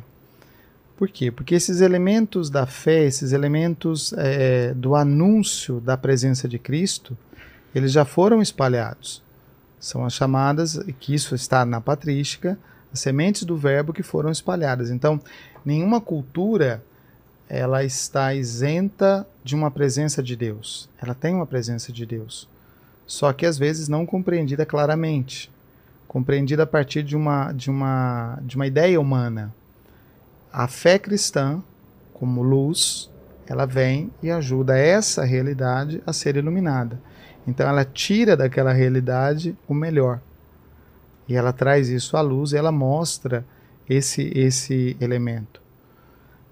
[0.98, 1.30] Por quê?
[1.32, 7.16] Porque esses elementos da fé, esses elementos eh, do anúncio da presença de Cristo,
[7.74, 9.22] eles já foram espalhados.
[9.80, 12.58] São as chamadas, que isso está na patrística,
[12.96, 14.90] as sementes do verbo que foram espalhadas.
[14.90, 15.20] Então,
[15.66, 16.82] nenhuma cultura
[17.48, 20.90] ela está isenta de uma presença de Deus.
[21.00, 22.48] Ela tem uma presença de Deus.
[23.06, 25.52] Só que às vezes não compreendida claramente,
[26.08, 29.54] compreendida a partir de uma de uma de uma ideia humana.
[30.52, 31.62] A fé cristã,
[32.14, 33.12] como luz,
[33.46, 37.00] ela vem e ajuda essa realidade a ser iluminada.
[37.46, 40.22] Então ela tira daquela realidade o melhor.
[41.28, 43.46] E ela traz isso à luz, e ela mostra
[43.90, 45.62] esse esse elemento.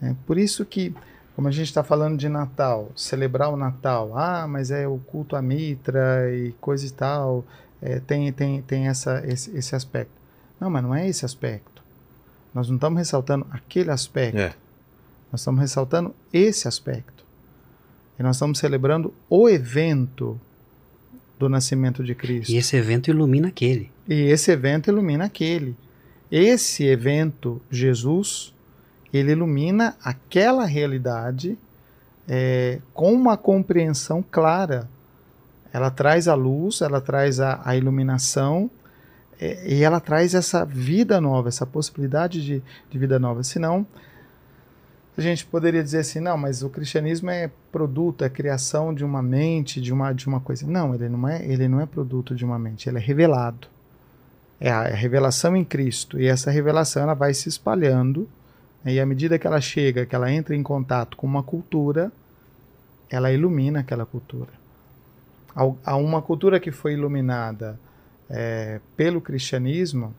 [0.01, 0.93] É por isso que,
[1.35, 5.35] como a gente está falando de Natal, celebrar o Natal, ah, mas é o culto
[5.35, 7.45] à Mitra e coisa e tal,
[7.81, 10.11] é, tem, tem, tem essa, esse, esse aspecto.
[10.59, 11.83] Não, mas não é esse aspecto.
[12.53, 14.39] Nós não estamos ressaltando aquele aspecto.
[14.39, 14.53] É.
[15.31, 17.25] Nós estamos ressaltando esse aspecto.
[18.19, 20.39] E nós estamos celebrando o evento
[21.43, 22.51] do nascimento de Cristo.
[22.51, 23.91] E esse evento ilumina aquele.
[24.07, 25.75] E esse evento ilumina aquele.
[26.31, 28.53] Esse evento, Jesus,
[29.13, 31.57] ele ilumina aquela realidade
[32.27, 34.89] é, com uma compreensão clara.
[35.71, 38.71] Ela traz a luz, ela traz a, a iluminação
[39.39, 43.43] é, e ela traz essa vida nova, essa possibilidade de, de vida nova.
[43.43, 43.85] Senão,
[45.15, 49.21] a gente poderia dizer assim, não, mas o cristianismo é produto, é criação de uma
[49.21, 50.65] mente, de uma, de uma coisa.
[50.65, 53.67] Não, ele não é, ele não é produto de uma mente, ele é revelado.
[54.59, 56.19] É a é revelação em Cristo.
[56.19, 58.27] E essa revelação ela vai se espalhando.
[58.83, 62.11] né, E à medida que ela chega, que ela entra em contato com uma cultura,
[63.09, 64.51] ela ilumina aquela cultura.
[65.85, 67.79] A uma cultura que foi iluminada
[68.27, 70.15] é, pelo cristianismo,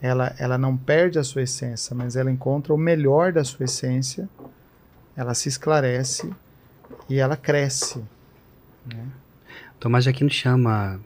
[0.00, 4.28] ela, ela não perde a sua essência, mas ela encontra o melhor da sua essência,
[5.16, 6.30] ela se esclarece
[7.08, 8.02] e ela cresce.
[9.80, 11.00] Tomás de Aquino chama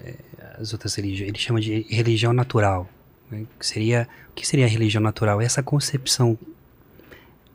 [0.00, 0.16] eh,
[0.58, 2.88] as outras religiões, ele chama de religião natural.
[3.30, 3.46] né?
[3.58, 5.40] Que seria, o que seria a religião natural?
[5.40, 6.38] Essa concepção,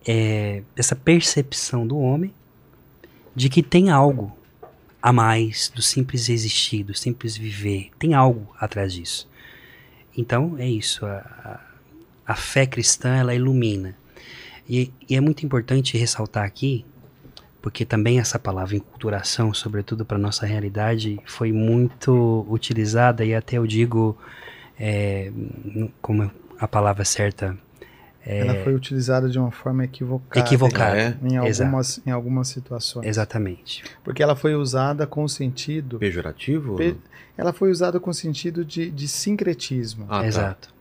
[0.08, 2.34] é, essa percepção do homem
[3.36, 4.36] de que tem algo
[5.02, 7.92] a mais do simples existir, do simples viver.
[8.00, 9.30] Tem algo atrás disso.
[10.18, 11.06] Então, é isso.
[11.06, 11.60] A,
[12.28, 13.96] a, a fé cristã, ela ilumina.
[14.68, 16.86] E, e é muito importante ressaltar aqui
[17.66, 23.66] porque também essa palavra enculturação, sobretudo para nossa realidade, foi muito utilizada e até eu
[23.66, 24.16] digo,
[24.80, 25.32] é,
[26.00, 26.30] como
[26.60, 27.58] a palavra certa,
[28.26, 30.46] é, Ela foi utilizada de uma forma equivocada.
[30.46, 30.98] equivocada.
[30.98, 31.64] É, Em Exato.
[31.68, 33.06] algumas, em algumas situações.
[33.08, 33.84] Exatamente.
[34.04, 36.00] Porque ela foi usada com o sentido.
[36.00, 36.76] Pejorativo?
[36.76, 36.98] Pe-
[37.38, 40.06] Ela foi usada com o sentido de, de sincretismo.
[40.10, 40.28] Ah, tá.
[40.28, 40.74] Exato.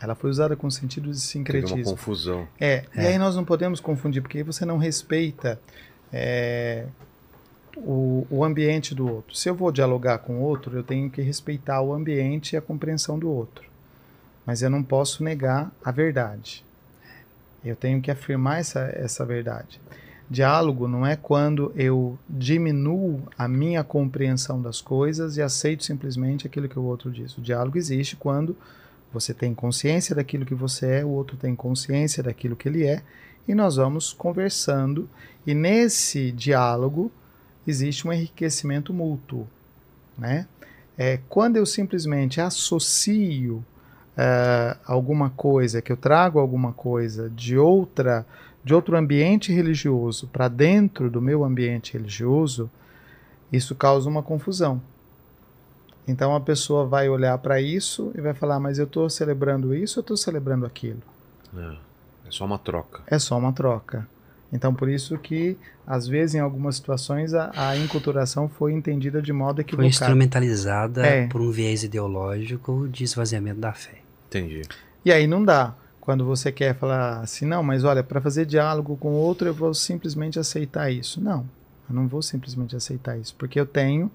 [0.00, 1.84] Ela foi usada com o sentido de Teve uma sincretismo.
[1.84, 2.48] confusão.
[2.60, 3.06] É, e É.
[3.08, 5.60] aí nós não podemos confundir, porque aí você não respeita
[6.12, 6.86] é,
[7.76, 9.36] o, o ambiente do outro.
[9.36, 12.60] Se eu vou dialogar com o outro, eu tenho que respeitar o ambiente e a
[12.60, 13.64] compreensão do outro.
[14.46, 16.64] Mas eu não posso negar a verdade.
[17.68, 19.80] Eu tenho que afirmar essa, essa verdade.
[20.30, 26.68] Diálogo não é quando eu diminuo a minha compreensão das coisas e aceito simplesmente aquilo
[26.68, 27.36] que o outro diz.
[27.38, 28.54] O diálogo existe quando
[29.10, 33.02] você tem consciência daquilo que você é, o outro tem consciência daquilo que ele é,
[33.46, 35.08] e nós vamos conversando.
[35.46, 37.10] E nesse diálogo
[37.66, 39.48] existe um enriquecimento mútuo.
[40.16, 40.46] Né?
[40.96, 43.64] É, quando eu simplesmente associo
[44.20, 48.26] eh, alguma coisa, que eu trago alguma coisa de outra
[48.64, 52.68] de outro ambiente religioso para dentro do meu ambiente religioso,
[53.50, 54.82] isso causa uma confusão.
[56.06, 60.00] Então a pessoa vai olhar para isso e vai falar: Mas eu estou celebrando isso
[60.00, 61.00] ou estou celebrando aquilo?
[61.56, 61.76] É,
[62.26, 63.02] é só uma troca.
[63.06, 64.06] É só uma troca.
[64.52, 69.32] Então por isso que, às vezes, em algumas situações, a, a enculturação foi entendida de
[69.32, 69.88] modo Foi equivocado.
[69.88, 71.26] instrumentalizada É.
[71.28, 73.98] por um viés ideológico de esvaziamento da fé.
[74.28, 74.62] Entendi.
[75.04, 75.74] E aí não dá.
[76.00, 79.74] Quando você quer falar assim, não, mas olha, para fazer diálogo com outro, eu vou
[79.74, 81.20] simplesmente aceitar isso.
[81.20, 81.48] Não,
[81.88, 84.10] eu não vou simplesmente aceitar isso, porque eu tenho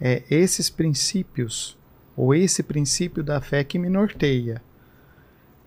[0.00, 1.76] é, esses princípios,
[2.16, 4.62] ou esse princípio da fé que me norteia.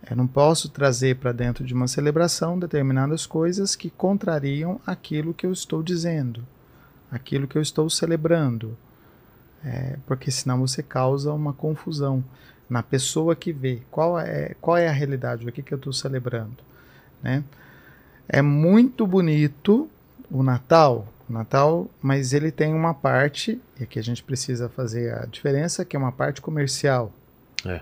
[0.09, 5.45] Eu não posso trazer para dentro de uma celebração determinadas coisas que contrariam aquilo que
[5.45, 6.45] eu estou dizendo,
[7.11, 8.77] aquilo que eu estou celebrando.
[9.63, 12.23] É, porque senão você causa uma confusão.
[12.69, 13.81] Na pessoa que vê.
[13.91, 15.47] Qual é, qual é a realidade?
[15.47, 16.57] O que, que eu estou celebrando?
[17.21, 17.43] Né?
[18.27, 19.89] É muito bonito
[20.31, 25.13] o Natal, o Natal, mas ele tem uma parte, e aqui a gente precisa fazer
[25.13, 27.13] a diferença, que é uma parte comercial.
[27.65, 27.81] É.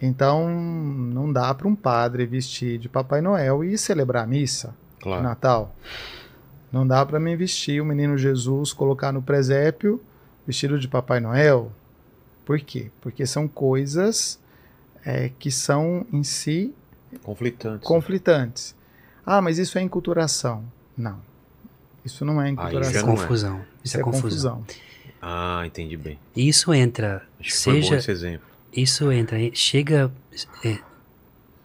[0.00, 5.04] Então, não dá para um padre vestir de Papai Noel e celebrar a missa de
[5.04, 5.22] Claro.
[5.22, 5.76] Natal.
[6.72, 10.00] Não dá para mim vestir o menino Jesus, colocar no presépio
[10.46, 11.70] vestido de Papai Noel.
[12.50, 12.90] Por quê?
[13.00, 14.40] Porque são coisas
[15.06, 16.74] é, que são em si
[17.22, 17.86] Conflitantes.
[17.86, 18.76] conflitantes.
[19.24, 20.64] Ah, mas isso é enculturação.
[20.96, 21.20] Não.
[22.04, 23.06] Isso não é já enculturação.
[23.06, 23.16] não é.
[23.18, 23.60] confusão.
[23.84, 24.64] Isso é, confusão.
[25.22, 26.18] Ah, entendi bem.
[26.34, 28.46] E Isso entra, Acho que foi bom seja, esse exemplo.
[28.72, 30.10] isso entra, chega
[30.64, 30.78] é,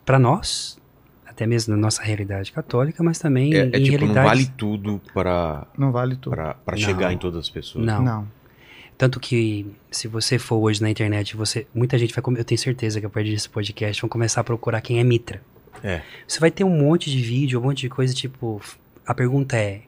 [0.06, 0.78] para nós,
[1.26, 5.02] até mesmo na nossa realidade católica, mas também É, é em tipo, não vale tudo
[5.16, 6.36] para Não vale tudo.
[6.36, 7.84] para chegar em todas as pessoas.
[7.84, 8.03] Não.
[8.03, 8.28] Não.
[8.98, 13.00] Tanto que se você for hoje na internet, você muita gente vai, eu tenho certeza
[13.00, 15.42] que a partir desse podcast vão começar a procurar quem é Mitra.
[15.84, 16.02] É.
[16.28, 18.62] Você vai ter um monte de vídeo, um monte de coisa tipo,
[19.06, 19.82] a pergunta é,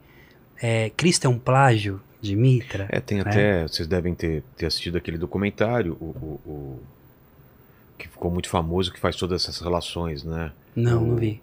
[0.62, 2.88] é Cristo é um plágio de Mitra?
[2.90, 3.24] É, tem né?
[3.26, 3.62] até.
[3.68, 6.80] Vocês devem ter, ter assistido aquele documentário, o, o- o-
[7.98, 10.52] que ficou muito famoso, que faz todas essas relações, né?
[10.76, 11.42] Não, o- não vi.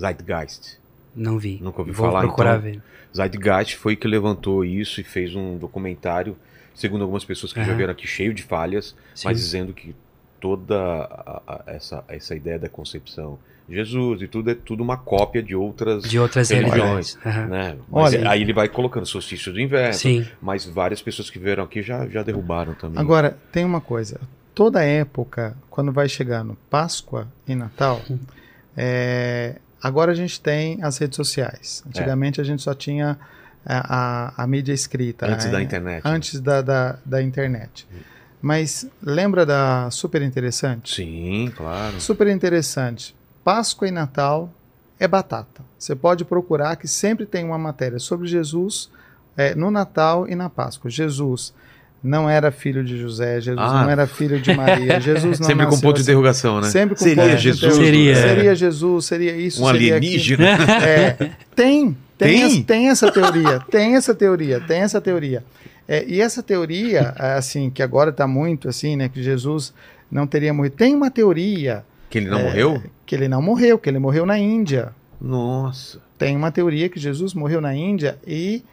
[0.00, 0.78] Zeitgeist.
[1.14, 1.58] Não vi.
[1.62, 2.70] Nunca ouvi Vou falar, procurar então?
[2.72, 2.82] ver.
[3.14, 6.36] Zeitgeist foi que levantou isso e fez um documentário,
[6.76, 7.76] segundo algumas pessoas que já Aham.
[7.76, 9.26] vieram aqui, cheio de falhas, Sim.
[9.26, 9.92] mas dizendo que
[10.38, 13.38] toda a- a- essa, essa ideia da concepção
[13.68, 16.04] de Jesus e tudo é tudo uma cópia de outras.
[16.04, 17.18] De outras religiões, religiões.
[17.26, 17.46] Aham.
[17.48, 17.76] Né?
[17.90, 20.24] Mas Olha, aí ele vai colocando solstício do inverno, Sim.
[20.40, 23.00] mas várias pessoas que vieram aqui já, já derrubaram também.
[23.00, 24.20] Agora, tem uma coisa.
[24.54, 28.00] Toda época, quando vai chegando Páscoa e Natal,
[28.76, 31.82] é, agora a gente tem as redes sociais.
[31.86, 33.18] Antigamente a gente só tinha
[33.66, 35.26] a, a- mídia escrita.
[35.26, 35.52] Antes né?
[35.52, 36.04] da internet.
[36.04, 36.10] né?
[36.10, 37.86] Antes da, da, da internet.
[38.40, 40.94] Mas lembra da super interessante?
[40.94, 42.00] Sim, claro.
[42.00, 43.14] Super interessante.
[43.42, 44.52] Páscoa e Natal
[45.00, 45.62] é batata.
[45.78, 48.90] Você pode procurar que sempre tem uma matéria sobre Jesus
[49.36, 50.90] é, no Natal e na Páscoa.
[50.90, 51.52] Jesus
[52.02, 53.82] não era filho de José, Jesus Ah.
[53.82, 56.10] não era filho de Maria, Jesus não Sempre com ponto de assim.
[56.10, 56.68] interrogação, né?
[56.70, 57.62] Sempre com Seria ponto de Jesus.
[57.74, 57.84] interrogação.
[57.84, 58.14] Seria.
[58.36, 60.46] Seria Jesus, seria isso, Um seria alienígena.
[60.86, 62.42] É, tem, tem, Tem?
[62.44, 65.44] Essa, tem essa teoria, tem essa teoria, tem essa teoria.
[65.88, 69.72] É, e essa teoria, assim, que agora está muito assim, né, que Jesus
[70.10, 70.74] não teria morrido.
[70.76, 72.42] Tem uma teoria Que ele não É.
[72.44, 72.82] morreu?
[73.04, 74.92] que ele não morreu, que ele morreu na Índia.
[75.20, 76.00] Nossa.
[76.18, 78.64] Tem uma teoria que Jesus morreu na Índia e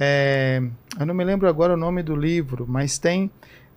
[0.00, 0.62] é,
[0.98, 3.30] eu não me lembro agora o nome do livro, mas tem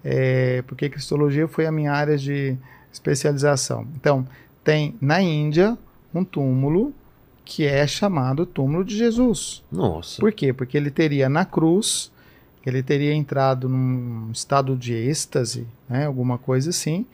[0.03, 2.55] é, porque cristologia foi a minha área de
[2.93, 3.85] especialização.
[3.95, 4.25] Então
[4.63, 5.77] tem na Índia
[6.13, 6.93] um túmulo
[7.45, 9.63] que é chamado túmulo de Jesus.
[9.71, 10.19] Nossa.
[10.19, 10.51] Por quê?
[10.51, 12.11] Porque ele teria na cruz,
[12.65, 17.05] ele teria entrado num estado de êxtase, né, alguma coisa assim,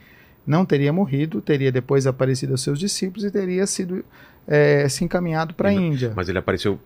[0.46, 4.02] não teria morrido, teria depois aparecido aos seus discípulos e teria sido
[4.48, 6.12] é, se encaminhado para a Índia.
[6.16, 6.80] Mas ele apareceu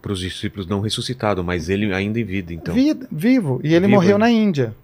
[0.00, 2.74] para os discípulos não ressuscitado, mas ele ainda em vida, então.
[2.74, 4.18] Vida- vivo, e ele Vivo morreu ainda.
[4.26, 4.74] na Índia.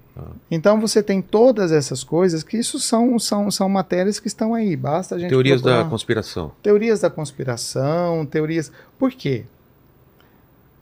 [0.51, 4.77] Então você tem todas essas coisas que isso são, são, são matérias que estão aí.
[4.77, 5.91] Basta a gente Teorias da procurar.
[5.91, 6.53] conspiração.
[6.63, 8.71] Teorias da conspiração, teorias.
[8.99, 9.45] Por quê?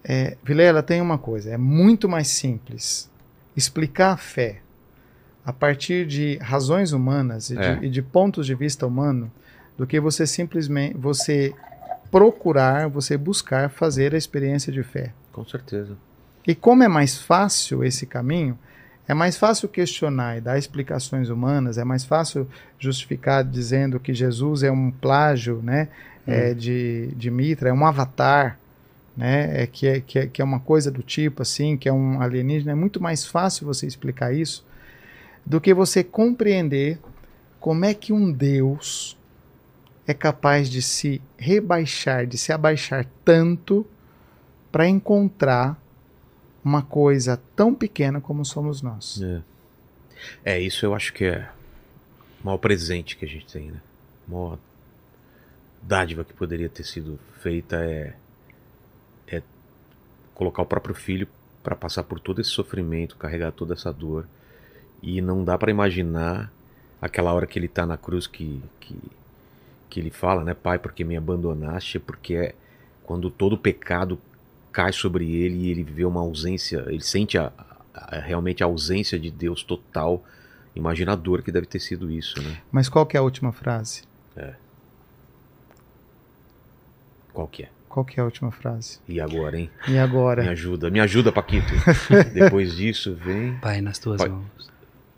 [0.05, 3.11] É, Vilela tem uma coisa, é muito mais simples
[3.57, 4.61] explicar a fé
[5.45, 7.77] a partir de razões humanas e, É.
[7.77, 9.31] de, e de pontos de vista humano
[9.77, 11.53] do que você simplesmente você
[12.11, 15.13] procurar, você buscar fazer a experiência de fé.
[15.33, 15.97] Com certeza.
[16.47, 18.59] E como é mais fácil esse caminho,
[19.09, 22.47] é mais fácil questionar e dar explicações humanas, é mais fácil
[22.79, 25.89] justificar dizendo que Jesus é um plágio né,
[26.27, 28.59] é, de, de Mitra, é um avatar,
[29.17, 31.93] né, é, que, é, que, é, que é uma coisa do tipo assim, que é
[31.93, 32.73] um alienígena.
[32.73, 34.65] É muito mais fácil você explicar isso
[35.45, 36.99] do que você compreender
[37.59, 39.17] como é que um Deus
[40.07, 43.87] é capaz de se rebaixar, de se abaixar tanto
[44.71, 45.81] para encontrar
[46.69, 49.21] uma coisa tão pequena como somos nós.
[49.23, 49.41] É.
[50.45, 51.49] É, isso eu acho que é
[52.43, 53.81] o maior presente que a gente tem, né?
[54.27, 54.59] A maior
[55.81, 58.15] dádiva que poderia ter sido feita é,
[59.27, 59.43] é
[60.35, 61.27] colocar o próprio filho
[61.63, 64.27] para passar por todo esse sofrimento, carregar toda essa dor.
[65.03, 66.53] E não dá para imaginar
[67.01, 68.99] aquela hora que ele tá na cruz que, que,
[69.89, 70.53] que ele fala, né?
[70.53, 72.55] Pai, porque me abandonaste, porque é
[73.05, 74.21] quando todo pecado
[74.79, 77.51] cai sobre ele e ele vê uma ausência, ele sente a,
[77.93, 80.23] a- realmente a ausência de Deus total.
[80.77, 82.59] Imagina a dor que deve ter sido isso, né?
[82.71, 84.03] Mas qual que é a última frase?
[87.33, 87.69] Qual que é?
[87.89, 89.01] Qual que é a última frase?
[89.09, 89.71] E agora, hein?
[89.89, 90.43] E agora?
[90.43, 91.73] Me ajuda, me ajuda, Paquito.
[92.35, 93.55] Depois disso vem.
[93.59, 94.29] Pai, nas tuas Pai.
[94.29, 94.71] mãos.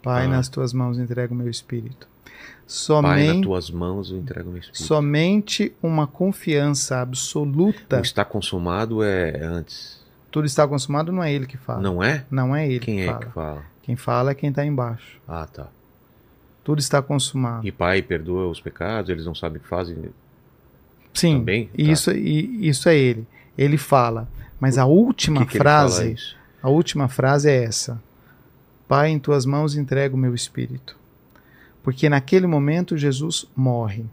[0.02, 0.28] Pai, Ah.
[0.28, 2.08] nas tuas mãos entrego o meu espírito.
[2.40, 4.82] Pai, nas Somente, tuas mãos eu entrego meu espírito.
[4.84, 7.98] somente uma confiança absoluta.
[7.98, 10.00] O está consumado é antes.
[10.30, 11.80] Tudo está consumado, não é ele que fala.
[11.80, 12.24] Não é?
[12.30, 13.18] Não é ele Quem que é fala.
[13.18, 13.64] que fala?
[13.82, 15.20] Quem fala é quem está embaixo.
[15.26, 15.66] Ah, tá.
[16.62, 17.66] Tudo está consumado.
[17.66, 19.96] E pai perdoa os pecados, eles não sabem o que fazem.
[21.12, 21.66] Sim, Também?
[21.66, 21.72] Tá.
[21.76, 23.26] isso, e, isso é ele.
[23.58, 24.28] Ele fala.
[24.60, 26.36] Mas a última que que frase, isso?
[26.62, 28.00] a última frase é essa:
[28.86, 30.96] Pai, em tuas mãos entrego o meu espírito.
[31.82, 34.04] Porque naquele momento Jesus morre.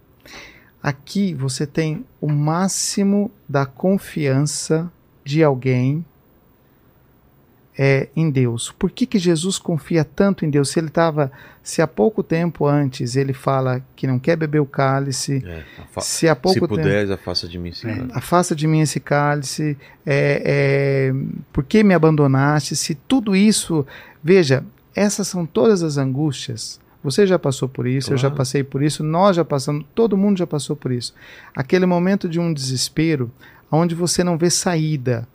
[0.82, 4.92] Aqui você tem o máximo da confiança
[5.26, 6.06] de alguém
[7.78, 8.72] é, em Deus.
[8.72, 10.70] Por que, que Jesus confia tanto em Deus?
[10.70, 11.32] Se ele estava,
[11.62, 15.64] se há pouco tempo antes ele fala que não quer beber o cálice, É,
[16.02, 17.96] se há Se pouco tempo puderes, afasta de mim esse É.
[17.96, 18.08] cara.
[18.14, 21.14] afasta de mim esse cálice, é, é,
[21.54, 22.76] por que me abandonaste?
[22.76, 23.86] Se tudo isso,
[24.24, 24.64] veja,
[24.96, 26.80] essas são todas as angústias.
[27.08, 28.36] Você já passou por isso, eu já Claro.
[28.36, 31.14] passei por isso, nós já passamos, todo mundo já passou por isso.
[31.56, 33.32] Aquele momento de um desespero,
[33.72, 35.26] onde você não vê saída.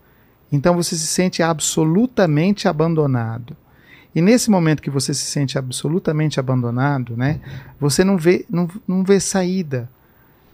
[0.53, 3.57] Então você se sente absolutamente abandonado.
[4.15, 7.41] E nesse momento que você se sente absolutamente abandonado, né,
[7.81, 9.89] você não vê, não, não vê saída.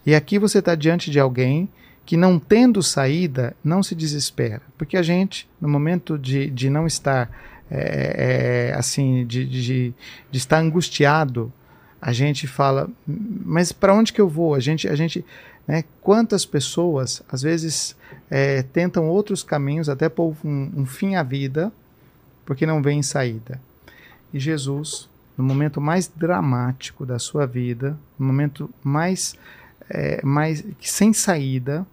[0.07, 1.69] E aqui você está diante de alguém
[2.07, 4.63] que, não tendo saída, não se desespera.
[4.79, 7.29] Porque a gente, no momento de, de não estar,
[7.71, 9.95] é, é, assim, de, de,
[10.31, 11.53] de estar angustiado,
[12.01, 14.55] a gente fala, mas para onde que eu vou?
[14.55, 15.25] A gente, a gente
[15.67, 17.97] né, quantas pessoas, às vezes,
[18.31, 21.73] é, tentam outros caminhos, até pôr um, um fim à vida,
[22.47, 23.61] porque não vem saída.
[24.33, 29.35] E Jesus, no momento mais dramático da sua vida, no momento mais
[29.91, 31.87] é, mais sem saída,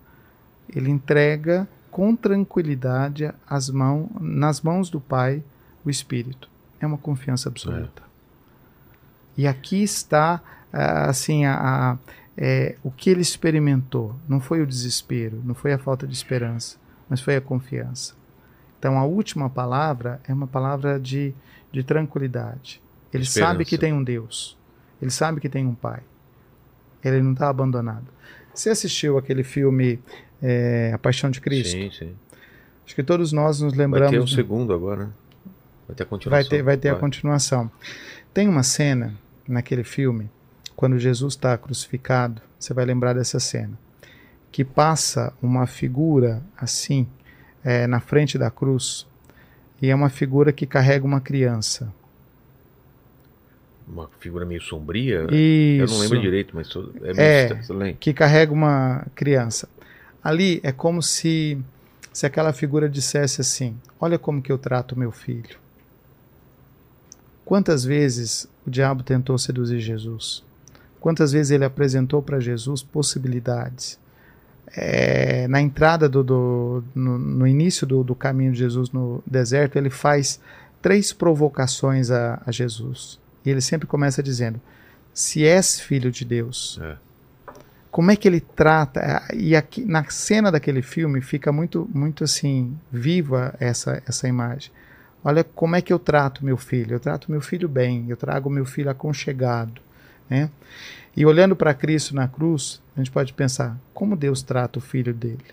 [0.73, 5.41] ele entrega com tranquilidade as mãos, nas mãos do Pai
[5.85, 6.49] o Espírito.
[6.79, 8.03] É uma confiança absoluta.
[9.37, 10.41] E aqui está
[10.71, 11.53] ah, assim a,
[11.93, 11.97] a-
[12.37, 14.15] é, o que ele experimentou.
[14.27, 16.77] Não foi o desespero, não foi a falta de esperança,
[17.09, 18.13] mas foi a confiança.
[18.79, 21.33] Então a última palavra é uma palavra de,
[21.71, 22.81] de tranquilidade.
[23.13, 23.51] Ele Esperança.
[23.53, 24.57] sabe que tem um Deus.
[25.01, 26.01] Ele sabe que tem um Pai.
[27.03, 28.07] Ele não está abandonado.
[28.53, 29.99] Você assistiu aquele filme
[30.41, 31.71] é, A Paixão de Cristo?
[31.71, 32.15] Sim, sim.
[32.85, 34.33] Acho que todos nós nos Vai ter lembramos.
[34.33, 35.11] segundo agora, né?
[35.87, 36.31] Vai ter a continuação.
[36.31, 37.71] vai ter, vai ter a continuação.
[38.33, 39.13] Tem uma cena
[39.47, 40.29] naquele filme,
[40.75, 43.77] quando Jesus está crucificado, você vai lembrar dessa cena,
[44.51, 47.07] que passa uma figura assim
[47.63, 49.07] é, na frente da cruz
[49.81, 51.93] e é uma figura que carrega uma criança.
[53.87, 55.27] Uma figura meio sombria.
[55.31, 55.83] Isso.
[55.83, 56.67] Eu não lembro direito, mas
[57.17, 57.59] é, É.
[57.59, 57.95] estranho.
[57.99, 59.69] que carrega uma criança.
[60.23, 61.61] Ali é como se
[62.11, 65.57] se aquela figura dissesse assim: "Olha como que eu trato meu filho".
[67.45, 70.43] Quantas vezes o diabo tentou seduzir Jesus?
[70.99, 73.99] Quantas vezes ele apresentou para Jesus possibilidades?
[74.75, 79.77] É, na entrada do, do no, no início do, do caminho de Jesus no deserto,
[79.77, 80.39] ele faz
[80.81, 83.19] três provocações a, a Jesus.
[83.45, 84.59] E ele sempre começa dizendo:
[85.13, 86.97] Se és filho de Deus, É.
[87.91, 92.75] como é que ele trata e aqui na cena daquele filme fica muito muito assim
[92.91, 94.71] viva essa essa imagem
[95.25, 96.93] olha como é que eu trato meu filho.
[96.93, 99.81] Eu trato meu filho bem eu trago meu filho aconchegado
[100.29, 100.49] né?
[101.17, 105.13] E olhando para Cristo na cruz a gente pode pensar como Deus trata o filho
[105.13, 105.45] dele?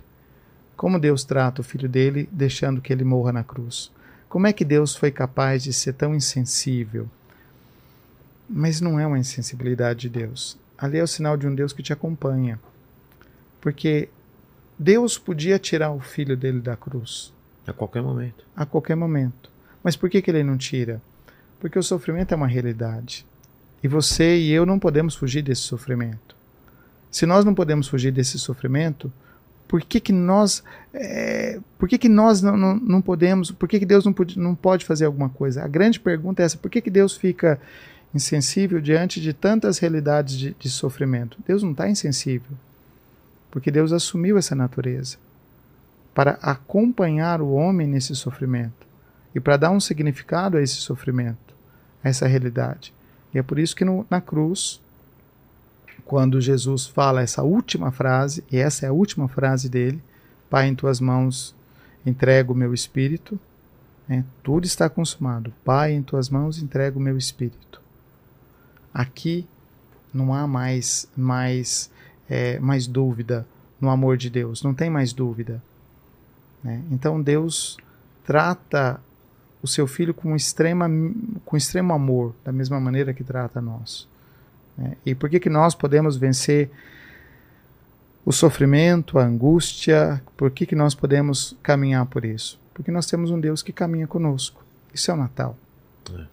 [0.76, 3.90] Como Deus trata o filho dele deixando que ele morra na cruz?
[4.28, 7.08] Como é que Deus foi capaz de ser tão insensível?
[8.48, 10.58] Mas não é uma insensibilidade de Deus.
[10.76, 12.58] Ali é o sinal de um Deus que te acompanha.
[13.60, 14.08] Porque
[14.78, 17.32] Deus podia tirar o filho dele da cruz.
[17.66, 18.44] A qualquer momento.
[18.56, 19.51] a qualquer momento.
[19.82, 21.00] Mas por que, que ele não tira?
[21.58, 23.26] Porque o sofrimento é uma realidade.
[23.82, 26.36] E você e eu não podemos fugir desse sofrimento.
[27.10, 29.12] Se nós não podemos fugir desse sofrimento,
[29.66, 30.62] por que, que nós,
[30.94, 34.38] é, por que, que nós não, não, não podemos, por que, que Deus não pode,
[34.38, 35.64] não pode fazer alguma coisa?
[35.64, 37.60] A grande pergunta é essa: por que, que Deus fica
[38.14, 41.38] insensível diante de tantas realidades de, de sofrimento?
[41.46, 42.52] Deus não está insensível,
[43.50, 45.16] porque Deus assumiu essa natureza
[46.14, 48.91] para acompanhar o homem nesse sofrimento
[49.34, 51.54] e para dar um significado a esse sofrimento,
[52.02, 52.92] a essa realidade.
[53.32, 54.80] E é por isso que no, na cruz,
[56.04, 60.02] quando Jesus fala essa última frase, e essa é a última frase dele,
[60.50, 61.54] Pai, em tuas mãos
[62.04, 63.40] entrego o meu espírito,
[64.06, 64.24] né?
[64.42, 65.52] tudo está consumado.
[65.64, 67.80] Pai, em tuas mãos entrego o meu espírito.
[68.92, 69.46] Aqui
[70.12, 71.90] não há mais, mais,
[72.28, 73.46] é, mais dúvida
[73.80, 75.62] no amor de Deus, não tem mais dúvida.
[76.62, 76.82] Né?
[76.90, 77.78] Então Deus
[78.24, 79.00] trata
[79.62, 80.90] o seu filho com, extrema,
[81.44, 84.08] com extremo amor, da mesma maneira que trata nós.
[84.76, 84.96] Né?
[85.06, 86.70] E por que, que nós podemos vencer
[88.24, 90.22] o sofrimento, a angústia?
[90.36, 92.60] Por que, que nós podemos caminhar por isso?
[92.74, 94.64] Porque nós temos um Deus que caminha conosco.
[94.92, 95.56] Isso é o Natal.
[96.12, 96.26] É.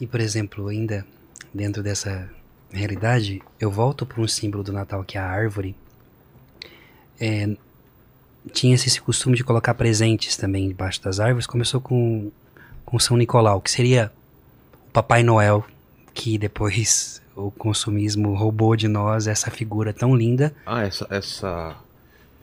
[0.00, 1.06] E, por exemplo, ainda
[1.52, 2.28] dentro dessa
[2.70, 5.76] realidade, eu volto para um símbolo do Natal que é a árvore.
[7.20, 7.56] É,
[8.52, 11.46] tinha esse costume de colocar presentes também debaixo das árvores.
[11.46, 12.30] Começou com,
[12.84, 14.12] com São Nicolau, que seria
[14.88, 15.64] o Papai Noel,
[16.12, 20.54] que depois o consumismo roubou de nós essa figura tão linda.
[20.66, 21.06] Ah, essa.
[21.10, 21.76] essa...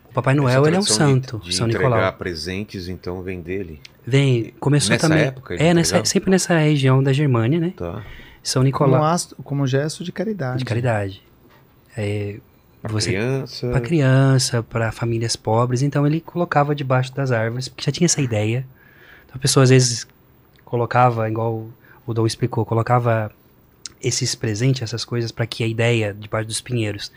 [0.09, 2.13] O Papai Noel ele é um santo, de, de São entregar Nicolau.
[2.13, 3.79] presentes, então vem dele.
[4.05, 5.25] Vem, começou nessa também.
[5.25, 7.73] Época é, nessa, sempre nessa região da Germânia, né?
[7.77, 8.03] Tá.
[8.43, 8.99] São Nicolau.
[8.99, 10.59] Como, astro, como gesto de caridade.
[10.59, 11.21] De caridade.
[11.95, 12.39] É,
[12.81, 13.69] para criança.
[13.69, 15.81] Para criança, para famílias pobres.
[15.81, 18.65] Então ele colocava debaixo das árvores, porque já tinha essa ideia.
[19.25, 20.07] Então a pessoa às vezes
[20.65, 21.69] colocava, igual
[22.05, 23.31] o Dom explicou, colocava
[24.01, 27.11] esses presentes, essas coisas, para que a ideia debaixo dos pinheiros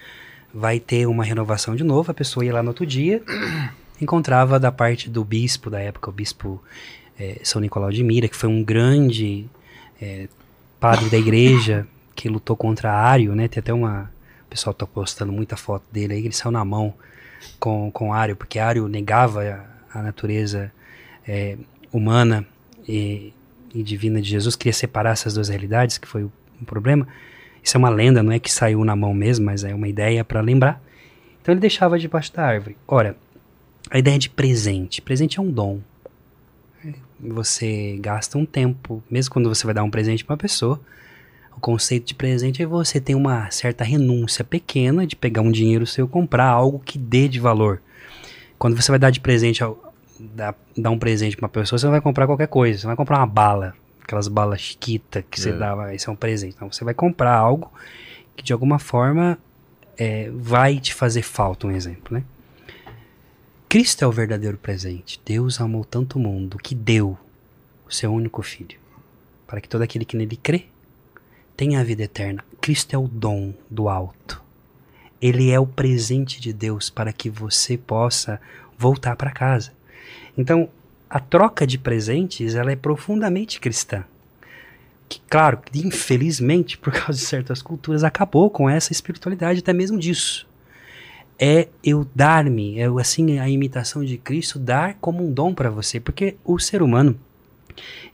[0.52, 2.10] vai ter uma renovação de novo.
[2.10, 3.22] A pessoa ia lá no outro dia,
[4.00, 6.62] encontrava da parte do bispo da época, o bispo
[7.18, 9.46] é, São Nicolau de Mira, que foi um grande
[10.00, 10.28] é,
[10.78, 13.48] padre da igreja que lutou contra Ário, né?
[13.48, 14.12] Tem até uma.
[14.54, 16.94] Pessoal tá postando muita foto dele aí, ele saiu na mão
[17.58, 19.42] com, com Ário, porque Ário negava
[19.92, 20.72] a, a natureza
[21.26, 21.58] é,
[21.92, 22.46] humana
[22.86, 23.32] e,
[23.74, 26.32] e, divina de Jesus, queria separar essas duas realidades, que foi o,
[26.62, 27.08] um problema.
[27.64, 30.24] Isso é uma lenda, não é que saiu na mão mesmo, mas é uma ideia
[30.24, 30.80] para lembrar.
[31.42, 32.76] Então ele deixava debaixo da árvore.
[32.86, 33.16] Ora,
[33.90, 35.02] a ideia de presente.
[35.02, 35.80] Presente é um dom.
[37.18, 40.80] Você gasta um tempo, mesmo quando você vai dar um presente para uma pessoa,
[41.56, 45.86] o conceito de presente é você ter uma certa renúncia pequena de pegar um dinheiro
[45.86, 47.80] seu e comprar algo que dê de valor.
[48.58, 49.62] Quando você vai dar de presente,
[50.18, 52.80] dar, dar um presente para uma pessoa, você não vai comprar qualquer coisa.
[52.80, 55.42] Você vai comprar uma bala, aquelas balas chiquita que é.
[55.42, 56.54] você dava, isso é um presente.
[56.56, 57.72] Então você vai comprar algo
[58.36, 59.38] que de alguma forma
[59.96, 62.24] é, vai te fazer falta, um exemplo, né?
[63.68, 65.20] Cristo é o verdadeiro presente.
[65.24, 67.18] Deus amou tanto o mundo que deu
[67.86, 68.78] o seu único filho,
[69.46, 70.66] para que todo aquele que nele crê
[71.56, 72.44] tenha a vida eterna.
[72.60, 74.42] Cristo é o dom do alto.
[75.20, 78.40] Ele é o presente de Deus para que você possa
[78.78, 79.72] voltar para casa.
[80.36, 80.68] Então,
[81.08, 84.04] a troca de presentes, ela é profundamente cristã.
[85.08, 90.46] Que, claro, infelizmente, por causa de certas culturas, acabou com essa espiritualidade até mesmo disso.
[91.38, 95.98] É eu dar-me, é assim a imitação de Cristo, dar como um dom para você,
[95.98, 97.18] porque o ser humano,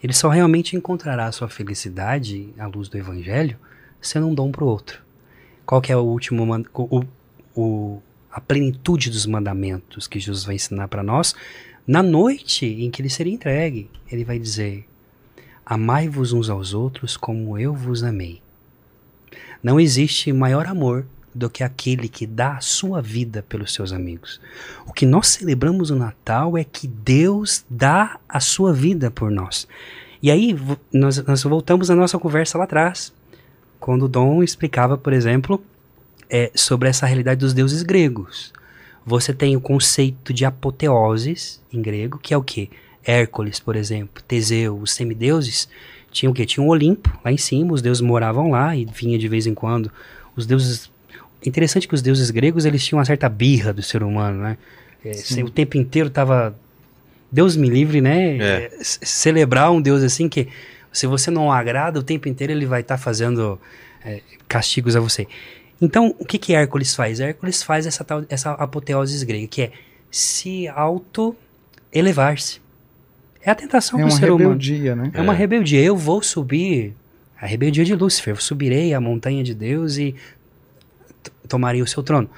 [0.02, 3.58] ele só realmente encontrará a sua felicidade à luz do Evangelho
[4.00, 5.02] sendo um dom para o outro.
[5.66, 7.04] Qual que é o último o,
[7.54, 11.34] o, a plenitude dos mandamentos que Jesus vai ensinar para nós?
[11.86, 14.86] Na noite em que ele seria entregue, ele vai dizer:
[15.64, 18.42] Amai-vos uns aos outros como eu vos amei.
[19.62, 24.40] Não existe maior amor do que aquele que dá a sua vida pelos seus amigos.
[24.86, 29.66] O que nós celebramos no Natal é que Deus dá a sua vida por nós.
[30.22, 30.56] E aí
[30.92, 33.12] nós, nós voltamos à nossa conversa lá atrás,
[33.78, 35.62] quando Dom explicava, por exemplo,
[36.28, 38.52] é, sobre essa realidade dos deuses gregos.
[39.06, 42.70] Você tem o conceito de apoteoses em grego, que é o que?
[43.02, 45.68] Hércules, por exemplo, Teseu, os semideuses,
[46.10, 46.44] tinham o quê?
[46.44, 49.54] Tinha um Olimpo lá em cima, os deuses moravam lá e vinha de vez em
[49.54, 49.90] quando
[50.36, 50.89] os deuses
[51.44, 54.58] interessante que os deuses gregos eles tinham uma certa birra do ser humano, né?
[55.04, 56.54] É, o tempo inteiro tava
[57.32, 58.36] Deus me livre, né?
[58.36, 58.42] É.
[58.42, 60.48] É, celebrar um Deus assim que
[60.92, 63.58] se você não agrada o tempo inteiro ele vai estar tá fazendo
[64.04, 65.26] é, castigos a você.
[65.80, 67.20] Então o que que Hércules faz?
[67.20, 69.72] Hércules faz essa tal essa apoteose grega que é
[70.10, 71.34] se auto
[71.92, 72.60] elevar-se.
[73.42, 74.42] É a tentação é do ser humano.
[74.42, 75.10] É uma rebeldia, né?
[75.14, 75.80] É uma rebeldia.
[75.80, 76.94] Eu vou subir
[77.40, 78.34] a rebeldia de Lúcifer.
[78.34, 80.14] Eu subirei a montanha de Deus e
[81.50, 82.30] tomaria o seu trono.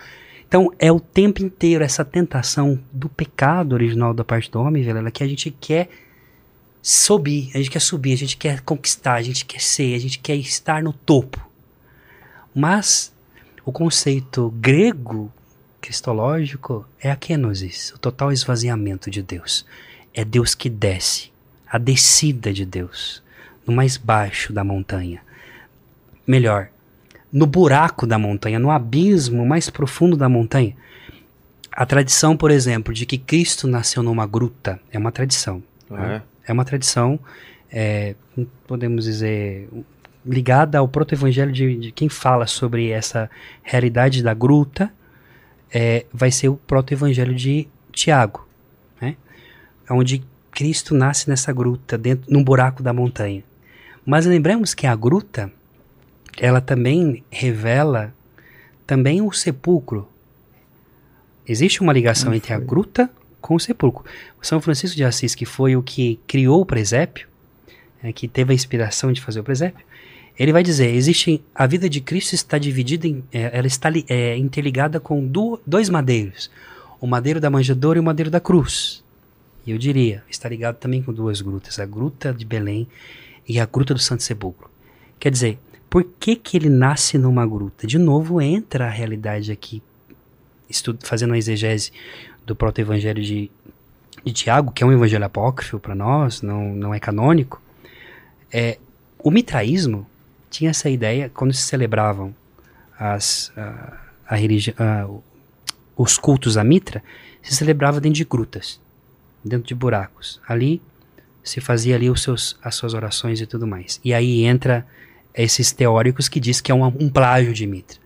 [0.49, 5.11] Então, é o tempo inteiro essa tentação do pecado original da parte do homem, Vilela,
[5.11, 5.89] que a gente quer
[6.83, 10.19] subir, a gente quer subir, a gente quer conquistar, a gente quer ser, a gente
[10.19, 11.41] quer estar no topo.
[12.55, 13.15] Mas
[13.65, 15.33] o conceito grego
[15.81, 19.65] cristológico é a kenosis, o total esvaziamento de Deus.
[20.13, 21.33] É Deus que desce,
[21.67, 23.23] a descida de Deus,
[23.67, 25.23] no mais baixo da montanha.
[26.27, 26.69] Melhor,
[27.33, 30.77] no buraco da montanha, no abismo mais profundo da montanha.
[31.71, 35.63] A tradição, por exemplo, de que Cristo nasceu numa gruta é uma tradição.
[35.89, 36.23] Né?
[36.47, 36.51] É.
[36.51, 37.19] é uma tradição,
[37.71, 38.15] é,
[38.67, 39.69] podemos dizer,
[40.25, 43.31] ligada ao proto-evangelho de, de, quem fala sobre essa
[43.63, 44.93] realidade da gruta,
[45.73, 48.47] é, vai ser o proto-evangelho de Tiago,
[49.01, 49.17] né?
[49.91, 53.43] onde Cristo nasce nessa gruta, dentro, num buraco da montanha.
[54.05, 55.51] Mas lembramos que a gruta,
[56.39, 58.15] ela também revela
[58.87, 60.09] também o sepulcro.
[61.47, 63.11] Existe uma ligação entre a gruta
[63.41, 64.05] com o sepulcro.
[64.41, 67.29] São Francisco de Assis, que foi o que criou o presépio,
[68.03, 69.85] é, que teve a inspiração de fazer o presépio,
[70.39, 74.37] ele vai dizer, existe a vida de Cristo está dividida, em, é, ela está é,
[74.37, 76.51] interligada com do, dois madeiros,
[77.01, 79.05] o madeiro da manjedoura e o madeiro da cruz.
[79.67, 82.89] E eu diria, está ligado também com duas grutas, a gruta de Belém
[83.49, 84.71] e a gruta do Santo Sepulcro.
[85.21, 85.59] Quer dizer,
[85.93, 87.87] por que que ele nasce numa gruta?
[87.87, 89.83] De novo entra a realidade aqui,
[90.67, 91.93] estudo, fazendo uma exegese
[92.47, 93.51] do proto-evangelho de,
[94.25, 97.61] de Tiago, que é um evangelho apócrifo para nós, não, não é canônico.
[98.51, 98.79] É,
[99.19, 100.07] o mitraísmo
[100.49, 102.35] tinha essa ideia quando se celebravam
[102.99, 103.99] as, a,
[104.29, 105.07] a religi a,
[105.95, 107.05] os cultos a Mitra,
[107.43, 108.81] se celebrava dentro de grutas,
[109.45, 110.41] dentro de buracos.
[110.49, 110.81] Ali
[111.45, 114.01] se fazia ali os seus, as suas orações e tudo mais.
[114.03, 114.87] E aí entra
[115.35, 117.99] esses teóricos que diz que é um, um plágio de Mitra.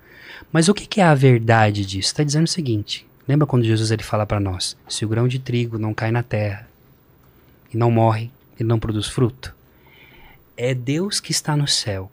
[0.53, 2.09] Mas o que, que é a verdade disso?
[2.09, 5.39] Está dizendo o seguinte: lembra quando Jesus ele fala para nós: se o grão de
[5.39, 6.69] trigo não cai na terra
[7.73, 9.55] e não morre, ele não produz fruto.
[10.57, 12.11] É Deus que está no céu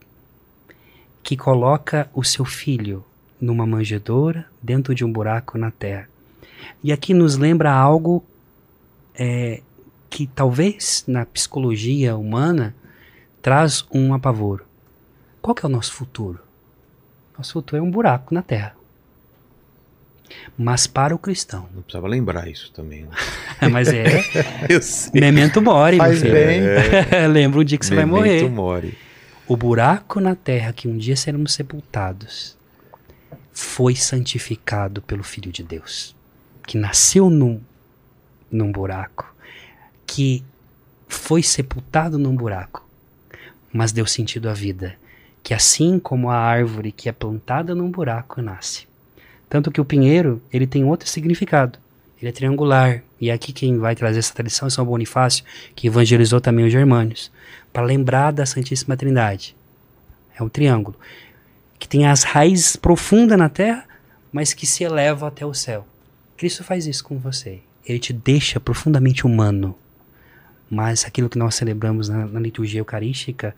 [1.23, 3.03] que coloca o seu filho
[3.39, 6.09] numa manjedoura dentro de um buraco na terra.
[6.83, 8.23] E aqui nos lembra algo
[9.15, 9.61] é,
[10.09, 12.75] que talvez na psicologia humana
[13.41, 14.65] traz um apavoro.
[15.43, 16.39] Qual que é o nosso futuro?
[17.37, 18.77] Nosso futuro é um buraco na terra.
[20.57, 21.67] Mas para o cristão.
[21.75, 23.03] Não precisava lembrar isso também.
[23.03, 23.09] Né?
[23.69, 24.05] Mas é.
[25.13, 25.97] Memento mori.
[25.97, 26.61] Faz bem.
[27.11, 27.27] É.
[27.27, 28.49] Lembra um dia que você Memento vai morrer.
[28.49, 28.97] mori.
[29.45, 32.57] O buraco na terra que um dia seremos sepultados
[33.51, 36.15] foi santificado pelo Filho de Deus,
[36.65, 37.59] que nasceu num,
[38.49, 39.35] num buraco,
[40.07, 40.41] que
[41.09, 42.87] foi sepultado num buraco,
[43.73, 44.95] mas deu sentido à vida,
[45.43, 48.87] que assim como a árvore que é plantada num buraco nasce.
[49.49, 51.77] Tanto que o pinheiro, ele tem outro significado.
[52.19, 53.03] Ele é triangular.
[53.19, 55.43] E aqui quem vai trazer essa tradição é São Bonifácio,
[55.75, 57.29] que evangelizou também os germânios
[57.71, 59.55] para lembrar da Santíssima Trindade.
[60.35, 60.95] É um triângulo
[61.77, 63.85] que tem as raízes profundas na terra,
[64.31, 65.85] mas que se eleva até o céu.
[66.37, 67.59] Cristo faz isso com você.
[67.85, 69.75] Ele te deixa profundamente humano.
[70.69, 73.53] Mas aquilo que nós celebramos na, na liturgia eucarística,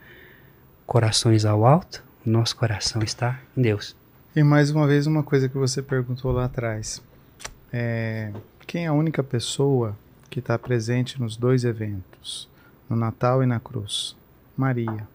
[0.85, 3.95] corações ao alto, nosso coração está em Deus.
[4.35, 7.01] E mais uma vez, uma coisa que você perguntou lá atrás.
[7.71, 8.31] É,
[8.67, 9.97] quem é a única pessoa
[10.29, 12.49] que está presente nos dois eventos?
[12.89, 14.15] no Natal e na cruz?
[14.55, 15.07] Maria.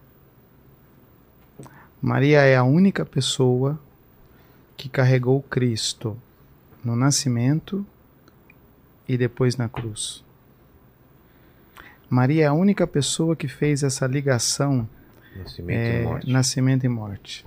[2.01, 3.79] Maria é a única pessoa
[4.75, 6.17] que carregou Cristo
[6.83, 7.85] no nascimento
[9.07, 10.23] e depois na cruz.
[12.09, 14.87] Maria é a única pessoa que fez essa ligação
[15.35, 16.31] Nascimento é, e morte.
[16.31, 17.45] nascimento e morte.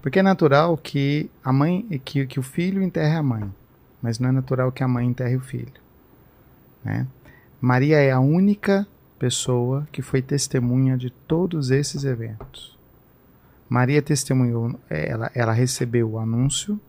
[0.00, 3.52] Porque é natural que a mãe que, que o filho enterre a mãe,
[4.00, 5.72] mas não é natural que a mãe enterre o filho.
[6.84, 7.06] Né?
[7.60, 8.86] Maria é a única
[9.18, 12.78] pessoa que foi testemunha de todos esses eventos.
[13.68, 16.80] Maria testemunhou, ela, ela recebeu o anúncio,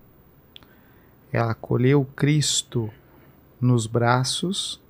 [1.32, 2.90] ela acolheu Cristo
[3.60, 4.82] nos braços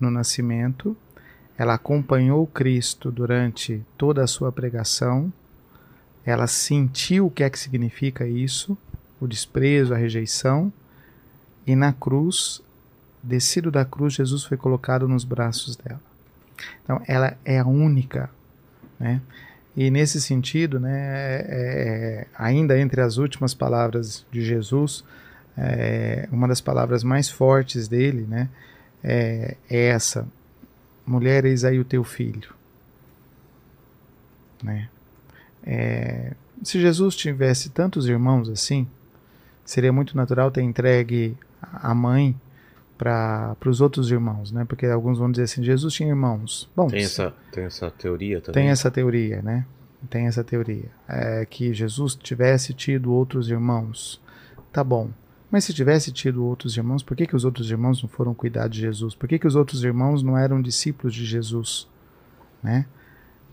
[0.00, 0.96] no nascimento,
[1.58, 5.32] ela acompanhou Cristo durante toda a sua pregação,
[6.24, 8.76] ela sentiu o que é que significa isso,
[9.20, 10.72] o desprezo, a rejeição,
[11.66, 12.62] e na cruz,
[13.22, 16.00] descido da cruz, Jesus foi colocado nos braços dela.
[16.84, 18.30] Então, ela é a única,
[18.98, 19.20] né?
[19.76, 25.04] E nesse sentido, né, é, é, ainda entre as últimas palavras de Jesus,
[25.56, 28.48] é, uma das palavras mais fortes dele, né,
[29.04, 30.26] é, é essa:
[31.06, 32.54] mulher, eis aí o teu filho.
[34.62, 34.88] Né?
[35.62, 38.86] É, se Jesus tivesse tantos irmãos assim,
[39.64, 42.34] seria muito natural ter entregue a mãe
[42.96, 44.64] para os outros irmãos, né?
[44.64, 46.68] Porque alguns vão dizer assim, Jesus tinha irmãos.
[46.74, 48.62] Bom, Tem essa, tem essa teoria também?
[48.62, 49.66] tem essa teoria, né?
[50.08, 50.88] Tem essa teoria.
[51.08, 54.20] É que Jesus tivesse tido outros irmãos.
[54.72, 55.10] Tá bom.
[55.50, 58.68] Mas se tivesse tido outros irmãos, por que, que os outros irmãos não foram cuidar
[58.68, 59.14] de Jesus?
[59.14, 61.88] Por que, que os outros irmãos não eram discípulos de Jesus?
[62.62, 62.86] Né?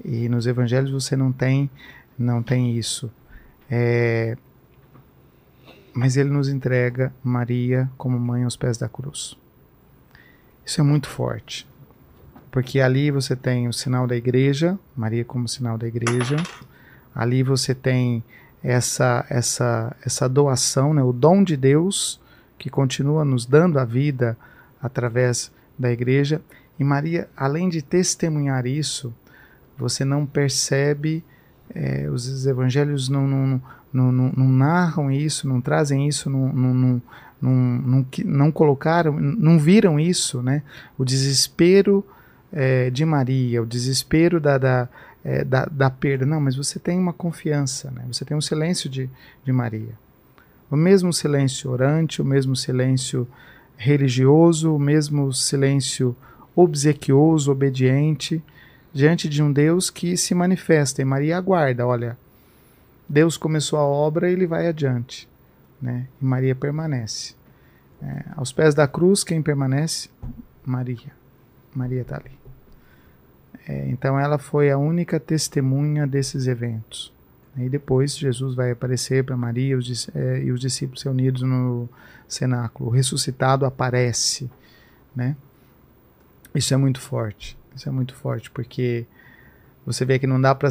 [0.03, 1.69] E nos evangelhos você não tem,
[2.17, 3.11] não tem isso.
[3.69, 4.35] É,
[5.93, 9.37] mas ele nos entrega Maria como mãe aos pés da cruz.
[10.65, 11.67] Isso é muito forte,
[12.49, 16.37] porque ali você tem o sinal da igreja, Maria como sinal da igreja.
[17.13, 18.23] Ali você tem
[18.63, 22.19] essa essa essa doação, né, o dom de Deus
[22.57, 24.37] que continua nos dando a vida
[24.81, 26.41] através da igreja
[26.79, 29.13] E Maria, além de testemunhar isso,
[29.77, 31.23] você não percebe,
[31.73, 33.61] é, os evangelhos não, não,
[33.91, 37.01] não, não, narram isso, não trazem isso, não, não,
[37.41, 40.63] não, não colocaram, não viram isso, né?
[40.97, 42.05] O desespero
[42.51, 44.89] é, de Maria, o desespero da, da,
[45.23, 46.25] é, da, da, perda.
[46.25, 48.03] Não, mas você tem uma confiança, né?
[48.07, 49.09] Você tem um silêncio de,
[49.43, 49.97] de Maria.
[50.69, 53.27] O mesmo silêncio orante, o mesmo silêncio
[53.77, 56.15] religioso, o mesmo silêncio
[56.55, 58.43] obsequioso, obediente,
[58.93, 61.01] diante de um Deus que se manifesta.
[61.01, 62.17] E Maria aguarda, olha,
[63.07, 65.27] Deus começou a obra e ele vai adiante.
[65.81, 66.07] Né?
[66.21, 67.35] E Maria permanece.
[68.01, 70.09] É, aos pés da cruz, quem permanece?
[70.65, 71.11] Maria.
[71.75, 72.42] Maria está ali.
[73.67, 77.13] É, então ela foi a única testemunha desses eventos.
[77.55, 81.87] E depois Jesus vai aparecer para Maria os, é, e os discípulos reunidos no
[82.27, 82.89] cenáculo.
[82.89, 84.49] O ressuscitado aparece.
[85.15, 85.35] Né?
[86.53, 87.57] Isso é muito forte.
[87.75, 89.05] Isso é muito forte, porque
[89.85, 90.69] você vê que não dá para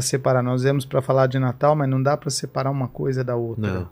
[0.00, 0.42] separar.
[0.42, 3.72] Nós viemos para falar de Natal, mas não dá para separar uma coisa da outra.
[3.72, 3.88] Não,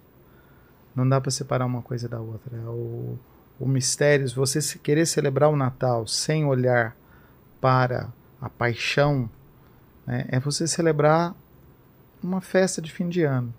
[0.97, 2.57] não dá para separar uma coisa da outra.
[2.69, 3.19] O,
[3.61, 6.97] o mistério, você querer celebrar o Natal sem olhar
[7.63, 9.31] para a paixão,
[10.05, 11.33] né, é você celebrar
[12.21, 13.55] uma festa de fim de ano,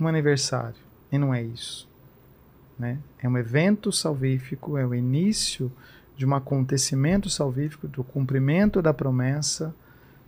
[0.00, 0.82] um aniversário.
[1.12, 1.88] E não é isso.
[2.78, 2.98] Né?
[3.18, 5.70] É um evento salvífico, é o início
[6.16, 9.74] de um acontecimento salvífico, do cumprimento da promessa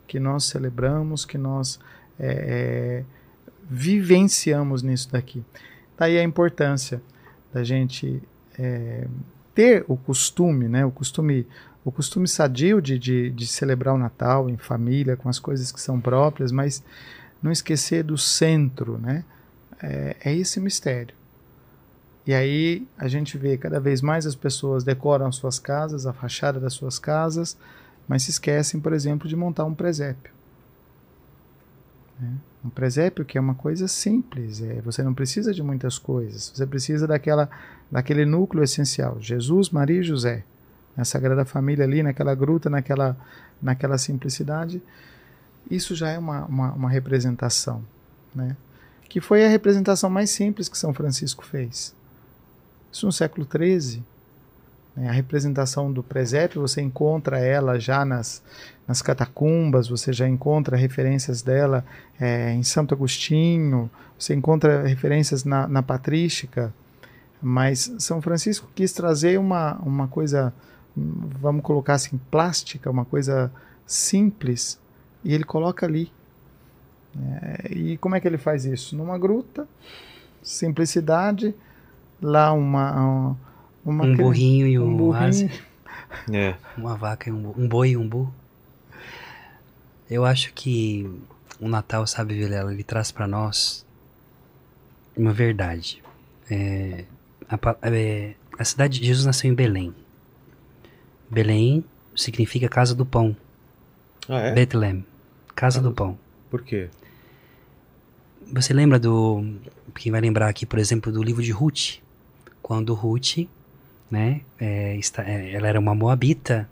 [0.06, 1.80] que nós celebramos, que nós
[2.18, 3.04] é, é,
[3.68, 5.42] vivenciamos nisso daqui.
[5.96, 7.02] Daí a importância
[7.52, 8.22] da gente
[8.58, 9.08] é,
[9.54, 11.46] ter o costume, né, o costume,
[11.86, 15.80] o costume sadio de, de, de celebrar o Natal em família, com as coisas que
[15.80, 16.82] são próprias, mas
[17.40, 19.24] não esquecer do centro, né?
[19.80, 21.14] É, é esse mistério.
[22.26, 26.58] E aí a gente vê cada vez mais as pessoas decoram suas casas, a fachada
[26.58, 27.56] das suas casas,
[28.08, 30.32] mas se esquecem, por exemplo, de montar um presépio.
[32.18, 32.32] Né?
[32.64, 36.66] Um presépio que é uma coisa simples, é, você não precisa de muitas coisas, você
[36.66, 37.48] precisa daquela,
[37.92, 40.42] daquele núcleo essencial, Jesus, Maria e José,
[40.96, 43.16] na Sagrada Família ali, naquela gruta, naquela,
[43.60, 44.82] naquela simplicidade,
[45.70, 47.84] isso já é uma, uma, uma representação,
[48.34, 48.56] né?
[49.08, 51.94] que foi a representação mais simples que São Francisco fez.
[52.90, 54.02] Isso no século XIII.
[54.96, 55.08] Né?
[55.08, 58.42] A representação do presépio, você encontra ela já nas,
[58.86, 61.84] nas catacumbas, você já encontra referências dela
[62.18, 66.72] é, em Santo Agostinho, você encontra referências na, na patrística,
[67.40, 70.52] mas São Francisco quis trazer uma, uma coisa,
[70.96, 73.52] vamos colocar assim, plástica, uma coisa
[73.86, 74.80] simples,
[75.22, 76.10] e ele coloca ali.
[77.18, 78.96] É, e como é que ele faz isso?
[78.96, 79.68] Numa gruta,
[80.42, 81.54] simplicidade,
[82.20, 83.36] lá uma.
[83.84, 85.50] uma um burrinho e um, um burrinho.
[86.32, 86.54] É.
[86.76, 88.34] Uma vaca e um, um boi e um burro.
[90.08, 91.10] Eu acho que
[91.60, 93.84] o Natal, sabe, Vilela, ele traz para nós
[95.16, 96.02] uma verdade.
[96.50, 97.04] É,
[97.48, 99.94] a, é, a, cidade de Jesus nasceu em Belém.
[101.30, 101.84] Belém
[102.14, 103.36] significa casa do pão.
[104.28, 104.52] Ah, é?
[104.52, 105.04] Bethlehem,
[105.54, 106.18] casa ah, do pão.
[106.50, 106.88] Por quê?
[108.52, 109.44] Você lembra do.
[109.94, 111.98] Quem vai lembrar aqui, por exemplo, do livro de Ruth?
[112.62, 113.46] Quando Ruth,
[114.10, 116.68] né, é, está, é, ela era uma moabita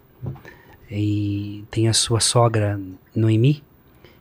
[0.91, 2.81] e tem a sua sogra
[3.15, 3.63] Noemi,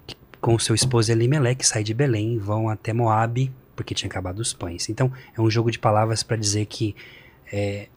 [0.06, 4.54] que, com seu esposo Elimelec, sai de Belém, vão até Moabe, porque tinha acabado os
[4.54, 4.90] pães.
[4.90, 6.96] Então, é um jogo de palavras para dizer que
[7.52, 7.88] é,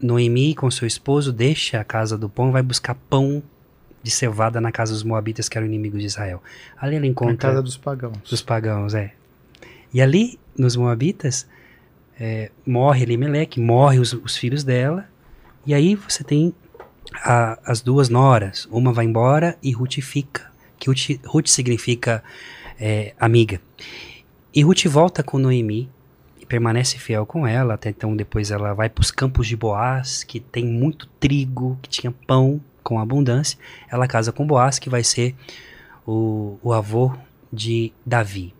[0.00, 3.42] Noemi, com seu esposo, deixa a casa do pão e vai buscar pão
[4.02, 6.42] de cevada na casa dos moabitas, que eram inimigos de Israel.
[6.76, 7.48] Ali ela encontra...
[7.48, 8.18] Na casa dos pagãos.
[8.28, 9.12] Dos pagãos, é.
[9.92, 11.46] E ali, nos moabitas,
[12.18, 15.08] é, morre Elimelec, morre os, os, filhos dela,
[15.66, 16.54] e aí você tem
[17.14, 22.22] a, as duas noras, uma vai embora e Ruth fica, que Ruth, Ruth significa
[22.78, 23.60] é, amiga.
[24.54, 25.90] E Ruth volta com Noemi
[26.48, 30.40] permanece fiel com ela, até então depois ela vai para os campos de Boaz, que
[30.40, 33.58] tem muito trigo, que tinha pão com abundância,
[33.90, 35.34] ela casa com Boaz, que vai ser
[36.06, 37.14] o, o avô
[37.52, 38.54] de Davi.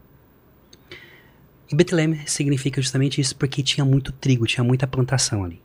[1.71, 5.61] E Betlehem significa justamente isso porque tinha muito trigo, tinha muita plantação ali.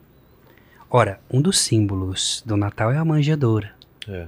[0.89, 3.73] Ora, um dos símbolos do Natal é a manjedoura.
[4.07, 4.27] É.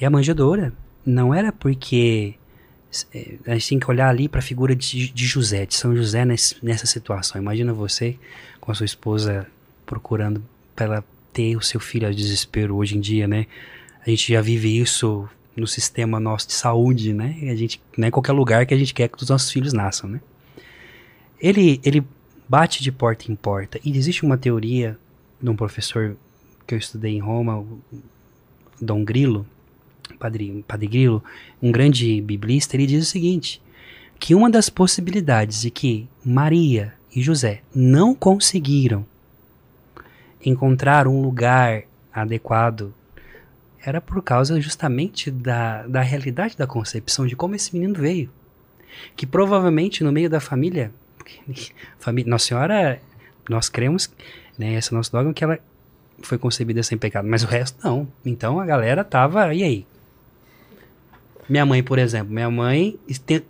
[0.00, 0.72] E a manjedoura
[1.04, 2.34] não era porque
[3.46, 6.24] a gente tem que olhar ali para a figura de, de, José, de São José
[6.24, 7.40] nesse, nessa situação.
[7.40, 8.18] Imagina você
[8.60, 9.46] com a sua esposa
[9.84, 10.42] procurando
[10.74, 13.46] para ter o seu filho a desespero hoje em dia, né?
[14.06, 17.36] A gente já vive isso no sistema nosso de saúde, né?
[17.50, 20.08] A gente, não é qualquer lugar que a gente quer que os nossos filhos nasçam,
[20.08, 20.20] né?
[21.40, 22.04] Ele, ele
[22.48, 23.80] bate de porta em porta.
[23.84, 24.98] E existe uma teoria
[25.40, 26.16] de um professor
[26.66, 27.66] que eu estudei em Roma,
[28.80, 29.46] Dom Grilo,
[30.18, 31.22] Padre, Padre Grilo,
[31.62, 33.62] um grande biblista, ele diz o seguinte:
[34.18, 39.06] que uma das possibilidades de que Maria e José não conseguiram
[40.44, 42.94] encontrar um lugar adequado
[43.84, 48.30] era por causa justamente da, da realidade da concepção, de como esse menino veio.
[49.14, 50.92] Que provavelmente no meio da família,
[51.98, 53.00] família Nossa Senhora,
[53.48, 54.12] nós cremos,
[54.58, 55.58] né, esse é o nosso dogma, que ela
[56.22, 58.08] foi concebida sem pecado, mas o resto não.
[58.24, 59.86] Então a galera tava, e aí?
[61.48, 62.98] Minha mãe, por exemplo, minha mãe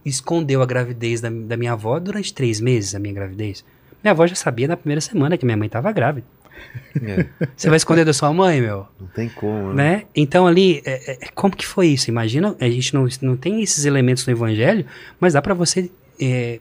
[0.05, 3.65] escondeu a gravidez da, da minha avó durante três meses, a minha gravidez.
[4.03, 6.27] Minha avó já sabia na primeira semana que minha mãe estava grávida.
[7.03, 7.27] É.
[7.57, 8.87] Você vai esconder da sua mãe, meu?
[9.01, 9.97] Não tem como, né?
[9.97, 10.05] né?
[10.15, 12.11] Então ali, é, é, como que foi isso?
[12.11, 14.87] Imagina, a gente não, não tem esses elementos no evangelho,
[15.19, 15.91] mas dá para você
[16.21, 16.61] é,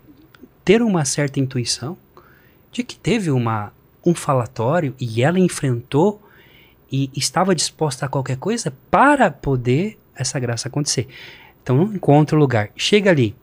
[0.63, 1.97] ter uma certa intuição
[2.71, 3.71] de que teve uma,
[4.05, 6.21] um falatório e ela enfrentou
[6.91, 11.07] e estava disposta a qualquer coisa para poder essa graça acontecer.
[11.61, 12.69] Então não encontra o lugar.
[12.75, 13.35] Chega ali,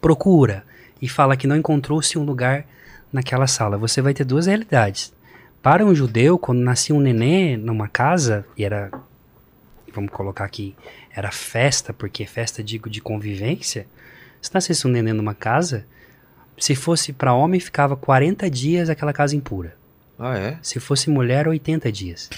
[0.00, 0.64] procura
[1.00, 2.66] e fala que não encontrou-se um lugar
[3.12, 3.78] naquela sala.
[3.78, 5.12] Você vai ter duas realidades.
[5.62, 8.90] Para um judeu, quando nascia um nenê numa casa, e era,
[9.94, 10.74] vamos colocar aqui,
[11.14, 13.86] era festa, porque festa, digo, de convivência.
[14.40, 15.86] Se nascesse um nenê numa casa,
[16.58, 19.76] se fosse para homem, ficava 40 dias aquela casa impura.
[20.18, 20.58] Ah, é?
[20.62, 22.28] Se fosse mulher, 80 dias.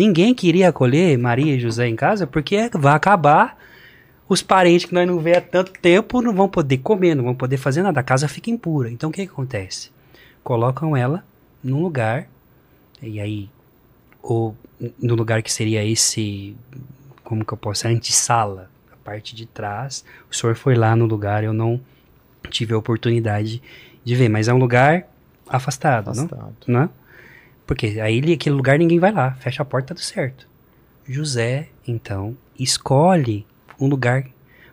[0.00, 3.58] Ninguém queria acolher Maria e José em casa porque vai acabar.
[4.26, 7.34] Os parentes que nós não vê há tanto tempo não vão poder comer, não vão
[7.34, 8.00] poder fazer nada.
[8.00, 8.90] A casa fica impura.
[8.90, 9.90] Então o que, que acontece?
[10.42, 11.22] Colocam ela
[11.62, 12.26] num lugar,
[13.02, 13.50] e aí,
[14.22, 14.56] ou
[14.98, 16.56] no lugar que seria esse,
[17.22, 20.02] como que eu posso, a antessala, a parte de trás.
[20.30, 21.78] O senhor foi lá no lugar, eu não
[22.48, 23.62] tive a oportunidade
[24.02, 25.06] de ver, mas é um lugar
[25.46, 26.54] afastado, afastado.
[26.66, 26.80] não?
[26.80, 26.90] não?
[27.70, 30.44] Porque aí aquele lugar ninguém vai lá, fecha a porta, tudo certo.
[31.08, 33.46] José, então, escolhe
[33.78, 34.26] um lugar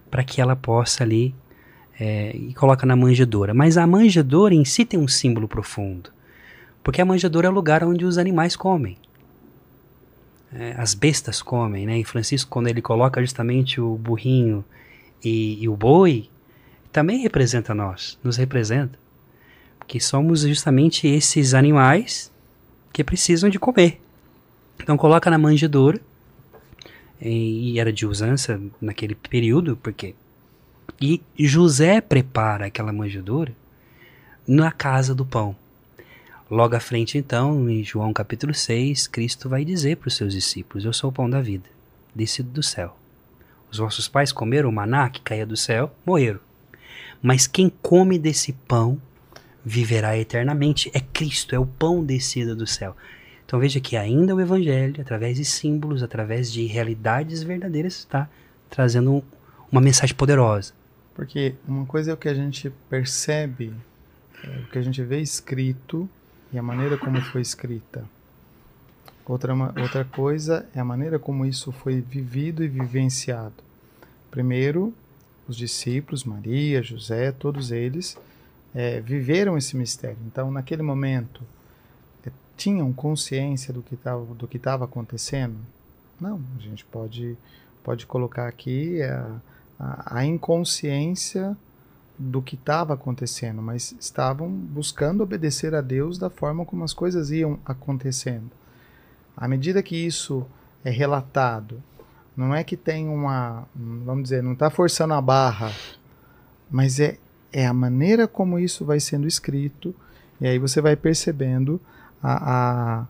[0.09, 1.35] para que ela possa ali
[1.99, 3.53] é, e coloca na manjedoura.
[3.53, 6.09] Mas a manjedoura em si tem um símbolo profundo.
[6.81, 8.97] Porque a manjedoura é o lugar onde os animais comem.
[10.51, 11.99] É, as bestas comem, né?
[11.99, 14.65] E Francisco, quando ele coloca justamente o burrinho
[15.23, 16.31] e, e o boi,
[16.91, 18.97] também representa nós, nos representa.
[19.77, 22.35] Porque somos justamente esses animais
[22.91, 24.01] que precisam de comer.
[24.81, 25.99] Então coloca na manjedoura,
[27.19, 30.15] e era de usança naquele período, porque
[30.99, 33.53] e José prepara aquela manjedoura
[34.47, 35.55] na casa do pão.
[36.49, 40.85] Logo à frente, então, em João capítulo 6, Cristo vai dizer para os seus discípulos:
[40.85, 41.69] Eu sou o pão da vida,
[42.15, 42.97] descido do céu.
[43.69, 46.39] Os vossos pais comeram o maná que caía do céu, morreram.
[47.21, 48.99] Mas quem come desse pão
[49.67, 50.89] viverá eternamente.
[50.93, 52.95] É Cristo, é o pão descido do céu.
[53.45, 58.29] Então veja que ainda o Evangelho, através de símbolos, através de realidades verdadeiras, está
[58.69, 59.21] trazendo
[59.69, 60.73] uma mensagem poderosa.
[61.13, 63.73] Porque uma coisa é o que a gente percebe,
[64.43, 66.09] é o que a gente vê escrito
[66.53, 68.05] e a maneira como foi escrita.
[69.25, 73.55] Outra, outra coisa é a maneira como isso foi vivido e vivenciado.
[74.31, 74.93] Primeiro,
[75.45, 78.17] os discípulos, Maria, José, todos eles
[78.77, 80.19] é, viveram esse mistério.
[80.27, 81.41] Então, naquele momento,
[82.23, 85.57] é, tinham consciência do que estava acontecendo?
[86.21, 87.35] Não, a gente pode
[87.83, 89.41] pode colocar aqui a,
[89.79, 91.57] a, a inconsciência
[92.19, 97.31] do que estava acontecendo, mas estavam buscando obedecer a Deus da forma como as coisas
[97.31, 98.51] iam acontecendo.
[99.35, 100.45] À medida que isso
[100.83, 101.81] é relatado,
[102.35, 105.71] não é que tem uma, vamos dizer, não está forçando a barra,
[106.69, 107.17] mas é
[107.57, 109.95] é a maneira como isso vai sendo escrito,
[110.39, 111.81] e aí você vai percebendo
[112.21, 113.07] a, a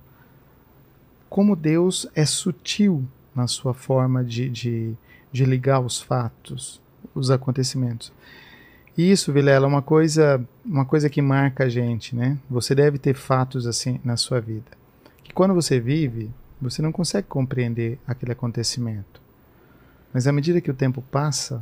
[1.28, 3.04] como Deus é sutil
[3.36, 4.94] na sua forma de, de,
[5.34, 6.82] de ligar os fatos,
[7.14, 8.14] os acontecimentos.
[8.98, 12.38] Isso, Vilela, é uma coisa, uma coisa que marca a gente, né?
[12.50, 14.72] Você deve ter fatos assim na sua vida.
[15.26, 19.22] Que quando você vive, você não consegue compreender aquele acontecimento.
[20.14, 21.62] Mas à medida que o tempo passa,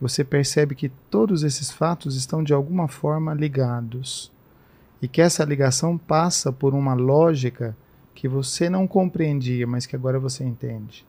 [0.00, 4.32] você percebe que todos esses fatos estão de alguma forma ligados
[5.02, 7.76] e que essa ligação passa por uma lógica
[8.14, 11.06] que você não compreendia, mas que agora você entende.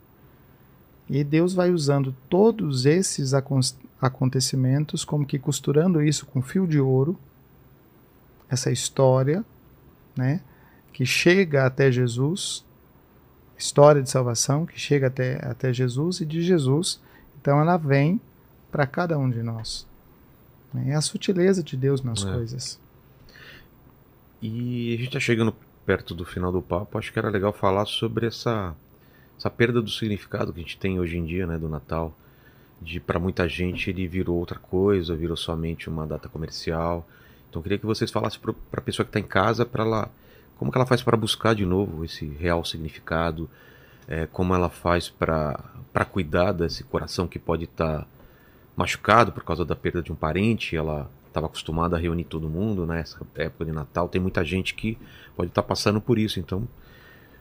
[1.10, 3.34] E Deus vai usando todos esses
[4.02, 7.18] acontecimentos, como que costurando isso com fio de ouro,
[8.50, 9.44] essa história,
[10.16, 10.42] né,
[10.94, 12.66] que chega até Jesus,
[13.58, 17.02] história de salvação que chega até, até Jesus e de Jesus,
[17.40, 18.20] então ela vem
[18.72, 19.86] para cada um de nós.
[20.88, 22.32] É a sutileza de Deus nas é.
[22.32, 22.80] coisas.
[24.42, 25.54] E a gente está chegando
[25.86, 28.74] perto do final do papo, acho que era legal falar sobre essa,
[29.38, 32.16] essa perda do significado que a gente tem hoje em dia, né, do Natal.
[32.82, 37.08] De para muita gente ele virou outra coisa, virou somente uma data comercial.
[37.50, 40.10] Então eu queria que vocês falassem para a pessoa que está em casa, para ela,
[40.58, 43.48] como que ela faz para buscar de novo esse real significado,
[44.08, 45.60] é, como ela faz para
[46.12, 48.08] cuidar desse coração que pode estar tá
[48.76, 52.86] machucado por causa da perda de um parente, ela estava acostumada a reunir todo mundo
[52.86, 54.10] nessa né, época de Natal.
[54.10, 54.98] Tem muita gente que
[55.36, 56.68] pode estar tá passando por isso, então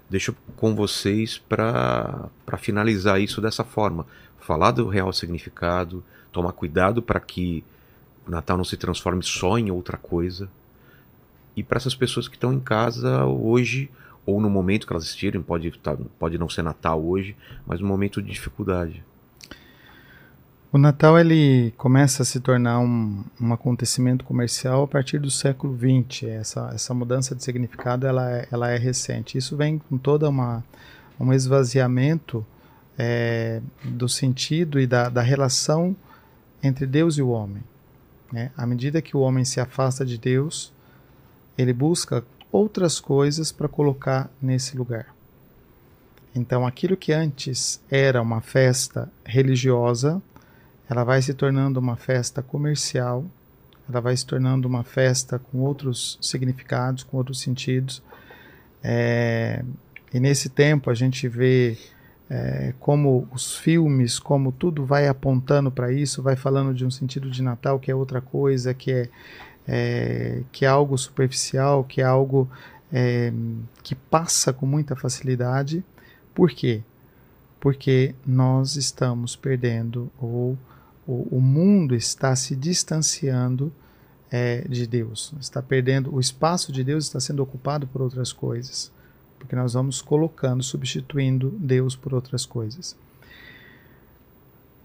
[0.08, 4.06] deixo com vocês para finalizar isso dessa forma.
[4.38, 6.02] Falar do real significado,
[6.32, 7.64] tomar cuidado para que
[8.26, 10.48] Natal não se transforme só em outra coisa.
[11.56, 13.90] E para essas pessoas que estão em casa hoje,
[14.24, 17.36] ou no momento que elas estirem, pode, tá, pode não ser Natal hoje,
[17.66, 19.04] mas um momento de dificuldade.
[20.72, 25.76] O Natal ele começa a se tornar um, um acontecimento comercial a partir do século
[25.76, 26.28] XX.
[26.28, 29.36] Essa, essa mudança de significado ela é, ela é recente.
[29.36, 30.62] Isso vem com toda uma
[31.18, 32.46] um esvaziamento
[32.96, 35.94] é, do sentido e da, da relação
[36.62, 37.62] entre Deus e o homem.
[38.32, 38.52] Né?
[38.56, 40.72] À medida que o homem se afasta de Deus,
[41.58, 45.14] ele busca outras coisas para colocar nesse lugar.
[46.34, 50.22] Então, aquilo que antes era uma festa religiosa,
[50.90, 53.24] ela vai se tornando uma festa comercial,
[53.88, 58.02] ela vai se tornando uma festa com outros significados, com outros sentidos.
[58.82, 59.64] É,
[60.12, 61.78] e nesse tempo a gente vê
[62.28, 67.30] é, como os filmes, como tudo vai apontando para isso, vai falando de um sentido
[67.30, 69.08] de Natal que é outra coisa, que é,
[69.68, 72.50] é que é algo superficial, que é algo
[72.92, 73.32] é,
[73.84, 75.84] que passa com muita facilidade.
[76.34, 76.82] Por quê?
[77.60, 80.58] Porque nós estamos perdendo, ou
[81.12, 83.72] o, o mundo está se distanciando
[84.30, 88.92] é, de Deus, está perdendo, o espaço de Deus está sendo ocupado por outras coisas
[89.40, 92.96] porque nós vamos colocando, substituindo Deus por outras coisas.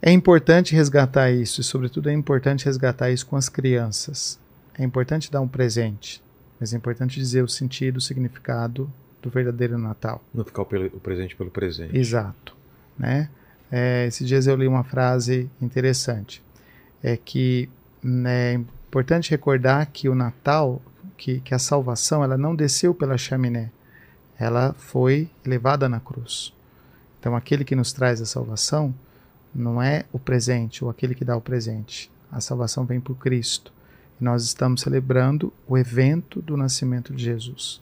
[0.02, 4.39] É importante resgatar isso, e sobretudo é importante resgatar isso com as crianças.
[4.77, 6.23] É importante dar um presente,
[6.60, 8.91] mas é importante dizer o sentido, o significado
[9.22, 10.23] do verdadeiro Natal.
[10.34, 11.97] Não ficar o, presente pelo presente.
[11.97, 12.56] Exato.
[12.97, 13.30] Né?
[13.77, 16.43] É, esses dias eu li uma frase interessante.
[17.03, 17.69] É que
[18.02, 20.81] né, é importante recordar que o Natal,
[21.18, 23.72] que, que a salvação, ela não desceu pela chaminé
[24.38, 26.53] ela foi levada na cruz.
[27.19, 28.93] Então, aquele que nos traz a salvação
[29.53, 32.11] não é o presente ou aquele que dá o presente.
[32.31, 33.73] A salvação vem por Cristo.
[34.19, 37.81] E nós estamos celebrando o evento do nascimento de Jesus.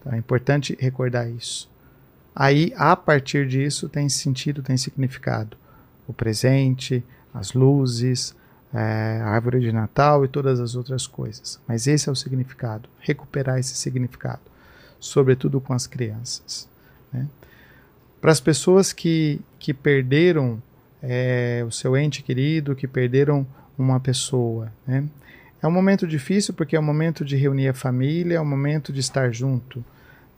[0.00, 1.70] Então, é importante recordar isso.
[2.34, 5.56] Aí, a partir disso, tem sentido, tem significado.
[6.08, 8.34] O presente, as luzes,
[8.72, 11.60] é, a árvore de Natal e todas as outras coisas.
[11.68, 12.88] Mas esse é o significado.
[13.00, 14.52] Recuperar esse significado
[15.02, 16.68] sobretudo com as crianças.
[17.12, 17.26] Né?
[18.20, 20.62] Para as pessoas que, que perderam
[21.02, 23.44] é, o seu ente querido, que perderam
[23.76, 25.04] uma pessoa, né?
[25.60, 28.92] é um momento difícil porque é um momento de reunir a família, é um momento
[28.92, 29.84] de estar junto,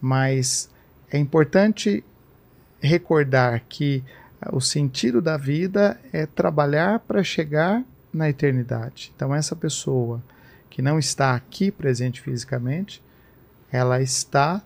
[0.00, 0.70] mas
[1.10, 2.04] é importante
[2.80, 4.02] recordar que
[4.52, 7.82] o sentido da vida é trabalhar para chegar
[8.12, 9.12] na eternidade.
[9.14, 10.22] Então, essa pessoa
[10.68, 13.02] que não está aqui presente fisicamente,
[13.70, 14.62] ela está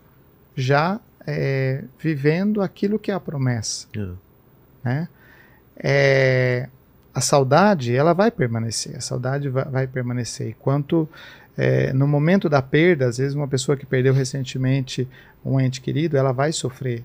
[0.57, 3.87] já é, vivendo aquilo que é a promessa.
[3.95, 4.09] É.
[4.83, 5.09] Né?
[5.77, 6.69] É,
[7.15, 10.49] a saudade, ela vai permanecer, a saudade vai, vai permanecer.
[10.49, 11.09] Enquanto
[11.57, 15.09] é, no momento da perda, às vezes uma pessoa que perdeu recentemente
[15.45, 17.05] um ente querido, ela vai sofrer.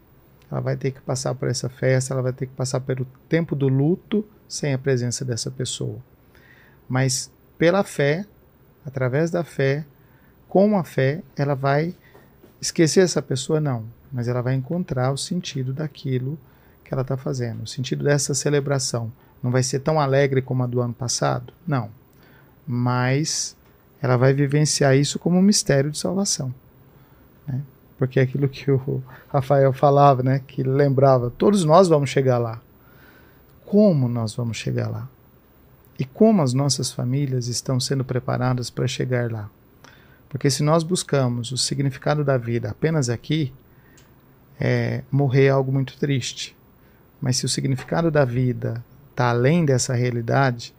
[0.52, 3.56] Ela vai ter que passar por essa festa, ela vai ter que passar pelo tempo
[3.56, 5.98] do luto sem a presença dessa pessoa.
[6.88, 8.26] Mas pela fé,
[8.86, 9.86] através da fé,
[10.48, 11.96] com a fé, ela vai
[12.62, 16.38] esquecer essa pessoa, não, mas ela vai encontrar o sentido daquilo
[16.84, 19.12] que ela está fazendo, o sentido dessa celebração.
[19.42, 21.52] Não vai ser tão alegre como a do ano passado?
[21.66, 21.90] Não.
[22.66, 23.58] Mas
[24.02, 26.54] ela vai vivenciar isso como um mistério de salvação.
[27.48, 27.62] Né?
[27.98, 30.42] Porque é aquilo que o Rafael falava, né?
[30.46, 32.62] que lembrava, todos nós vamos chegar lá.
[33.66, 35.08] Como nós vamos chegar lá?
[35.98, 39.50] E como as nossas famílias estão sendo preparadas para chegar lá?
[40.28, 43.54] Porque se nós buscamos o significado da vida apenas aqui,
[44.60, 46.58] é, morrer é algo muito triste.
[47.22, 50.74] Mas se o significado da vida está além dessa realidade,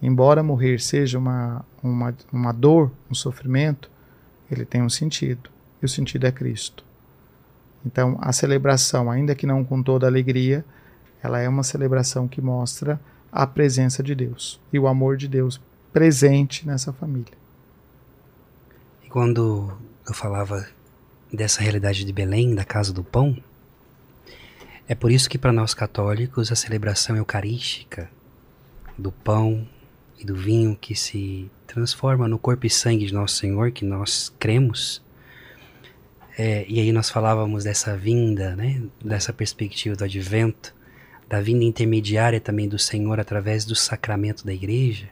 [0.00, 3.90] embora morrer seja uma, uma, uma dor, um sofrimento,
[4.50, 5.50] ele tem um sentido.
[5.80, 6.84] E o sentido é Cristo.
[7.84, 10.64] Então, a celebração, ainda que não com toda alegria,
[11.22, 13.00] ela é uma celebração que mostra
[13.30, 15.60] a presença de Deus e o amor de Deus
[15.92, 17.36] presente nessa família.
[19.04, 19.72] E quando
[20.06, 20.66] eu falava
[21.32, 23.36] dessa realidade de Belém, da casa do pão,
[24.86, 28.10] é por isso que para nós católicos a celebração eucarística
[28.96, 29.68] do pão
[30.18, 34.32] e do vinho que se transforma no corpo e sangue de nosso Senhor, que nós
[34.38, 35.02] cremos,
[36.38, 40.72] é, e aí nós falávamos dessa vinda, né, dessa perspectiva do advento,
[41.28, 45.08] da vinda intermediária também do Senhor através do sacramento da igreja,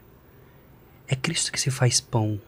[1.08, 2.40] é Cristo que se faz pão.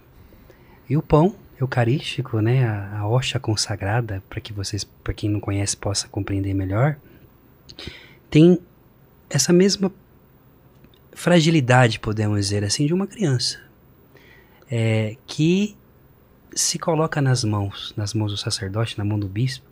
[0.89, 5.41] E o pão eucarístico, né, a, a hóstia consagrada, para que vocês, para quem não
[5.41, 6.97] conhece, possa compreender melhor,
[8.31, 8.61] tem
[9.29, 9.93] essa mesma
[11.13, 13.61] fragilidade, podemos dizer assim, de uma criança.
[14.71, 15.77] É, que
[16.59, 19.65] se coloca nas mãos, nas mãos do sacerdote, na mão do bispo,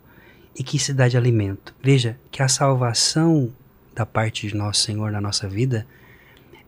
[0.55, 1.75] e que se dá de alimento.
[1.83, 3.51] Veja que a salvação
[3.93, 5.85] da parte de nosso Senhor na nossa vida,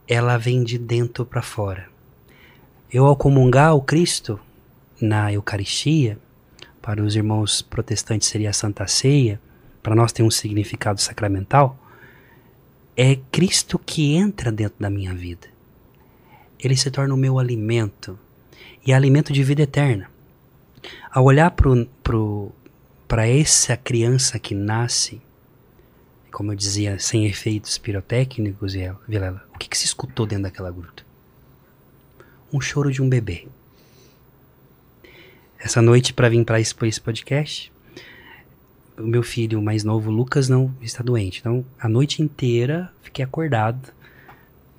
[0.06, 1.88] ela vem de dentro para fora.
[2.92, 4.38] Eu ao comungar o Cristo
[5.00, 6.20] na Eucaristia,
[6.82, 9.40] para os irmãos protestantes seria a Santa Ceia,
[9.82, 11.80] para nós tem um significado sacramental,
[12.98, 15.48] é Cristo que entra dentro da minha vida.
[16.60, 18.20] Ele se torna o meu alimento
[18.86, 20.10] e é alimento de vida eterna.
[21.12, 21.54] Ao olhar
[23.08, 25.22] para essa criança que nasce,
[26.32, 28.74] como eu dizia, sem efeitos pirotécnicos,
[29.08, 31.04] Vilela, o que, que se escutou dentro daquela gruta?
[32.54, 33.48] Um choro de um bebê.
[35.60, 37.72] Essa noite, para vir para esse podcast,
[38.98, 41.40] o meu filho mais novo, Lucas, não está doente.
[41.40, 43.92] Então, a noite inteira fiquei acordado,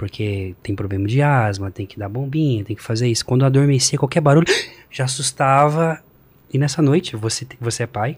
[0.01, 3.23] porque tem problema de asma, tem que dar bombinha, tem que fazer isso.
[3.23, 4.47] Quando eu adormecia, qualquer barulho
[4.91, 6.03] já assustava.
[6.51, 8.17] E nessa noite, você, você é pai,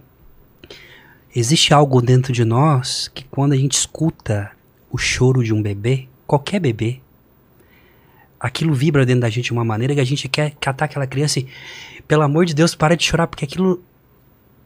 [1.35, 4.53] existe algo dentro de nós que quando a gente escuta
[4.93, 7.01] o choro de um bebê, qualquer bebê,
[8.39, 11.41] aquilo vibra dentro da gente de uma maneira que a gente quer catar aquela criança
[11.41, 11.49] e,
[12.07, 13.83] pelo amor de Deus, para de chorar, porque aquilo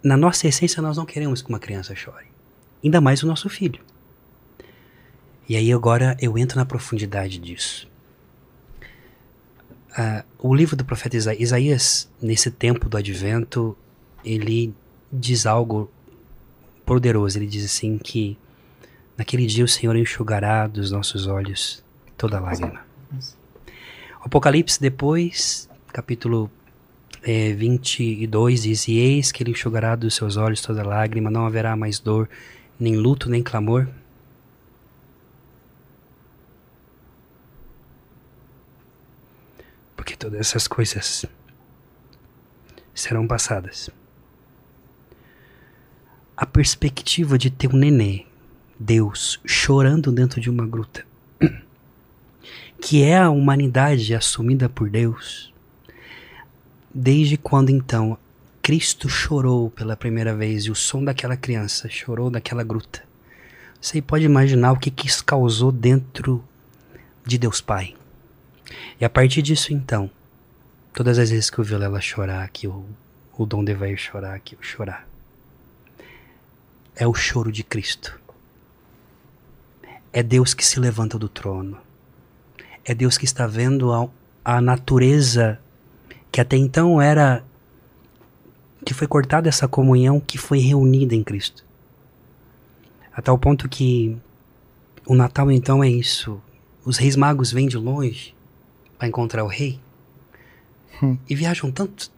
[0.05, 2.27] na nossa essência, nós não queremos que uma criança chore.
[2.85, 3.81] Ainda mais o nosso filho.
[5.49, 7.89] E aí agora eu entro na profundidade disso.
[9.93, 13.77] Uh, o livro do profeta Isaías, Isaías, nesse tempo do advento,
[14.25, 14.75] ele
[15.11, 15.91] diz algo
[16.85, 17.39] poderoso.
[17.39, 18.37] Ele diz assim que
[19.17, 21.83] naquele dia o Senhor enxugará dos nossos olhos
[22.17, 22.85] toda lágrima.
[24.21, 26.51] O Apocalipse depois, capítulo
[27.23, 31.77] é, 22 diz: E eis que ele enxugará dos seus olhos toda lágrima, não haverá
[31.77, 32.29] mais dor,
[32.79, 33.89] nem luto, nem clamor.
[40.07, 41.27] Porque todas essas coisas
[42.95, 43.91] serão passadas.
[46.37, 48.25] A perspectiva de ter um nenê,
[48.79, 51.05] Deus, chorando dentro de uma gruta,
[52.81, 55.53] que é a humanidade assumida por Deus
[56.95, 58.17] Desde quando então
[58.63, 63.03] Cristo chorou pela primeira vez e o som daquela criança chorou daquela gruta?
[63.81, 66.45] Você pode imaginar o que, que isso causou dentro
[67.27, 67.97] de Deus Pai.
[69.01, 70.11] E a partir disso então,
[70.93, 72.85] todas as vezes que eu vi ela chorar, que o,
[73.37, 75.07] o Dom vai chorar, que eu chorar,
[76.95, 78.19] é o choro de Cristo.
[80.13, 81.79] É Deus que se levanta do trono.
[82.85, 84.09] É Deus que está vendo a,
[84.45, 85.61] a natureza
[86.33, 87.45] que até então era
[88.85, 91.65] que foi cortada essa comunhão que foi reunida em Cristo.
[93.13, 94.17] A tal ponto que
[95.05, 96.41] o Natal então é isso.
[96.85, 98.36] Os reis magos vêm de longe
[98.99, 99.81] para encontrar o rei
[101.03, 101.19] hum.
[101.29, 102.11] e viajam tanto,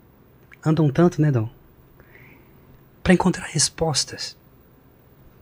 [0.65, 1.49] andam tanto, né, Dom?
[3.03, 4.37] Para encontrar respostas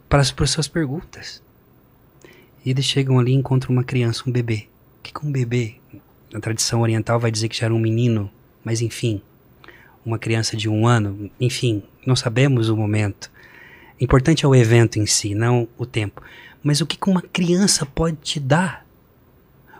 [0.08, 1.42] para as, para as suas perguntas.
[2.64, 4.68] E eles chegam ali e encontram uma criança, um bebê.
[4.98, 5.76] O que é um bebê?
[6.32, 8.30] Na tradição oriental vai dizer que já era um menino
[8.66, 9.22] mas enfim,
[10.04, 13.30] uma criança de um ano, enfim, não sabemos o momento.
[14.00, 16.20] Importante é o evento em si, não o tempo.
[16.64, 18.84] Mas o que uma criança pode te dar?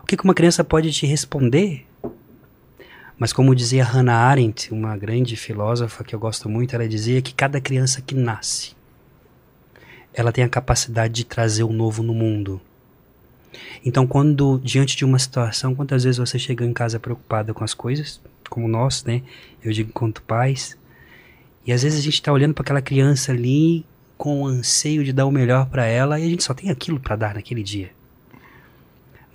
[0.07, 1.85] O que uma criança pode te responder?
[3.19, 7.33] Mas como dizia Hannah Arendt, uma grande filósofa que eu gosto muito, ela dizia que
[7.33, 8.73] cada criança que nasce,
[10.13, 12.61] ela tem a capacidade de trazer o novo no mundo.
[13.83, 17.73] Então, quando diante de uma situação, quantas vezes você chega em casa preocupada com as
[17.73, 19.23] coisas, como nós, né?
[19.61, 20.77] Eu digo quanto pais.
[21.65, 23.85] E às vezes a gente está olhando para aquela criança ali
[24.17, 26.97] com o anseio de dar o melhor para ela e a gente só tem aquilo
[26.97, 27.96] para dar naquele dia.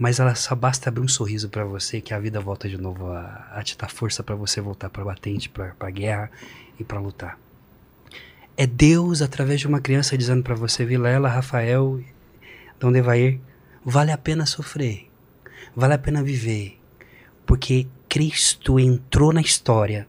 [0.03, 3.13] Mas ela só basta abrir um sorriso para você que a vida volta de novo
[3.13, 6.29] a, a te dar força para você voltar para batente, para guerra
[6.77, 7.39] e para lutar.
[8.57, 12.01] É Deus através de uma criança dizendo para você, Vilela, Rafael,
[12.81, 13.39] Dom Devair,
[13.85, 15.09] vale a pena sofrer,
[15.73, 16.81] vale a pena viver,
[17.47, 20.09] porque Cristo entrou na história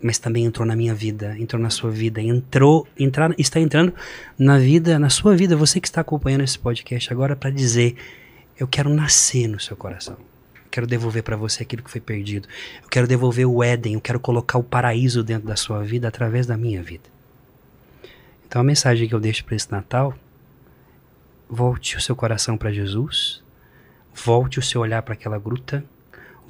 [0.00, 3.92] mas também entrou na minha vida, entrou na sua vida, entrou, entrar, está entrando
[4.38, 7.96] na vida, na sua vida, você que está acompanhando esse podcast agora para dizer,
[8.58, 10.16] eu quero nascer no seu coração.
[10.54, 12.48] Eu quero devolver para você aquilo que foi perdido.
[12.82, 16.46] Eu quero devolver o Éden, eu quero colocar o paraíso dentro da sua vida através
[16.46, 17.04] da minha vida.
[18.46, 20.14] Então a mensagem que eu deixo para esse Natal,
[21.48, 23.42] volte o seu coração para Jesus,
[24.14, 25.84] volte o seu olhar para aquela gruta,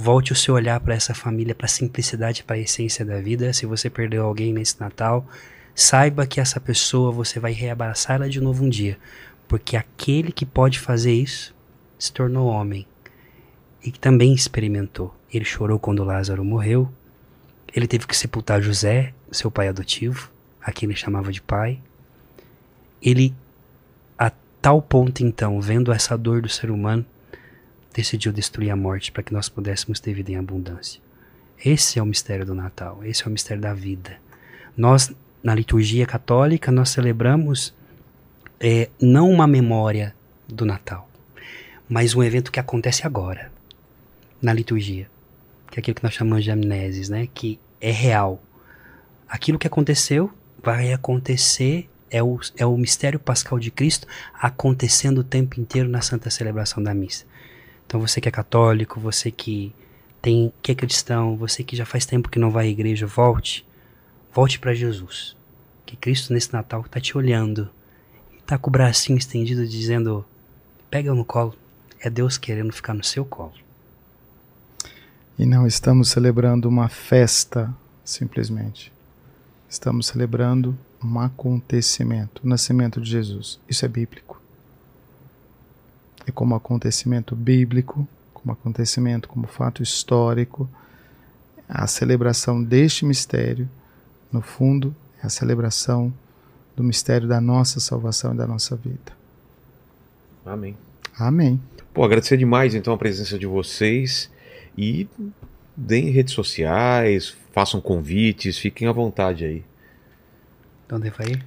[0.00, 3.52] Volte o seu olhar para essa família, para a simplicidade, para a essência da vida.
[3.52, 5.26] Se você perdeu alguém nesse Natal,
[5.74, 8.96] saiba que essa pessoa você vai reabraçá-la de novo um dia,
[9.48, 11.52] porque aquele que pode fazer isso
[11.98, 12.86] se tornou homem
[13.82, 15.14] e que também experimentou.
[15.32, 16.90] Ele chorou quando Lázaro morreu.
[17.74, 20.30] Ele teve que sepultar José, seu pai adotivo,
[20.62, 21.80] a quem ele chamava de pai.
[23.02, 23.34] Ele,
[24.18, 24.30] a
[24.60, 27.04] tal ponto então, vendo essa dor do ser humano,
[27.92, 31.00] decidiu destruir a morte para que nós pudéssemos ter vida em abundância.
[31.64, 34.16] Esse é o mistério do Natal, esse é o mistério da vida.
[34.76, 35.12] Nós,
[35.42, 37.74] na liturgia católica, nós celebramos
[38.60, 40.14] é, não uma memória
[40.46, 41.07] do Natal,
[41.88, 43.50] mas um evento que acontece agora,
[44.40, 45.08] na liturgia,
[45.70, 47.28] que é aquilo que nós chamamos de amnésis, né?
[47.32, 48.42] que é real.
[49.28, 50.32] Aquilo que aconteceu
[50.62, 56.00] vai acontecer, é o, é o mistério pascal de Cristo acontecendo o tempo inteiro na
[56.00, 57.24] santa celebração da missa.
[57.86, 59.74] Então você que é católico, você que
[60.20, 63.66] tem que é cristão, você que já faz tempo que não vai à igreja, volte.
[64.32, 65.36] Volte para Jesus.
[65.86, 67.70] Que Cristo nesse Natal está te olhando
[68.38, 70.24] está com o bracinho estendido dizendo:
[70.90, 71.54] "Pega no colo".
[72.00, 73.54] É Deus querendo ficar no seu colo.
[75.38, 77.72] E não estamos celebrando uma festa,
[78.04, 78.92] simplesmente.
[79.68, 83.60] Estamos celebrando um acontecimento, o nascimento de Jesus.
[83.68, 84.28] Isso é bíblico
[86.28, 90.68] é como acontecimento bíblico, como acontecimento, como fato histórico.
[91.68, 93.68] A celebração deste mistério,
[94.30, 96.12] no fundo, é a celebração
[96.76, 99.12] do mistério da nossa salvação e da nossa vida.
[100.46, 100.76] Amém.
[101.18, 101.60] Amém.
[101.98, 104.30] Pô, agradecer demais então a presença de vocês
[104.76, 105.08] e
[105.76, 109.64] deem redes sociais, façam convites, fiquem à vontade aí.
[110.92, 111.42] Onde vai?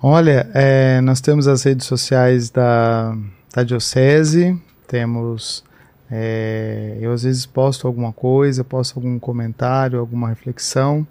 [0.00, 3.18] Olha, é, nós temos as redes sociais da
[3.52, 4.56] da diocese,
[4.86, 5.64] temos.
[6.08, 11.04] É, eu às vezes posto alguma coisa, posto algum comentário, alguma reflexão.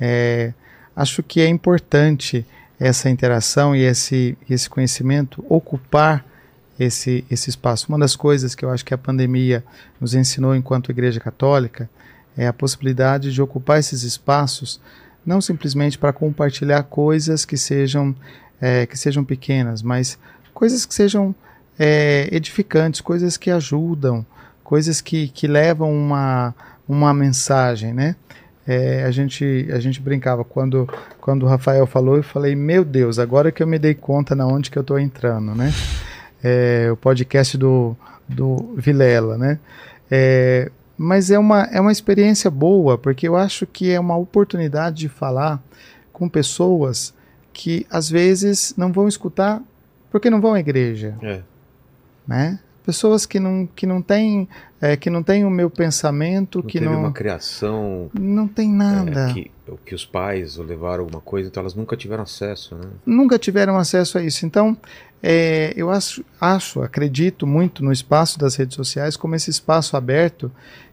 [0.00, 0.52] É,
[0.96, 2.44] acho que é importante
[2.80, 6.26] essa interação e esse, esse conhecimento ocupar
[6.78, 7.86] esse, esse espaço.
[7.88, 9.64] Uma das coisas que eu acho que a pandemia
[10.00, 11.88] nos ensinou enquanto Igreja Católica
[12.36, 14.80] é a possibilidade de ocupar esses espaços
[15.28, 18.16] não simplesmente para compartilhar coisas que sejam,
[18.60, 20.18] é, que sejam pequenas, mas
[20.54, 21.34] coisas que sejam
[21.78, 24.24] é, edificantes, coisas que ajudam,
[24.64, 26.54] coisas que, que levam uma,
[26.88, 28.16] uma mensagem, né?
[28.66, 30.88] É, a, gente, a gente brincava, quando,
[31.20, 34.46] quando o Rafael falou, eu falei, meu Deus, agora que eu me dei conta na
[34.46, 35.72] onde que eu estou entrando, né?
[36.42, 37.96] É, o podcast do,
[38.28, 39.58] do Vilela, né?
[40.10, 44.96] É, mas é uma, é uma experiência boa, porque eu acho que é uma oportunidade
[44.96, 45.62] de falar
[46.12, 47.14] com pessoas
[47.52, 49.62] que às vezes não vão escutar
[50.10, 51.16] porque não vão à igreja.
[51.22, 51.42] É
[52.28, 52.60] né?
[52.84, 54.46] Pessoas que não, que não têm
[54.80, 59.30] é, que não tem o meu pensamento, não que não uma criação não tem nada,
[59.30, 59.50] é, que,
[59.84, 62.88] que os pais levaram alguma coisa, então elas nunca tiveram acesso, né?
[63.04, 64.44] Nunca tiveram acesso a isso.
[64.44, 64.76] Então,
[65.22, 70.50] é, eu acho, acho, acredito muito no espaço das redes sociais como esse espaço aberto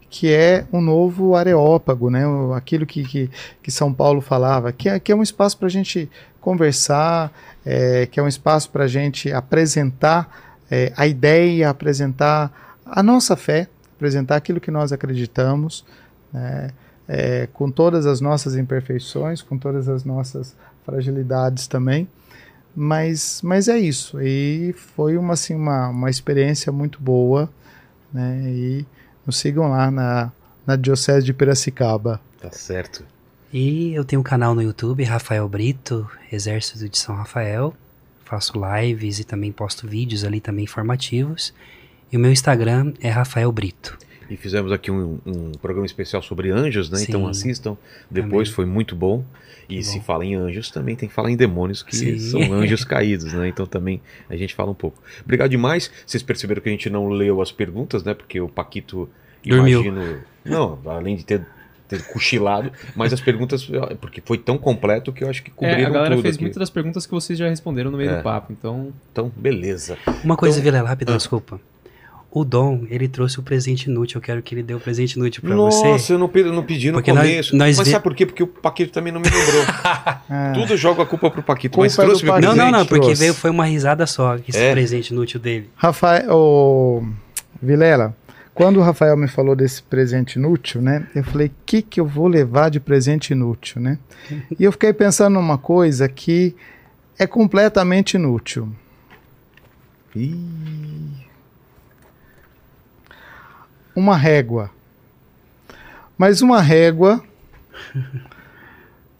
[0.10, 2.24] que é um novo areópago, né?
[2.56, 3.30] aquilo que, que,
[3.62, 6.10] que São Paulo falava, que é, que é um espaço para a gente
[6.40, 7.34] conversar,
[7.66, 13.36] é, que é um espaço para a gente apresentar é, a ideia, apresentar a nossa
[13.36, 15.84] fé, apresentar aquilo que nós acreditamos,
[16.32, 16.70] né,
[17.08, 20.56] é, com todas as nossas imperfeições, com todas as nossas
[20.86, 22.08] fragilidades também.
[22.76, 24.22] Mas, mas é isso.
[24.22, 27.50] E foi uma, assim, uma, uma experiência muito boa.
[28.14, 28.86] Né, e
[29.26, 30.32] nos sigam lá na,
[30.66, 32.20] na Diocese de Piracicaba.
[32.42, 33.04] Tá certo.
[33.52, 37.74] E eu tenho um canal no YouTube, Rafael Brito, Exército de São Rafael
[38.26, 41.54] faço lives e também posto vídeos ali também informativos.
[42.12, 43.98] E o meu Instagram é Rafael Brito.
[44.30, 47.00] E fizemos aqui um, um programa especial sobre anjos, né?
[47.04, 47.78] Então Sim, assistam.
[48.10, 48.56] Depois também.
[48.56, 49.24] foi muito bom.
[49.68, 50.04] E Muito se bom.
[50.04, 52.20] fala em anjos, também tem que falar em demônios, que Sim.
[52.20, 53.48] são anjos caídos, né?
[53.48, 54.00] Então também
[54.30, 55.02] a gente fala um pouco.
[55.24, 55.90] Obrigado demais.
[56.06, 58.14] Vocês perceberam que a gente não leu as perguntas, né?
[58.14, 59.10] Porque o Paquito,
[59.44, 59.82] Dormiu.
[59.84, 60.20] imagino...
[60.46, 61.44] Não, além de ter,
[61.88, 63.68] ter cochilado, mas as perguntas...
[64.00, 66.44] Porque foi tão completo que eu acho que cobriram É, a galera tudo fez aqui.
[66.44, 68.18] muitas das perguntas que vocês já responderam no meio É.
[68.18, 69.98] do papo, então Então, beleza.
[70.24, 71.18] Uma coisa, Então- Vila, rápido, Ah.
[71.18, 71.60] desculpa.
[72.38, 74.18] O Dom, ele trouxe o presente inútil.
[74.18, 76.12] Eu quero que ele dê o presente inútil pra Nossa, você.
[76.12, 77.56] eu não, pe- não pedi no Porque nós- começo.
[77.56, 78.26] nós mas vê- sabe por quê?
[78.26, 79.64] Porque o Paquito também não me lembrou.
[80.30, 81.76] Ah, Tudo joga a culpa pro Paquito.
[81.76, 82.48] Culpa mas é trouxe meu Paquito.
[82.50, 82.72] Não, presente.
[82.74, 83.22] não, não, porque trouxe.
[83.22, 84.74] veio, foi uma risada só, esse É?
[84.74, 85.70] presente inútil dele.
[85.78, 87.04] Rafael, ô,
[87.62, 88.14] Vilela,
[88.54, 91.08] quando o Rafael me falou desse presente inútil, né?
[91.16, 93.98] Eu falei, o que, que eu vou levar de presente inútil, né?
[94.60, 96.54] E eu fiquei pensando numa coisa que
[97.18, 98.68] é completamente inútil.
[100.16, 100.36] Ih,
[103.96, 104.70] Uma régua.
[106.18, 107.22] Mas uma régua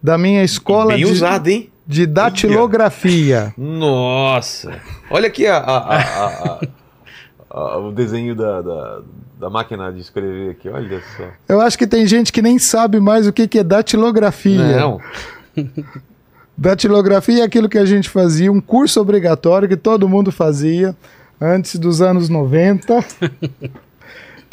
[0.02, 1.70] da minha escola bem de, usado, hein?
[1.86, 3.54] de datilografia.
[3.58, 4.80] Nossa!
[5.10, 6.60] Olha aqui a, a-
[7.50, 9.02] a- o desenho da, da,
[9.40, 11.28] da máquina de escrever aqui, olha só.
[11.48, 14.78] Eu acho que tem gente que nem sabe mais o que, que é datilografia.
[14.78, 15.00] Não,
[16.58, 20.96] Datilografia é aquilo que a gente fazia, um curso obrigatório que todo mundo fazia
[21.40, 23.04] antes dos anos 90,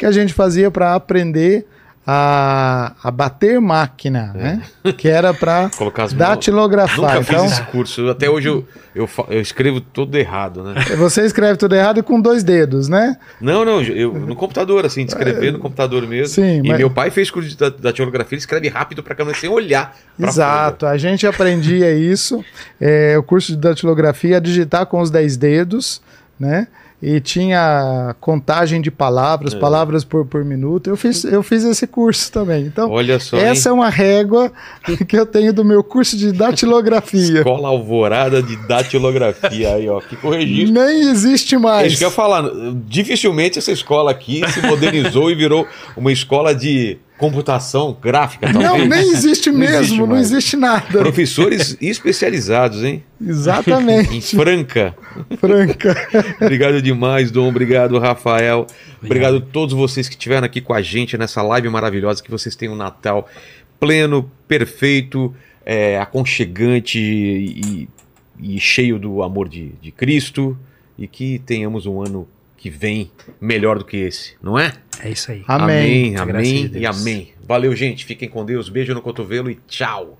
[0.03, 1.65] que a gente fazia para aprender
[2.05, 4.61] a, a bater máquina, né?
[4.97, 5.71] Que era para
[6.17, 7.15] datilografar.
[7.19, 8.09] Nunca Então, fiz esse curso.
[8.09, 10.75] Até hoje eu, eu, eu escrevo todo errado, né?
[10.97, 13.15] você escreve tudo errado com dois dedos, né?
[13.39, 16.35] Não, não, eu, no computador, assim, de escrever no computador mesmo.
[16.35, 19.37] Sim, e mas- meu pai fez curso de da- datilografia, ele escreve rápido pra câmera
[19.37, 19.95] sem olhar.
[20.19, 22.43] Exato, a gente aprendia isso.
[22.81, 26.01] É, o curso de datilografia, digitar com os 10 dedos,
[26.37, 26.67] né?
[27.05, 29.59] E tinha contagem de palavras, É.
[29.59, 30.89] palavras por, por minuto.
[30.89, 32.63] Eu fiz, eu fiz esse curso também.
[32.65, 32.89] Então.
[32.89, 33.71] Olha só, essa hein?
[33.71, 34.49] é uma régua
[35.05, 37.39] que eu tenho do meu curso de datilografia.
[37.39, 39.99] Escola Alvorada de Datilografia aí, ó.
[39.99, 40.73] Fica o registro.
[40.73, 41.87] Nem existe É mais.
[41.87, 42.43] isso que eu ia falar.
[42.87, 45.67] Dificilmente essa escola aqui se modernizou e virou
[45.97, 48.71] uma escola de computação gráfica, talvez.
[48.71, 50.99] Não, nem existe Não mesmo, existe não existe nada.
[50.99, 53.03] Professores especializados, hein?
[53.21, 54.95] Em Exatamente, Franca.
[55.39, 55.95] Franca.
[56.41, 57.49] Obrigado demais, Dom.
[57.49, 58.67] Obrigado, Rafael.
[59.01, 62.21] Obrigado a todos vocês que estiveram aqui com a gente nessa live maravilhosa.
[62.21, 63.29] Que vocês tenham um Natal
[63.79, 65.33] pleno, perfeito,
[65.65, 67.87] é, aconchegante e,
[68.39, 70.57] e cheio do amor de, de Cristo.
[70.97, 72.27] E que tenhamos um ano
[72.63, 73.11] que vem
[73.41, 74.71] melhor do que esse, não é?
[75.01, 75.43] É isso aí.
[75.45, 76.15] Amém.
[76.15, 77.33] Amém, amém e amém.
[77.45, 78.05] Valeu, gente.
[78.05, 78.69] Fiquem com Deus.
[78.69, 80.17] Beijo no cotovelo e tchau.